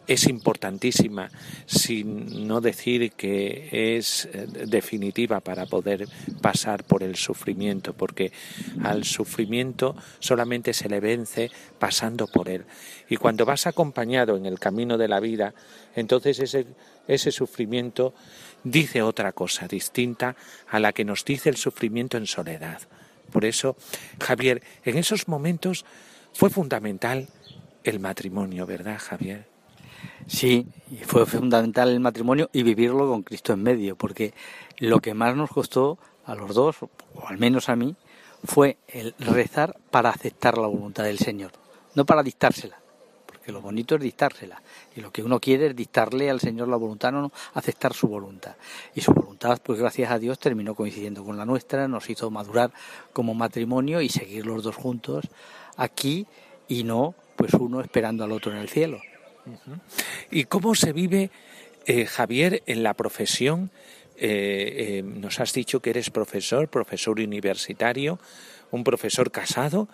es 0.07 0.27
importantísima, 0.27 1.31
sin 1.67 2.49
no 2.49 2.63
decir 2.63 3.13
que 3.13 3.99
es 3.99 4.31
eh, 4.33 4.47
definitiva 4.67 5.41
para 5.41 5.67
poder 5.67 6.09
pasar 6.41 6.85
por 6.85 7.03
el 7.03 7.17
sufrimiento, 7.17 7.93
porque 7.93 8.33
al 8.83 9.05
sufrimiento 9.05 9.95
solamente 10.21 10.73
se 10.73 10.89
le 10.89 11.01
vence 11.01 11.51
pasando 11.79 12.27
por 12.27 12.49
él. 12.49 12.65
Y 13.11 13.17
cuando 13.17 13.45
vas 13.45 13.67
acompañado 13.67 14.39
en 14.39 14.47
el 14.47 14.59
camino 14.59 14.97
de 14.97 15.09
la 15.09 15.21
vida, 15.21 15.53
entonces 15.95 16.39
ese, 16.41 16.65
ese 17.07 17.31
sufrimiento 17.31 18.15
dice 18.65 19.03
otra 19.03 19.33
cosa 19.33 19.69
distinta 19.69 20.35
a 20.67 20.81
la 20.81 20.95
que 20.95 21.05
nos 21.05 21.27
dice 21.27 21.51
el 21.51 21.59
sufrimiento 21.59 22.17
en 22.17 22.27
soledad. 22.27 22.81
Por 23.31 23.45
eso, 23.45 23.77
Javier, 24.21 24.63
en 24.85 24.99
esos 24.99 25.29
momentos 25.29 25.85
fue 26.33 26.51
fundamental 26.51 27.29
el 27.85 28.01
matrimonio, 28.01 28.67
¿verdad, 28.67 28.99
Javier? 28.99 29.47
Sí, 30.27 30.67
fue 31.07 31.27
fundamental 31.27 31.89
el 31.91 32.01
matrimonio 32.01 32.51
y 32.53 32.63
vivirlo 32.63 33.09
con 33.09 33.23
Cristo 33.23 33.53
en 33.53 33.63
medio, 33.63 33.97
porque 33.97 34.33
lo 34.79 35.01
que 35.01 35.15
más 35.15 35.37
nos 35.37 35.51
costó 35.51 35.99
a 36.25 36.35
los 36.35 36.55
dos, 36.55 36.77
o 36.83 36.91
al 37.27 37.39
menos 37.39 37.69
a 37.69 37.77
mí, 37.77 37.97
fue 38.45 38.79
el 38.89 39.15
rezar 39.19 39.77
para 39.91 40.11
aceptar 40.11 40.57
la 40.59 40.67
voluntad 40.67 41.05
del 41.05 41.19
Señor, 41.19 41.53
no 41.95 42.07
para 42.07 42.23
dictársela, 42.23 42.80
lo 43.51 43.61
bonito 43.61 43.95
es 43.95 44.01
dictársela, 44.01 44.63
y 44.95 45.01
lo 45.01 45.11
que 45.13 45.23
uno 45.23 45.41
quiere 45.41 45.69
es 45.69 45.77
dictarle 45.77 46.31
al 46.31 46.41
Señor 46.41 46.69
la 46.69 46.77
voluntad, 46.77 47.13
no, 47.13 47.33
aceptar 47.55 47.95
su 47.95 48.09
voluntad. 48.09 48.57
Y 48.95 49.01
su 49.01 49.13
voluntad, 49.13 49.61
pues 49.63 49.79
gracias 49.79 50.11
a 50.11 50.19
Dios, 50.19 50.39
terminó 50.39 50.75
coincidiendo 50.75 51.25
con 51.25 51.37
la 51.37 51.45
nuestra, 51.45 51.89
nos 51.89 52.09
hizo 52.11 52.31
madurar 52.31 52.73
como 53.13 53.35
matrimonio 53.35 54.01
y 54.01 54.09
seguir 54.09 54.47
los 54.47 54.63
dos 54.63 54.77
juntos 54.77 55.27
aquí 55.77 56.27
y 56.69 56.85
no, 56.85 57.15
pues 57.37 57.55
uno 57.55 57.81
esperando 57.81 58.25
al 58.25 58.33
otro 58.33 58.53
en 58.53 58.59
el 58.59 58.69
cielo. 58.69 59.01
¿Y 60.31 60.45
cómo 60.45 60.75
se 60.75 60.93
vive, 60.93 61.31
eh, 61.87 62.07
Javier, 62.07 62.63
en 62.67 62.83
la 62.83 62.95
profesión? 62.95 63.71
Eh, 64.17 64.99
eh, 64.99 65.03
nos 65.03 65.41
has 65.41 65.53
dicho 65.53 65.81
que 65.81 65.91
eres 65.91 66.11
profesor, 66.11 66.69
profesor 66.69 67.19
universitario, 67.19 68.19
un 68.71 68.85
profesor 68.85 69.31
casado. 69.31 69.89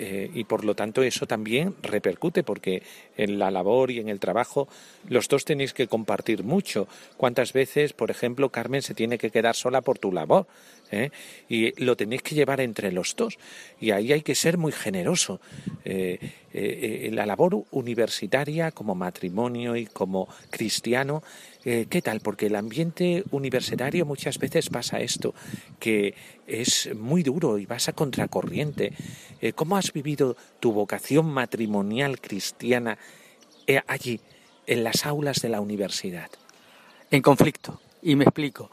Y 0.00 0.44
por 0.44 0.64
lo 0.64 0.74
tanto 0.74 1.02
eso 1.02 1.26
también 1.26 1.74
repercute 1.82 2.42
porque 2.42 2.82
en 3.16 3.38
la 3.38 3.50
labor 3.50 3.90
y 3.90 3.98
en 3.98 4.08
el 4.08 4.18
trabajo 4.18 4.66
los 5.08 5.28
dos 5.28 5.44
tenéis 5.44 5.74
que 5.74 5.88
compartir 5.88 6.42
mucho. 6.42 6.88
¿Cuántas 7.16 7.52
veces, 7.52 7.92
por 7.92 8.10
ejemplo, 8.10 8.48
Carmen 8.48 8.82
se 8.82 8.94
tiene 8.94 9.18
que 9.18 9.30
quedar 9.30 9.54
sola 9.54 9.82
por 9.82 9.98
tu 9.98 10.12
labor? 10.12 10.46
¿Eh? 10.90 11.10
y 11.48 11.72
lo 11.82 11.96
tenéis 11.96 12.22
que 12.22 12.34
llevar 12.34 12.60
entre 12.60 12.92
los 12.92 13.14
dos. 13.16 13.38
Y 13.80 13.90
ahí 13.90 14.12
hay 14.12 14.22
que 14.22 14.34
ser 14.34 14.58
muy 14.58 14.72
generoso. 14.72 15.40
Eh, 15.84 16.18
eh, 16.52 17.10
la 17.12 17.26
labor 17.26 17.64
universitaria 17.70 18.72
como 18.72 18.94
matrimonio 18.94 19.76
y 19.76 19.86
como 19.86 20.28
cristiano, 20.50 21.22
¿qué 21.62 22.02
tal? 22.02 22.20
Porque 22.20 22.46
el 22.46 22.56
ambiente 22.56 23.22
universitario 23.30 24.06
muchas 24.06 24.38
veces 24.38 24.70
pasa 24.70 25.00
esto, 25.00 25.34
que 25.78 26.14
es 26.46 26.90
muy 26.94 27.22
duro 27.22 27.58
y 27.58 27.66
vas 27.66 27.88
a 27.88 27.92
contracorriente. 27.92 28.92
¿Cómo 29.54 29.76
has 29.76 29.92
vivido 29.92 30.36
tu 30.58 30.72
vocación 30.72 31.26
matrimonial 31.26 32.20
cristiana 32.20 32.98
allí, 33.86 34.20
en 34.66 34.82
las 34.82 35.06
aulas 35.06 35.42
de 35.42 35.50
la 35.50 35.60
universidad? 35.60 36.30
En 37.10 37.22
conflicto. 37.22 37.80
Y 38.02 38.16
me 38.16 38.24
explico 38.24 38.70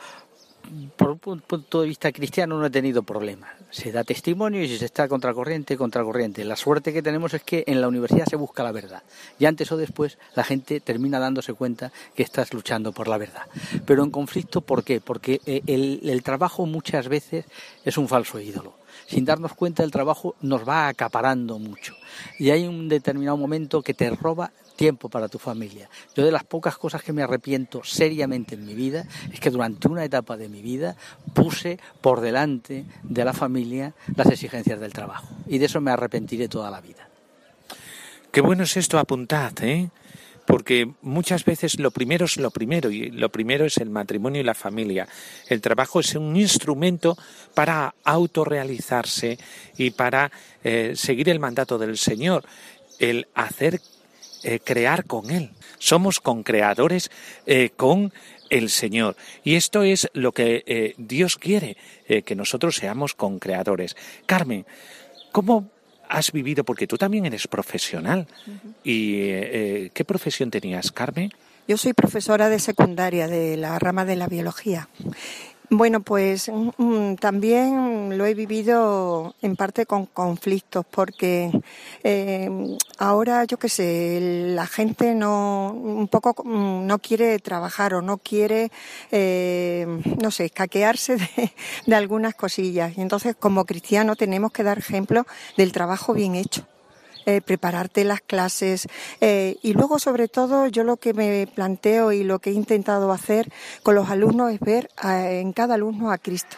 por 0.95 1.11
un 1.25 1.41
punto 1.41 1.81
de 1.81 1.87
vista 1.87 2.11
cristiano 2.11 2.57
no 2.57 2.65
he 2.65 2.69
tenido 2.69 3.03
problemas. 3.03 3.51
Se 3.69 3.91
da 3.91 4.03
testimonio 4.03 4.63
y 4.63 4.67
si 4.67 4.77
se 4.77 4.85
está 4.85 5.07
contracorriente, 5.07 5.77
contracorriente. 5.77 6.43
La 6.45 6.55
suerte 6.55 6.93
que 6.93 7.01
tenemos 7.01 7.33
es 7.33 7.43
que 7.43 7.63
en 7.67 7.81
la 7.81 7.87
universidad 7.87 8.25
se 8.25 8.35
busca 8.35 8.63
la 8.63 8.71
verdad. 8.71 9.03
Y 9.39 9.45
antes 9.45 9.71
o 9.71 9.77
después 9.77 10.17
la 10.35 10.43
gente 10.43 10.79
termina 10.79 11.19
dándose 11.19 11.53
cuenta 11.53 11.91
que 12.15 12.23
estás 12.23 12.53
luchando 12.53 12.91
por 12.91 13.07
la 13.07 13.17
verdad. 13.17 13.43
Pero 13.85 14.03
en 14.03 14.11
conflicto, 14.11 14.61
¿por 14.61 14.83
qué? 14.83 15.01
Porque 15.01 15.41
eh, 15.45 15.61
el, 15.67 16.01
el 16.03 16.23
trabajo 16.23 16.65
muchas 16.65 17.07
veces 17.07 17.45
es 17.83 17.97
un 17.97 18.07
falso 18.07 18.39
ídolo. 18.39 18.73
Sin 19.07 19.25
darnos 19.25 19.53
cuenta 19.53 19.83
el 19.83 19.91
trabajo 19.91 20.35
nos 20.41 20.67
va 20.67 20.87
acaparando 20.87 21.59
mucho. 21.59 21.93
Y 22.39 22.49
hay 22.49 22.67
un 22.67 22.89
determinado 22.89 23.37
momento 23.37 23.81
que 23.81 23.93
te 23.93 24.09
roba 24.09 24.51
tiempo 24.77 25.09
para 25.09 25.27
tu 25.27 25.39
familia. 25.39 25.89
Yo 26.15 26.23
de 26.23 26.31
las 26.31 26.45
pocas 26.45 26.77
cosas 26.77 27.03
que 27.03 27.11
me 27.11 27.23
arrepiento 27.23 27.83
seriamente 27.83 28.55
en 28.55 28.65
mi 28.65 28.75
vida 28.75 29.05
es 29.33 29.41
que 29.41 29.49
durante 29.49 29.89
una 29.89 30.05
etapa 30.05 30.37
de 30.37 30.47
mi 30.47 30.61
vida 30.61 30.95
puse 31.33 31.79
por 31.99 32.21
delante 32.21 32.85
de 33.03 33.25
la 33.25 33.33
familia 33.33 33.93
las 34.15 34.27
exigencias 34.27 34.79
del 34.79 34.93
trabajo. 34.93 35.27
Y 35.47 35.57
de 35.57 35.65
eso 35.65 35.81
me 35.81 35.91
arrepentiré 35.91 36.47
toda 36.47 36.71
la 36.71 36.79
vida. 36.79 37.09
Qué 38.31 38.41
bueno 38.41 38.63
es 38.63 38.77
esto, 38.77 38.99
apuntad, 38.99 39.51
¿eh? 39.61 39.89
Porque 40.45 40.89
muchas 41.01 41.43
veces 41.43 41.77
lo 41.77 41.91
primero 41.91 42.23
es 42.23 42.37
lo 42.37 42.51
primero 42.51 42.89
y 42.89 43.11
lo 43.11 43.29
primero 43.29 43.65
es 43.65 43.77
el 43.77 43.89
matrimonio 43.89 44.39
y 44.39 44.45
la 44.45 44.53
familia. 44.53 45.05
El 45.49 45.59
trabajo 45.59 45.99
es 45.99 46.15
un 46.15 46.37
instrumento 46.37 47.17
para 47.53 47.95
autorrealizarse 48.05 49.37
y 49.77 49.91
para 49.91 50.31
eh, 50.63 50.93
seguir 50.95 51.27
el 51.27 51.39
mandato 51.39 51.77
del 51.77 51.97
Señor, 51.97 52.45
el 52.99 53.27
hacer 53.33 53.81
eh, 54.43 54.59
crear 54.59 55.05
con 55.05 55.29
Él. 55.29 55.51
Somos 55.79 56.19
concreadores 56.19 57.11
eh, 57.45 57.71
con 57.75 58.13
el 58.49 58.69
Señor. 58.69 59.15
Y 59.43 59.55
esto 59.55 59.83
es 59.83 60.09
lo 60.13 60.31
que 60.31 60.63
eh, 60.65 60.93
Dios 60.97 61.37
quiere, 61.37 61.77
que 62.25 62.35
nosotros 62.35 62.75
seamos 62.75 63.13
concreadores. 63.13 63.97
Carmen, 64.25 64.65
¿cómo 65.33 65.69
has 66.07 66.31
vivido? 66.31 66.63
Porque 66.63 66.87
tú 66.87 66.97
también 66.97 67.25
eres 67.25 67.47
profesional. 67.47 68.25
¿Y 68.85 69.89
qué 69.89 70.05
profesión 70.05 70.49
tenías, 70.49 70.93
Carmen? 70.93 71.33
Yo 71.67 71.75
soy 71.75 71.91
profesora 71.91 72.47
de 72.47 72.59
secundaria 72.59 73.27
de 73.27 73.57
la 73.57 73.77
rama 73.77 74.05
de 74.05 74.15
la 74.15 74.27
biología. 74.27 74.87
Bueno, 75.69 75.99
pues 76.01 76.49
mm, 76.49 76.69
mm, 76.77 77.15
también 77.17 78.17
lo 78.17 78.25
he 78.25 78.33
vivido 78.33 79.35
en 79.41 79.57
parte 79.57 79.85
con 79.85 80.05
conflictos, 80.05 80.85
porque 80.89 81.51
eh, 82.03 82.49
ahora, 82.97 83.43
yo 83.43 83.57
qué 83.59 83.67
sé, 83.67 84.19
la 84.55 84.65
gente 84.65 85.13
no, 85.13 85.73
un 85.73 86.07
poco 86.07 86.41
mm, 86.45 86.87
no 86.87 86.99
quiere 86.99 87.37
trabajar 87.39 87.93
o 87.95 88.01
no 88.01 88.17
quiere, 88.17 88.71
eh, 89.11 89.85
no 90.21 90.31
sé, 90.31 90.45
escaquearse 90.45 91.17
de, 91.17 91.51
de 91.85 91.95
algunas 91.95 92.33
cosillas. 92.35 92.97
Y 92.97 93.01
entonces, 93.01 93.35
como 93.37 93.65
cristianos, 93.65 94.17
tenemos 94.17 94.53
que 94.53 94.63
dar 94.63 94.77
ejemplo 94.77 95.25
del 95.57 95.73
trabajo 95.73 96.13
bien 96.13 96.35
hecho. 96.35 96.65
Eh, 97.29 97.41
prepararte 97.41 98.05
las 98.05 98.21
clases 98.21 98.87
eh, 99.19 99.57
y 99.61 99.73
luego 99.73 99.99
sobre 99.99 100.29
todo 100.29 100.67
yo 100.67 100.85
lo 100.85 100.95
que 100.95 101.13
me 101.13 101.45
planteo 101.45 102.13
y 102.13 102.23
lo 102.23 102.39
que 102.39 102.51
he 102.51 102.53
intentado 102.53 103.11
hacer 103.11 103.51
con 103.83 103.95
los 103.95 104.09
alumnos 104.09 104.53
es 104.53 104.61
ver 104.61 104.89
en 105.03 105.51
cada 105.51 105.73
alumno 105.73 106.09
a 106.09 106.19
Cristo 106.19 106.55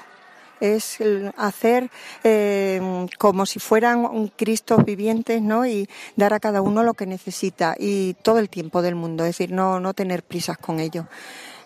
es 0.59 0.99
hacer 1.37 1.89
eh, 2.23 3.07
como 3.17 3.47
si 3.47 3.57
fueran 3.57 4.05
un 4.05 4.27
Cristos 4.27 4.85
vivientes, 4.85 5.41
¿no? 5.41 5.65
Y 5.65 5.89
dar 6.15 6.33
a 6.33 6.39
cada 6.39 6.61
uno 6.61 6.83
lo 6.83 6.93
que 6.93 7.07
necesita 7.07 7.75
y 7.79 8.13
todo 8.21 8.37
el 8.37 8.49
tiempo 8.49 8.83
del 8.83 8.93
mundo, 8.93 9.23
es 9.23 9.29
decir, 9.29 9.51
no, 9.51 9.79
no 9.79 9.95
tener 9.95 10.21
prisas 10.21 10.59
con 10.59 10.79
ello. 10.79 11.07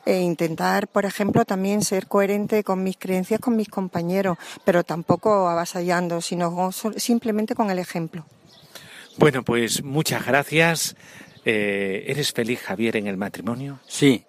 E 0.05 0.21
intentar, 0.21 0.87
por 0.87 1.03
ejemplo, 1.03 1.43
también 1.43 1.81
ser 1.81 2.07
coherente 2.07 2.63
con 2.63 2.83
mis 2.83 2.95
creencias, 2.95 3.41
con 3.41 3.57
mis 3.57 3.67
compañeros, 3.67 4.37
pero 4.63 4.85
tampoco 4.85 5.49
avasallando, 5.49 6.21
sino 6.21 6.71
simplemente 6.71 7.53
con 7.53 7.69
el 7.69 7.79
ejemplo. 7.79 8.23
Bueno, 9.17 9.43
pues 9.43 9.83
muchas 9.83 10.25
gracias. 10.25 10.95
Eh, 11.45 12.05
¿Eres 12.07 12.31
feliz, 12.31 12.61
Javier, 12.61 12.97
en 12.97 13.07
el 13.07 13.17
matrimonio? 13.17 13.79
Sí. 13.87 14.23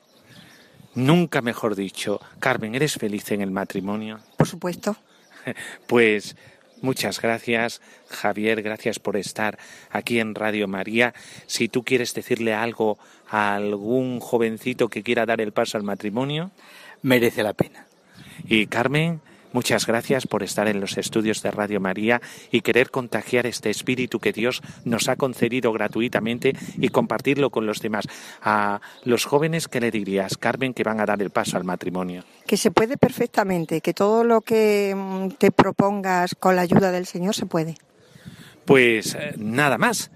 Nunca 0.94 1.42
mejor 1.42 1.74
dicho. 1.74 2.20
Carmen, 2.38 2.74
¿eres 2.74 2.94
feliz 2.94 3.30
en 3.32 3.40
el 3.40 3.50
matrimonio? 3.50 4.20
Por 4.36 4.48
supuesto. 4.48 4.96
Pues 5.86 6.36
muchas 6.80 7.20
gracias, 7.20 7.82
Javier, 8.08 8.62
gracias 8.62 8.98
por 8.98 9.18
estar 9.18 9.58
aquí 9.90 10.18
en 10.18 10.34
Radio 10.34 10.68
María. 10.68 11.12
Si 11.46 11.68
tú 11.68 11.82
quieres 11.84 12.14
decirle 12.14 12.54
algo 12.54 12.98
a 13.28 13.54
algún 13.54 14.20
jovencito 14.20 14.88
que 14.88 15.02
quiera 15.02 15.26
dar 15.26 15.40
el 15.40 15.52
paso 15.52 15.76
al 15.76 15.82
matrimonio. 15.82 16.52
Merece 17.02 17.42
la 17.42 17.52
pena. 17.52 17.86
Y 18.46 18.66
Carmen, 18.66 19.20
Muchas 19.54 19.86
gracias 19.86 20.26
por 20.26 20.42
estar 20.42 20.66
en 20.66 20.80
los 20.80 20.98
estudios 20.98 21.40
de 21.40 21.52
Radio 21.52 21.78
María 21.78 22.20
y 22.50 22.62
querer 22.62 22.90
contagiar 22.90 23.46
este 23.46 23.70
espíritu 23.70 24.18
que 24.18 24.32
Dios 24.32 24.60
nos 24.84 25.08
ha 25.08 25.14
concedido 25.14 25.72
gratuitamente 25.72 26.54
y 26.76 26.88
compartirlo 26.88 27.50
con 27.50 27.64
los 27.64 27.80
demás. 27.80 28.08
A 28.42 28.80
los 29.04 29.24
jóvenes, 29.24 29.68
¿qué 29.68 29.80
le 29.80 29.92
dirías, 29.92 30.36
Carmen, 30.38 30.74
que 30.74 30.82
van 30.82 30.98
a 30.98 31.06
dar 31.06 31.22
el 31.22 31.30
paso 31.30 31.56
al 31.56 31.62
matrimonio? 31.62 32.24
Que 32.48 32.56
se 32.56 32.72
puede 32.72 32.96
perfectamente, 32.96 33.80
que 33.80 33.94
todo 33.94 34.24
lo 34.24 34.40
que 34.40 34.92
mm, 34.92 35.36
te 35.38 35.52
propongas 35.52 36.34
con 36.34 36.56
la 36.56 36.62
ayuda 36.62 36.90
del 36.90 37.06
Señor 37.06 37.36
se 37.36 37.46
puede. 37.46 37.76
Pues 38.64 39.14
eh, 39.14 39.34
nada 39.36 39.78
más. 39.78 40.10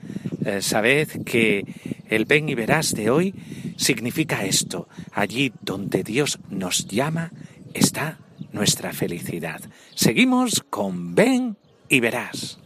Eh, 0.45 0.63
sabed 0.63 1.23
que 1.25 1.65
el 2.09 2.25
ven 2.25 2.49
y 2.49 2.57
verás 2.57 2.93
de 2.93 3.09
hoy 3.09 3.37
significa 3.77 4.45
esto. 4.45 4.89
Allí 5.13 5.53
donde 5.61 6.03
Dios 6.03 6.41
nos 6.51 6.89
llama 6.89 7.31
está 7.73 8.19
nuestra 8.53 8.93
felicidad. 8.93 9.61
Seguimos 9.95 10.65
con 10.69 11.15
Ven 11.15 11.57
y 11.89 12.01
verás. 12.01 12.59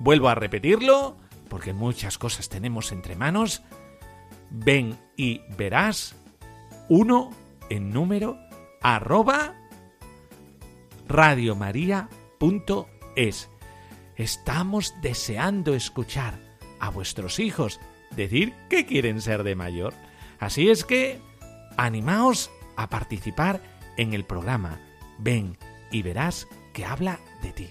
Vuelvo 0.00 0.28
a 0.28 0.34
repetirlo 0.34 1.16
porque 1.48 1.72
muchas 1.72 2.18
cosas 2.18 2.48
tenemos 2.48 2.90
entre 2.90 3.14
manos 3.14 3.62
ven 4.52 4.98
y 5.16 5.40
verás 5.56 6.14
uno 6.88 7.30
en 7.70 7.90
número 7.90 8.38
arroba 8.80 9.54
radiomaria.es. 11.08 13.48
Estamos 14.16 14.94
deseando 15.00 15.74
escuchar 15.74 16.38
a 16.80 16.90
vuestros 16.90 17.38
hijos 17.38 17.80
decir 18.16 18.54
que 18.68 18.86
quieren 18.86 19.20
ser 19.20 19.42
de 19.42 19.54
mayor. 19.54 19.94
Así 20.38 20.70
es 20.70 20.84
que 20.84 21.20
animaos 21.76 22.50
a 22.76 22.88
participar 22.88 23.60
en 23.96 24.14
el 24.14 24.24
programa. 24.24 24.80
Ven 25.18 25.58
y 25.90 26.02
verás 26.02 26.48
que 26.72 26.84
habla 26.84 27.18
de 27.42 27.52
ti. 27.52 27.68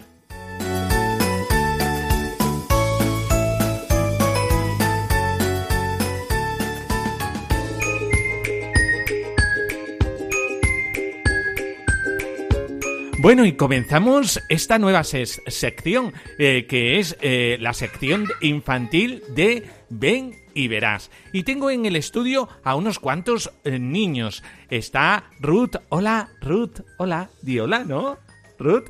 Bueno, 13.21 13.45
y 13.45 13.53
comenzamos 13.53 14.41
esta 14.49 14.79
nueva 14.79 15.03
sección, 15.03 16.11
eh, 16.39 16.65
que 16.67 16.97
es 16.97 17.15
eh, 17.21 17.57
la 17.61 17.75
sección 17.75 18.27
infantil 18.41 19.21
de 19.35 19.69
Ven 19.89 20.33
y 20.55 20.67
Verás. 20.67 21.11
Y 21.31 21.43
tengo 21.43 21.69
en 21.69 21.85
el 21.85 21.95
estudio 21.95 22.49
a 22.63 22.73
unos 22.73 22.97
cuantos 22.97 23.53
eh, 23.63 23.77
niños. 23.77 24.41
Está 24.71 25.25
Ruth. 25.39 25.75
Hola, 25.89 26.29
Ruth. 26.41 26.79
Hola. 26.97 27.29
Di 27.43 27.59
hola, 27.59 27.83
¿no? 27.83 28.17
Ruth. 28.57 28.89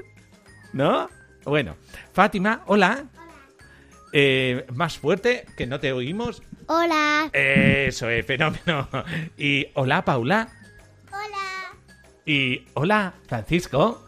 ¿No? 0.71 1.09
Bueno. 1.43 1.75
Fátima. 2.13 2.63
Hola. 2.67 3.09
más 4.73 4.97
fuerte, 4.97 5.45
que 5.57 5.67
no 5.67 5.81
te 5.81 5.91
oímos. 5.91 6.41
Hola. 6.67 7.29
Eso 7.33 8.09
es, 8.09 8.25
fenómeno. 8.25 8.87
Y 9.37 9.67
hola, 9.73 10.05
Paula. 10.05 10.47
Hola. 11.09 11.75
Y 12.25 12.63
hola, 12.75 13.13
Francisco. 13.27 14.05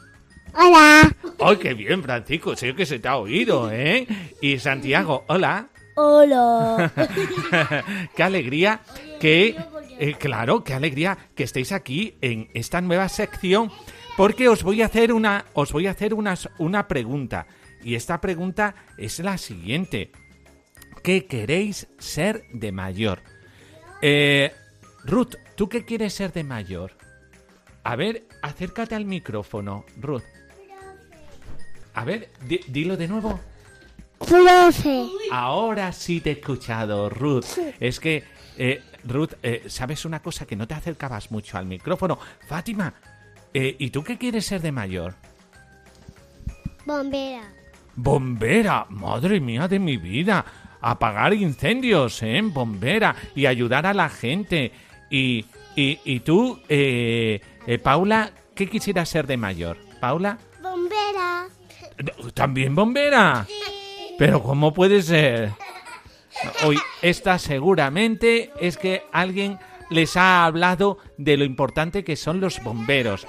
Hola. 0.56 1.16
¡Ay, 1.39 1.58
qué 1.58 1.74
bien, 1.74 2.04
Francisco! 2.04 2.56
Sé 2.56 2.76
que 2.76 2.86
se 2.86 2.99
te 2.99 3.08
ha 3.08 3.18
oído, 3.18 3.72
¿eh? 3.72 4.08
Y 4.39 4.60
Santiago, 4.60 5.26
hola. 5.28 5.70
Hola. 5.95 6.91
qué 8.16 8.24
alegría 8.24 8.82
que, 9.20 9.56
eh, 9.99 10.16
claro, 10.20 10.64
qué 10.64 10.74
alegría 10.74 11.18
que 11.36 11.43
estéis 11.43 11.72
aquí 11.72 12.18
en 12.22 12.49
esta 12.54 12.82
nueva 12.82 13.10
sección, 13.10 13.72
porque 14.16 14.47
os 14.47 14.64
voy 14.64 14.82
a 14.82 14.86
hacer 14.86 15.12
una, 15.12 15.45
os 15.54 15.72
voy 15.72 15.88
a 15.88 15.91
hacer 15.91 16.14
una, 16.14 16.36
una 16.60 16.88
pregunta. 16.88 17.47
Y 17.84 17.95
esta 17.95 18.22
pregunta 18.22 18.76
es 18.97 19.20
la 19.20 19.38
siguiente. 19.38 20.12
¿Qué 21.04 21.26
queréis 21.26 21.88
ser 21.97 22.45
de 22.54 22.72
mayor? 22.72 23.22
Eh, 24.01 24.51
Ruth, 25.04 25.36
¿tú 25.56 25.68
qué 25.68 25.84
quieres 25.84 26.14
ser 26.14 26.32
de 26.32 26.43
mayor? 26.43 26.91
A 27.84 27.95
ver, 27.95 28.24
acércate 28.41 28.95
al 28.95 29.06
micrófono, 29.06 29.86
Ruth. 29.99 30.24
A 31.96 32.04
ver, 32.06 32.30
dilo 32.68 32.98
de 32.98 33.08
nuevo. 33.08 33.39
profe. 34.20 35.06
Ahora 35.32 35.91
sí 35.91 36.22
te 36.22 36.32
he 36.32 36.34
escuchado, 36.34 37.10
Ruth. 37.10 37.46
Es 37.80 38.00
que, 38.00 38.24
eh, 38.58 38.82
Ruth, 39.04 39.34
eh, 39.44 39.64
¿sabes 39.68 40.06
una 40.06 40.22
cosa? 40.22 40.46
Que 40.46 40.56
no 40.56 40.68
te 40.68 40.74
acercabas 40.74 41.30
mucho 41.32 41.58
al 41.58 41.66
micrófono. 41.66 42.18
Fátima, 42.48 42.94
eh, 43.54 43.76
¿y 43.78 43.89
tú 43.89 44.04
qué 44.04 44.18
quieres 44.18 44.46
ser 44.46 44.62
de 44.62 44.72
mayor? 44.72 45.16
Bombera. 46.86 47.44
Bombera, 47.96 48.86
madre 48.89 49.39
mía 49.39 49.68
de 49.68 49.80
mi 49.80 49.98
vida. 49.98 50.44
Apagar 50.82 51.34
incendios, 51.34 52.22
¿eh? 52.24 52.41
Bombera. 52.44 53.16
Y 53.36 53.46
ayudar 53.46 53.86
a 53.86 53.94
la 53.94 54.10
gente. 54.10 54.72
Y, 55.10 55.46
y, 55.76 56.00
y 56.04 56.20
tú, 56.22 56.60
eh, 56.68 57.39
Paula, 57.84 58.32
¿qué 58.56 58.68
quisieras 58.68 59.10
ser 59.10 59.28
de 59.28 59.38
mayor? 59.38 59.78
Paula. 60.02 60.39
¿También 62.34 62.76
bombera? 62.76 63.48
Pero 64.18 64.41
¿cómo 64.41 64.74
puede 64.74 65.02
ser? 65.02 65.52
Hoy, 66.66 66.78
esta 67.02 67.38
seguramente 67.39 68.52
es 68.60 68.78
que 68.78 69.04
alguien 69.12 69.60
les 69.89 70.18
ha 70.18 70.46
hablado 70.46 70.98
de 71.18 71.38
lo 71.38 71.46
importante 71.46 72.04
que 72.04 72.16
son 72.16 72.39
los 72.39 72.62
bomberos. 72.64 73.28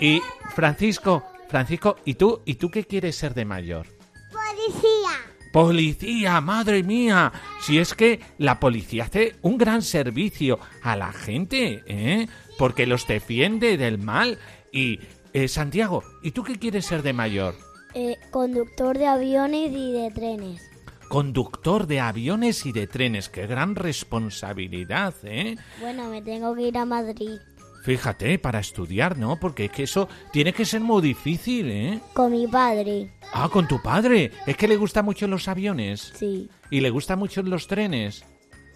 Y 0.00 0.22
Francisco, 0.54 1.24
Francisco, 1.48 1.96
¿y 2.04 2.14
tú? 2.14 2.42
¿Y 2.44 2.54
tú 2.54 2.70
qué 2.70 2.84
quieres 2.84 3.16
ser 3.16 3.34
de 3.34 3.44
mayor? 3.44 3.86
Policía. 4.32 5.36
Policía, 5.52 6.40
madre 6.40 6.82
mía. 6.82 7.32
Si 7.60 7.78
es 7.78 7.94
que 7.94 8.20
la 8.38 8.60
policía 8.60 9.04
hace 9.04 9.36
un 9.42 9.56
gran 9.56 9.82
servicio 9.82 10.58
a 10.82 10.96
la 10.96 11.12
gente, 11.12 11.82
¿eh? 11.86 12.28
Porque 12.58 12.86
los 12.86 13.06
defiende 13.06 13.76
del 13.76 13.98
mal. 13.98 14.38
Y, 14.72 15.00
eh, 15.32 15.48
Santiago, 15.48 16.02
¿y 16.22 16.32
tú 16.32 16.42
qué 16.42 16.58
quieres 16.58 16.86
ser 16.86 17.02
de 17.02 17.12
mayor? 17.12 17.54
Eh, 17.98 18.18
conductor 18.30 18.98
de 18.98 19.06
aviones 19.06 19.72
y 19.72 19.92
de 19.92 20.10
trenes. 20.10 20.70
Conductor 21.08 21.86
de 21.86 22.00
aviones 22.00 22.66
y 22.66 22.72
de 22.72 22.86
trenes. 22.86 23.30
Qué 23.30 23.46
gran 23.46 23.74
responsabilidad, 23.74 25.14
¿eh? 25.22 25.56
Bueno, 25.80 26.10
me 26.10 26.20
tengo 26.20 26.54
que 26.54 26.68
ir 26.68 26.76
a 26.76 26.84
Madrid 26.84 27.38
Fíjate, 27.86 28.40
para 28.40 28.58
estudiar, 28.58 29.16
¿no? 29.16 29.38
Porque 29.38 29.66
es 29.66 29.70
que 29.70 29.84
eso 29.84 30.08
tiene 30.32 30.52
que 30.52 30.64
ser 30.64 30.80
muy 30.80 31.00
difícil, 31.00 31.70
¿eh? 31.70 32.00
con 32.14 32.32
mi 32.32 32.48
padre. 32.48 33.12
Ah, 33.32 33.48
con 33.48 33.68
tu 33.68 33.80
padre. 33.80 34.32
Es 34.44 34.56
que 34.56 34.66
le 34.66 34.76
gustan 34.76 35.04
mucho 35.04 35.28
los 35.28 35.46
aviones. 35.46 36.12
Sí. 36.16 36.50
Y 36.68 36.80
le 36.80 36.90
gustan 36.90 37.20
mucho 37.20 37.44
los 37.44 37.68
trenes. 37.68 38.24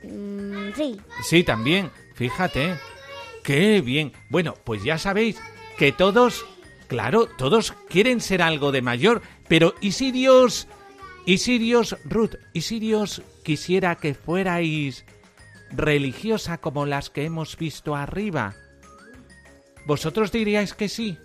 Mm, 0.04 0.70
sí. 0.76 0.96
Sí, 1.24 1.42
también. 1.42 1.90
Fíjate. 2.14 2.76
Qué 3.42 3.80
bien. 3.80 4.12
Bueno, 4.28 4.54
pues 4.62 4.84
ya 4.84 4.96
sabéis 4.96 5.38
que 5.76 5.90
todos, 5.90 6.46
claro, 6.90 7.26
todos 7.26 7.72
quieren 7.88 8.20
ser 8.20 8.42
algo 8.42 8.72
de 8.72 8.82
mayor, 8.82 9.22
pero 9.46 9.74
¿y 9.80 9.92
si 9.92 10.10
Dios, 10.10 10.66
y 11.24 11.38
si 11.38 11.56
Dios, 11.58 11.96
Ruth, 12.04 12.34
y 12.52 12.62
si 12.62 12.80
Dios 12.80 13.22
quisiera 13.44 13.94
que 13.94 14.12
fuerais 14.14 15.04
religiosa 15.70 16.58
como 16.58 16.86
las 16.86 17.08
que 17.08 17.24
hemos 17.24 17.56
visto 17.56 17.94
arriba? 17.94 18.56
¿Vosotros 19.86 20.32
diríais 20.32 20.74
que 20.74 20.88
sí? 20.88 21.16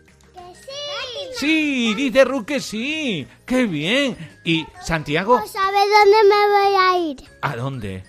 Sí, 1.34 1.96
dice 1.96 2.24
Ruth 2.24 2.46
que 2.46 2.60
sí. 2.60 3.28
Qué 3.46 3.66
bien. 3.66 4.16
¿Y 4.46 4.68
Santiago? 4.84 5.40
¿Sabes 5.48 5.84
dónde 5.98 6.18
me 6.30 6.48
voy 6.54 6.76
a 6.80 7.10
ir? 7.10 7.18
¿A 7.42 7.56
dónde? 7.56 8.04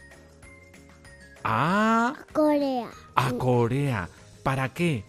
A 1.42 2.14
Corea. 2.34 2.90
a 3.14 3.32
Corea. 3.32 4.08
¿Para 4.42 4.74
qué? 4.74 5.04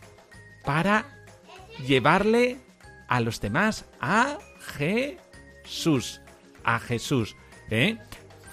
Para 0.63 1.16
llevarle 1.85 2.57
a 3.07 3.19
los 3.19 3.41
demás 3.41 3.85
a 3.99 4.37
Jesús. 4.59 6.21
A 6.63 6.79
Jesús. 6.79 7.35
¿Eh? 7.69 7.97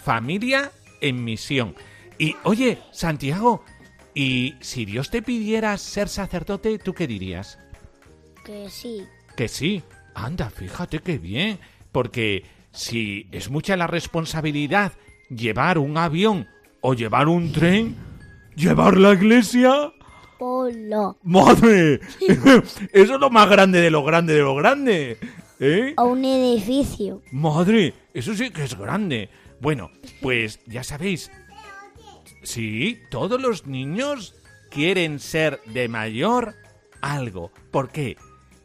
Familia 0.02 0.72
en 1.00 1.24
misión. 1.24 1.74
Y 2.18 2.36
oye, 2.44 2.78
Santiago, 2.92 3.64
¿y 4.14 4.54
si 4.60 4.84
Dios 4.84 5.10
te 5.10 5.22
pidiera 5.22 5.76
ser 5.78 6.08
sacerdote, 6.08 6.78
tú 6.78 6.94
qué 6.94 7.06
dirías? 7.06 7.58
Que 8.44 8.68
sí. 8.70 9.04
Que 9.36 9.48
sí. 9.48 9.82
Anda, 10.14 10.50
fíjate 10.50 11.00
qué 11.00 11.18
bien. 11.18 11.58
Porque 11.92 12.44
si 12.72 13.28
es 13.32 13.50
mucha 13.50 13.76
la 13.76 13.86
responsabilidad 13.86 14.92
llevar 15.28 15.78
un 15.78 15.96
avión 15.96 16.48
o 16.80 16.94
llevar 16.94 17.28
un 17.28 17.52
tren, 17.52 17.96
llevar 18.54 18.96
la 18.96 19.12
iglesia. 19.12 19.92
¡Madre! 21.22 22.00
Eso 22.92 23.14
es 23.14 23.20
lo 23.20 23.30
más 23.30 23.48
grande 23.48 23.80
de 23.80 23.90
lo 23.90 24.04
grande 24.04 24.34
de 24.34 24.40
lo 24.40 24.54
grande. 24.54 25.18
¿Eh? 25.60 25.94
O 25.96 26.04
un 26.04 26.24
edificio. 26.24 27.22
¡Madre! 27.30 27.94
Eso 28.12 28.34
sí 28.34 28.50
que 28.50 28.64
es 28.64 28.76
grande. 28.76 29.30
Bueno, 29.60 29.90
pues 30.20 30.60
ya 30.66 30.84
sabéis. 30.84 31.30
Sí, 32.42 33.00
todos 33.10 33.40
los 33.40 33.66
niños 33.66 34.34
quieren 34.70 35.18
ser 35.18 35.60
de 35.66 35.88
mayor 35.88 36.54
algo. 37.00 37.50
¿Por 37.70 37.90
qué? 37.90 38.16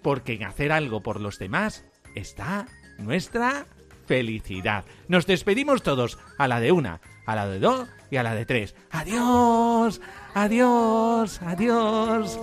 Porque 0.01 0.33
en 0.33 0.43
hacer 0.43 0.71
algo 0.71 1.01
por 1.01 1.21
los 1.21 1.39
demás 1.39 1.85
está 2.15 2.67
nuestra 2.97 3.65
felicidad. 4.05 4.85
Nos 5.07 5.27
despedimos 5.27 5.83
todos 5.83 6.17
a 6.37 6.47
la 6.47 6.59
de 6.59 6.71
una, 6.71 6.99
a 7.29 7.35
la 7.35 7.47
de 7.47 7.59
dos 7.59 7.87
y 8.09 8.17
a 8.17 8.23
la 8.23 8.33
de 8.33 8.45
tres. 8.45 8.75
Adiós, 8.89 10.01
adiós, 10.33 11.39
adiós. 11.43 12.39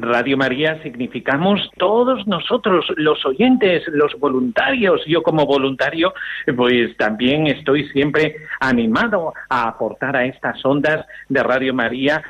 Radio 0.00 0.36
María 0.36 0.82
significamos 0.82 1.70
todos 1.78 2.26
nosotros, 2.26 2.86
los 2.96 3.24
oyentes, 3.24 3.82
los 3.88 4.18
voluntarios. 4.18 5.00
Yo 5.06 5.22
como 5.22 5.46
voluntario, 5.46 6.12
pues 6.56 6.96
también 6.96 7.46
estoy 7.46 7.88
siempre 7.88 8.36
animado 8.60 9.32
a 9.48 9.68
aportar 9.68 10.16
a 10.16 10.26
estas 10.26 10.64
ondas 10.64 11.06
de 11.28 11.42
Radio 11.42 11.74
María 11.74 12.22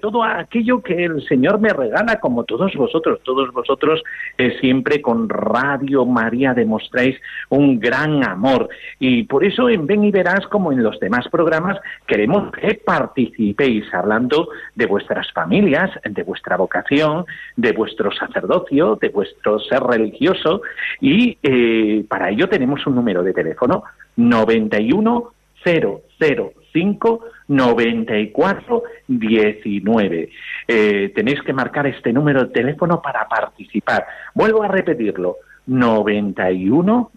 todo 0.00 0.22
aquello 0.22 0.82
que 0.82 1.04
el 1.04 1.26
Señor 1.26 1.60
me 1.60 1.70
regala, 1.70 2.20
como 2.20 2.44
todos 2.44 2.74
vosotros, 2.74 3.20
todos 3.24 3.52
vosotros 3.52 4.02
eh, 4.36 4.56
siempre 4.60 5.00
con 5.00 5.28
Radio 5.28 6.04
María 6.04 6.54
demostráis 6.54 7.16
un 7.48 7.80
gran 7.80 8.22
amor. 8.24 8.68
Y 8.98 9.24
por 9.24 9.44
eso 9.44 9.68
en 9.68 9.86
Ven 9.86 10.04
y 10.04 10.10
Verás, 10.10 10.46
como 10.48 10.72
en 10.72 10.82
los 10.82 10.98
demás 11.00 11.28
programas, 11.28 11.78
queremos 12.06 12.52
que 12.52 12.74
participéis 12.74 13.84
hablando 13.94 14.48
de 14.74 14.86
vuestras 14.86 15.32
familias, 15.32 15.90
de 16.04 16.22
vuestra 16.22 16.56
vocación, 16.56 17.24
de 17.56 17.72
vuestro 17.72 18.12
sacerdocio, 18.12 18.98
de 19.00 19.08
vuestro 19.08 19.58
ser 19.60 19.82
religioso. 19.82 20.62
Y 21.00 21.38
eh, 21.42 22.04
para 22.08 22.30
ello 22.30 22.48
tenemos 22.48 22.86
un 22.86 22.94
número 22.94 23.22
de 23.22 23.32
teléfono 23.32 23.84
91 24.16 25.32
005 25.64 27.24
94 27.48 28.82
19. 29.08 30.30
Eh, 30.68 31.12
tenéis 31.14 31.42
que 31.42 31.52
marcar 31.52 31.86
este 31.86 32.12
número 32.12 32.44
de 32.44 32.52
teléfono 32.52 33.00
para 33.02 33.28
participar. 33.28 34.06
Vuelvo 34.34 34.62
a 34.62 34.68
repetirlo. 34.68 35.36
91 35.66 37.10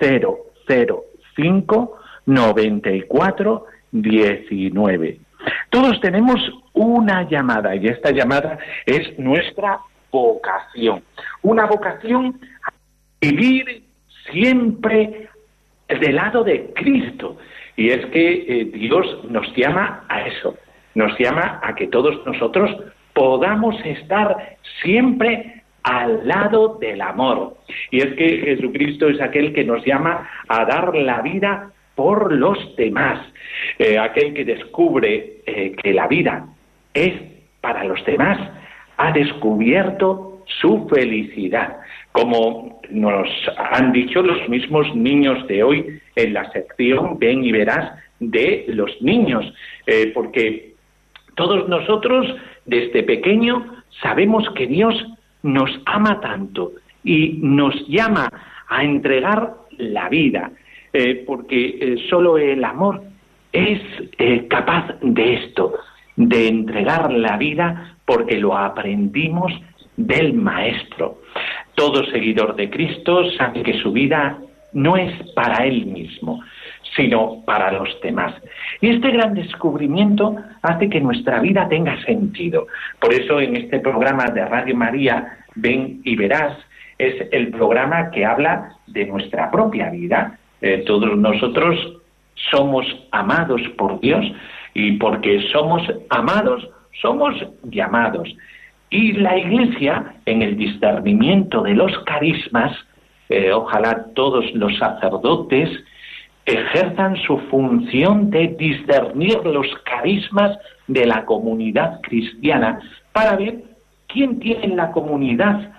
005 0.00 1.98
94 2.26 3.66
19. 3.92 5.20
Todos 5.70 6.00
tenemos 6.00 6.36
una 6.72 7.28
llamada 7.28 7.76
y 7.76 7.86
esta 7.86 8.10
llamada 8.10 8.58
es 8.86 9.18
nuestra 9.18 9.78
vocación. 10.10 11.02
Una 11.42 11.66
vocación 11.66 12.40
a 12.64 12.72
vivir 13.20 13.84
siempre 14.30 15.28
del 15.88 16.16
lado 16.16 16.44
de 16.44 16.72
Cristo. 16.74 17.38
Y 17.76 17.90
es 17.90 18.06
que 18.06 18.44
eh, 18.48 18.64
Dios 18.66 19.24
nos 19.28 19.54
llama 19.56 20.04
a 20.08 20.26
eso, 20.26 20.56
nos 20.94 21.18
llama 21.18 21.60
a 21.62 21.74
que 21.74 21.88
todos 21.88 22.24
nosotros 22.24 22.70
podamos 23.12 23.76
estar 23.84 24.56
siempre 24.82 25.62
al 25.82 26.26
lado 26.26 26.78
del 26.80 27.00
amor. 27.00 27.56
Y 27.90 27.98
es 27.98 28.14
que 28.14 28.38
Jesucristo 28.38 29.08
es 29.08 29.20
aquel 29.20 29.52
que 29.52 29.64
nos 29.64 29.84
llama 29.84 30.28
a 30.48 30.64
dar 30.64 30.94
la 30.94 31.20
vida 31.22 31.70
por 31.94 32.32
los 32.32 32.58
demás. 32.76 33.20
Eh, 33.78 33.98
aquel 33.98 34.34
que 34.34 34.44
descubre 34.44 35.42
eh, 35.46 35.76
que 35.82 35.92
la 35.92 36.08
vida 36.08 36.46
es 36.92 37.12
para 37.60 37.84
los 37.84 38.04
demás 38.04 38.38
ha 38.96 39.12
descubierto 39.12 40.42
su 40.60 40.86
felicidad, 40.88 41.78
como 42.12 42.80
nos 42.90 43.28
han 43.56 43.92
dicho 43.92 44.22
los 44.22 44.48
mismos 44.48 44.94
niños 44.94 45.46
de 45.48 45.62
hoy 45.62 46.00
en 46.16 46.34
la 46.34 46.50
sección 46.52 47.18
Ven 47.18 47.44
y 47.44 47.52
verás 47.52 47.92
de 48.20 48.64
los 48.68 48.90
niños, 49.02 49.44
eh, 49.86 50.10
porque 50.14 50.74
todos 51.34 51.68
nosotros 51.68 52.26
desde 52.64 53.02
pequeño 53.02 53.82
sabemos 54.02 54.48
que 54.54 54.66
Dios 54.66 54.94
nos 55.42 55.70
ama 55.84 56.20
tanto 56.20 56.72
y 57.02 57.38
nos 57.42 57.74
llama 57.88 58.30
a 58.68 58.84
entregar 58.84 59.54
la 59.76 60.08
vida, 60.08 60.52
eh, 60.92 61.22
porque 61.26 61.78
eh, 61.80 61.96
solo 62.08 62.38
el 62.38 62.64
amor 62.64 63.02
es 63.52 63.80
capaz 64.48 64.96
de 65.00 65.34
esto, 65.34 65.74
de 66.16 66.48
entregar 66.48 67.12
la 67.12 67.36
vida 67.36 67.96
porque 68.04 68.38
lo 68.38 68.56
aprendimos 68.56 69.52
del 69.96 70.34
Maestro. 70.34 71.20
Todo 71.74 72.04
seguidor 72.06 72.56
de 72.56 72.70
Cristo 72.70 73.30
sabe 73.32 73.62
que 73.62 73.78
su 73.80 73.92
vida 73.92 74.38
no 74.74 74.96
es 74.96 75.12
para 75.34 75.64
él 75.64 75.86
mismo, 75.86 76.42
sino 76.94 77.42
para 77.46 77.72
los 77.72 77.88
demás. 78.02 78.34
Y 78.80 78.90
este 78.90 79.10
gran 79.10 79.34
descubrimiento 79.34 80.36
hace 80.62 80.88
que 80.88 81.00
nuestra 81.00 81.40
vida 81.40 81.68
tenga 81.68 82.00
sentido. 82.04 82.66
Por 83.00 83.14
eso 83.14 83.40
en 83.40 83.56
este 83.56 83.80
programa 83.80 84.26
de 84.26 84.44
Radio 84.44 84.76
María, 84.76 85.38
Ven 85.54 86.00
y 86.04 86.16
Verás, 86.16 86.58
es 86.98 87.28
el 87.32 87.50
programa 87.50 88.10
que 88.10 88.24
habla 88.24 88.72
de 88.86 89.06
nuestra 89.06 89.50
propia 89.50 89.90
vida. 89.90 90.38
Eh, 90.60 90.84
todos 90.86 91.16
nosotros 91.16 91.76
somos 92.50 92.86
amados 93.10 93.60
por 93.76 94.00
Dios 94.00 94.24
y 94.74 94.92
porque 94.92 95.40
somos 95.52 95.82
amados, 96.10 96.68
somos 97.00 97.34
llamados. 97.64 98.28
Y 98.90 99.12
la 99.12 99.36
Iglesia, 99.36 100.14
en 100.26 100.42
el 100.42 100.56
discernimiento 100.56 101.62
de 101.62 101.74
los 101.74 101.92
carismas, 102.04 102.72
eh, 103.34 103.52
ojalá 103.52 104.06
todos 104.14 104.44
los 104.54 104.78
sacerdotes 104.78 105.68
ejerzan 106.46 107.16
su 107.16 107.36
función 107.50 108.30
de 108.30 108.54
discernir 108.56 109.44
los 109.44 109.66
carismas 109.84 110.56
de 110.86 111.04
la 111.04 111.24
comunidad 111.24 112.00
cristiana 112.02 112.78
para 113.10 113.34
ver 113.34 113.64
quién 114.06 114.38
tiene 114.38 114.68
la 114.76 114.92
comunidad 114.92 115.72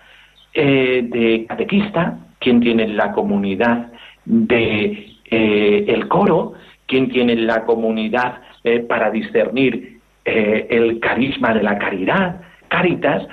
eh, 0.53 1.07
de 1.09 1.45
catequista, 1.47 2.17
quién 2.39 2.59
tiene 2.59 2.89
la 2.89 3.13
comunidad 3.13 3.87
de 4.25 5.15
eh, 5.31 5.85
el 5.87 6.09
coro, 6.09 6.55
quién 6.87 7.07
tiene 7.07 7.37
la 7.37 7.63
comunidad 7.63 8.41
para 8.89 9.11
discernir 9.11 10.01
el 10.25 10.99
carisma 10.99 11.53
de 11.53 11.61
la 11.61 11.77
caridad, 11.77 12.41
caritas, 12.67 13.25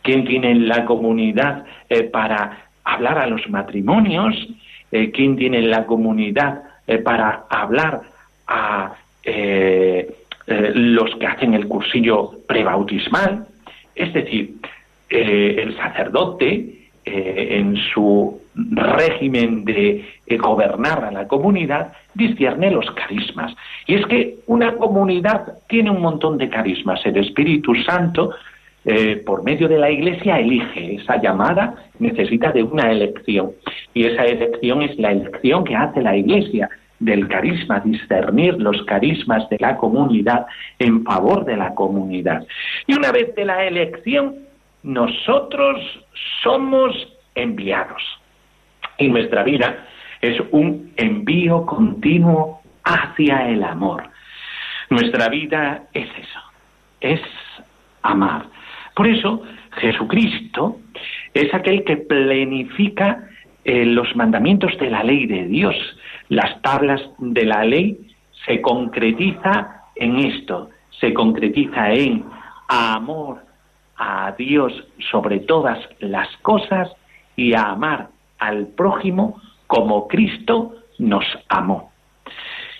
quién 0.00 0.24
tiene 0.24 0.54
la 0.54 0.86
comunidad 0.86 1.66
para 2.10 2.67
hablar 2.88 3.18
a 3.18 3.26
los 3.26 3.48
matrimonios, 3.50 4.34
eh, 4.90 5.10
quién 5.10 5.36
tiene 5.36 5.60
la 5.62 5.84
comunidad 5.84 6.62
eh, 6.86 6.98
para 6.98 7.44
hablar 7.50 8.00
a 8.46 8.94
eh, 9.22 10.14
los 10.46 11.14
que 11.16 11.26
hacen 11.26 11.52
el 11.52 11.68
cursillo 11.68 12.32
prebautismal, 12.46 13.46
es 13.94 14.14
decir, 14.14 14.54
el 15.10 15.76
sacerdote 15.76 16.88
en 17.04 17.76
su 17.92 18.40
régimen 18.54 19.66
de 19.66 20.06
gobernar 20.38 21.04
a 21.04 21.10
la 21.10 21.28
comunidad 21.28 21.92
discierne 22.14 22.70
los 22.70 22.90
carismas. 22.92 23.54
Y 23.86 23.96
es 23.96 24.06
que 24.06 24.36
una 24.46 24.72
comunidad 24.76 25.58
tiene 25.68 25.90
un 25.90 26.00
montón 26.00 26.38
de 26.38 26.48
carismas. 26.48 27.04
El 27.04 27.18
Espíritu 27.18 27.74
Santo 27.74 28.30
eh, 28.90 29.16
por 29.16 29.44
medio 29.44 29.68
de 29.68 29.76
la 29.76 29.90
Iglesia 29.90 30.38
elige. 30.38 30.94
Esa 30.94 31.20
llamada 31.20 31.74
necesita 31.98 32.52
de 32.52 32.62
una 32.62 32.90
elección. 32.90 33.52
Y 33.92 34.06
esa 34.06 34.24
elección 34.24 34.80
es 34.80 34.98
la 34.98 35.12
elección 35.12 35.62
que 35.64 35.76
hace 35.76 36.00
la 36.00 36.16
Iglesia 36.16 36.70
del 36.98 37.28
carisma, 37.28 37.80
discernir 37.80 38.54
los 38.54 38.82
carismas 38.84 39.46
de 39.50 39.58
la 39.60 39.76
comunidad 39.76 40.46
en 40.78 41.04
favor 41.04 41.44
de 41.44 41.58
la 41.58 41.74
comunidad. 41.74 42.46
Y 42.86 42.94
una 42.94 43.12
vez 43.12 43.34
de 43.34 43.44
la 43.44 43.66
elección, 43.66 44.36
nosotros 44.82 45.78
somos 46.42 46.94
enviados. 47.34 48.02
Y 48.96 49.08
nuestra 49.08 49.42
vida 49.42 49.86
es 50.22 50.40
un 50.50 50.94
envío 50.96 51.66
continuo 51.66 52.62
hacia 52.84 53.50
el 53.50 53.64
amor. 53.64 54.04
Nuestra 54.88 55.28
vida 55.28 55.82
es 55.92 56.08
eso, 56.08 56.40
es 57.02 57.20
amar. 58.00 58.46
Por 58.98 59.06
eso, 59.06 59.42
Jesucristo 59.76 60.80
es 61.32 61.54
aquel 61.54 61.84
que 61.84 61.98
plenifica 61.98 63.28
eh, 63.64 63.84
los 63.84 64.16
mandamientos 64.16 64.76
de 64.80 64.90
la 64.90 65.04
ley 65.04 65.24
de 65.26 65.44
Dios. 65.44 65.76
Las 66.28 66.60
tablas 66.62 67.00
de 67.18 67.44
la 67.44 67.62
ley 67.62 67.96
se 68.44 68.60
concretiza 68.60 69.84
en 69.94 70.16
esto, 70.16 70.70
se 70.98 71.14
concretiza 71.14 71.92
en 71.92 72.24
amor 72.66 73.38
a 73.96 74.34
Dios 74.36 74.72
sobre 75.12 75.38
todas 75.38 75.78
las 76.00 76.36
cosas 76.38 76.90
y 77.36 77.54
a 77.54 77.70
amar 77.70 78.08
al 78.40 78.66
prójimo 78.66 79.40
como 79.68 80.08
Cristo 80.08 80.74
nos 80.98 81.24
amó. 81.48 81.87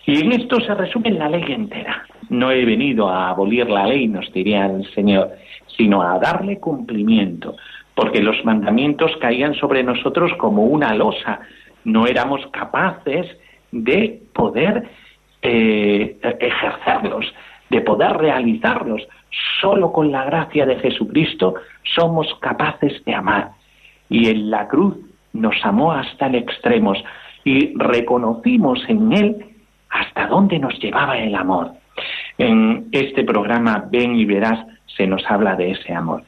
Y 0.08 0.24
en 0.24 0.32
esto 0.32 0.58
se 0.60 0.74
resume 0.74 1.10
la 1.10 1.28
ley 1.28 1.44
entera. 1.52 2.02
No 2.30 2.50
he 2.50 2.64
venido 2.64 3.10
a 3.10 3.28
abolir 3.28 3.68
la 3.68 3.86
ley, 3.86 4.08
nos 4.08 4.32
diría 4.32 4.64
el 4.64 4.90
Señor, 4.94 5.32
sino 5.76 6.00
a 6.00 6.18
darle 6.18 6.58
cumplimiento, 6.58 7.56
porque 7.94 8.22
los 8.22 8.42
mandamientos 8.42 9.14
caían 9.20 9.52
sobre 9.56 9.82
nosotros 9.82 10.32
como 10.38 10.64
una 10.64 10.94
losa. 10.94 11.40
No 11.84 12.06
éramos 12.06 12.40
capaces 12.52 13.26
de 13.70 14.22
poder 14.32 14.88
eh, 15.42 16.16
ejercerlos, 16.22 17.26
de 17.68 17.82
poder 17.82 18.16
realizarlos. 18.16 19.06
Solo 19.60 19.92
con 19.92 20.10
la 20.10 20.24
gracia 20.24 20.64
de 20.64 20.76
Jesucristo 20.76 21.56
somos 21.94 22.34
capaces 22.40 23.04
de 23.04 23.14
amar. 23.14 23.50
Y 24.08 24.30
en 24.30 24.50
la 24.50 24.68
cruz 24.68 24.96
nos 25.34 25.56
amó 25.64 25.92
hasta 25.92 26.28
el 26.28 26.36
extremo 26.36 26.94
y 27.44 27.74
reconocimos 27.76 28.82
en 28.88 29.12
Él 29.12 29.47
hasta 29.90 30.26
dónde 30.26 30.58
nos 30.58 30.78
llevaba 30.78 31.18
el 31.18 31.34
amor. 31.34 31.72
En 32.36 32.88
este 32.92 33.24
programa 33.24 33.86
Ven 33.90 34.14
y 34.14 34.24
Verás 34.24 34.64
se 34.96 35.06
nos 35.06 35.24
habla 35.28 35.56
de 35.56 35.72
ese 35.72 35.92
amor, 35.92 36.22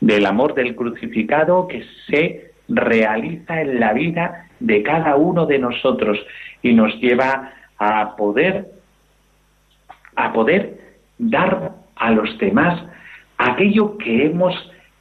del 0.00 0.26
amor 0.26 0.54
del 0.54 0.74
crucificado 0.74 1.66
que 1.68 1.84
se 2.08 2.52
realiza 2.68 3.60
en 3.60 3.80
la 3.80 3.92
vida 3.92 4.46
de 4.60 4.82
cada 4.82 5.16
uno 5.16 5.46
de 5.46 5.58
nosotros 5.58 6.18
y 6.62 6.74
nos 6.74 6.94
lleva 7.00 7.52
a 7.78 8.16
poder 8.16 8.66
a 10.16 10.32
poder 10.32 10.78
dar 11.18 11.72
a 11.94 12.10
los 12.10 12.36
demás 12.38 12.82
aquello 13.38 13.96
que 13.98 14.26
hemos 14.26 14.54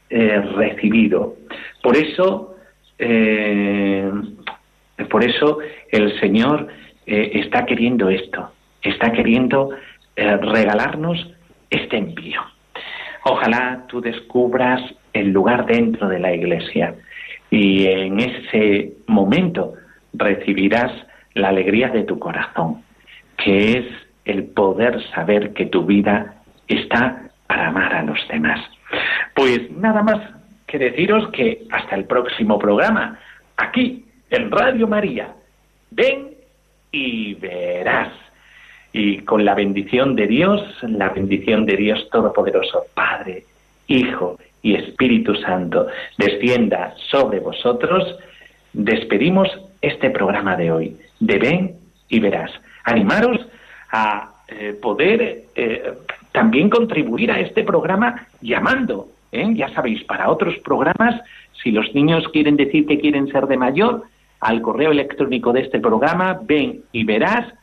eh, 0.09 0.39
recibido. 0.55 1.35
Por 1.81 1.97
eso, 1.97 2.55
eh, 2.99 4.11
por 5.09 5.23
eso 5.23 5.57
el 5.91 6.19
Señor 6.19 6.67
eh, 7.07 7.31
está 7.33 7.65
queriendo 7.65 8.09
esto, 8.09 8.51
está 8.81 9.11
queriendo 9.11 9.71
regalarnos 10.15 11.31
este 11.69 11.97
envío. 11.97 12.41
Ojalá 13.23 13.85
tú 13.87 14.01
descubras 14.01 14.81
el 15.13 15.31
lugar 15.31 15.65
dentro 15.65 16.07
de 16.07 16.19
la 16.19 16.33
iglesia 16.33 16.95
y 17.49 17.85
en 17.85 18.19
ese 18.19 18.93
momento 19.07 19.73
recibirás 20.13 20.91
la 21.33 21.49
alegría 21.49 21.89
de 21.89 22.03
tu 22.03 22.19
corazón, 22.19 22.83
que 23.37 23.77
es 23.79 23.85
el 24.25 24.45
poder 24.45 25.01
saber 25.13 25.53
que 25.53 25.65
tu 25.67 25.85
vida 25.85 26.41
está 26.67 27.29
para 27.47 27.67
amar 27.67 27.93
a 27.93 28.03
los 28.03 28.19
demás. 28.27 28.59
Pues 29.35 29.71
nada 29.71 30.03
más 30.03 30.19
que 30.65 30.77
deciros 30.77 31.29
que 31.31 31.65
hasta 31.71 31.95
el 31.95 32.05
próximo 32.05 32.59
programa, 32.59 33.19
aquí 33.55 34.05
en 34.29 34.51
Radio 34.51 34.87
María. 34.87 35.33
Ven 35.91 36.36
y 36.97 37.33
verás 37.35 38.11
y 38.91 39.19
con 39.19 39.45
la 39.45 39.53
bendición 39.53 40.15
de 40.15 40.25
Dios, 40.25 40.61
la 40.81 41.09
bendición 41.09 41.65
de 41.65 41.75
Dios 41.75 42.09
Todopoderoso, 42.11 42.85
Padre, 42.95 43.43
Hijo 43.87 44.39
y 44.63 44.73
Espíritu 44.73 45.35
Santo, 45.35 45.87
descienda 46.17 46.95
sobre 47.11 47.39
vosotros, 47.39 48.17
despedimos 48.73 49.47
este 49.81 50.09
programa 50.09 50.55
de 50.55 50.71
hoy, 50.71 50.97
de 51.19 51.37
Ven 51.37 51.75
y 52.09 52.19
Verás. 52.19 52.51
Animaros 52.83 53.45
a 53.91 54.31
eh, 54.47 54.75
poder 54.81 55.43
eh, 55.55 55.93
también 56.31 56.69
contribuir 56.69 57.31
a 57.31 57.39
este 57.39 57.63
programa 57.63 58.27
llamando, 58.41 59.09
¿eh? 59.31 59.47
ya 59.53 59.69
sabéis, 59.73 60.03
para 60.05 60.31
otros 60.31 60.57
programas, 60.63 61.21
si 61.61 61.71
los 61.71 61.93
niños 61.93 62.27
quieren 62.29 62.57
decir 62.57 62.87
que 62.87 62.99
quieren 62.99 63.27
ser 63.27 63.45
de 63.45 63.57
mayor, 63.57 64.03
al 64.39 64.61
correo 64.61 64.91
electrónico 64.91 65.51
de 65.53 65.61
este 65.61 65.79
programa, 65.79 66.39
ven 66.43 66.83
y 66.91 67.03
verás, 67.03 67.53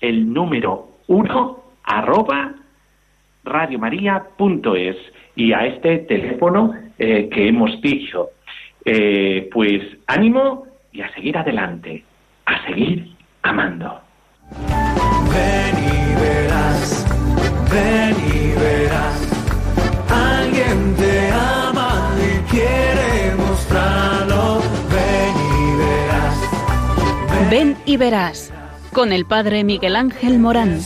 el 0.00 0.32
número 0.32 0.88
uno 1.08 1.64
arroba 1.84 2.54
radiomaria.es 3.44 4.96
y 5.36 5.52
a 5.52 5.66
este 5.66 5.98
teléfono 5.98 6.74
eh, 6.98 7.28
que 7.28 7.48
hemos 7.48 7.80
dicho. 7.80 8.30
Eh, 8.84 9.48
pues 9.52 9.82
ánimo 10.06 10.66
y 10.92 11.00
a 11.00 11.12
seguir 11.12 11.36
adelante, 11.36 12.04
a 12.44 12.64
seguir 12.66 13.16
amando. 13.42 14.00
Ven 15.32 15.76
y 15.76 16.20
verás, 16.20 17.04
ven 17.70 18.16
y 18.32 18.54
verás, 18.58 19.18
alguien 20.08 20.94
te 20.94 21.30
ama 21.32 22.14
y 22.16 22.38
quiere 22.50 23.25
Ven 27.50 27.76
y 27.84 27.96
verás, 27.96 28.50
con 28.92 29.12
el 29.12 29.24
padre 29.24 29.62
Miguel 29.62 29.94
Ángel 29.94 30.38
Morán. 30.40 30.80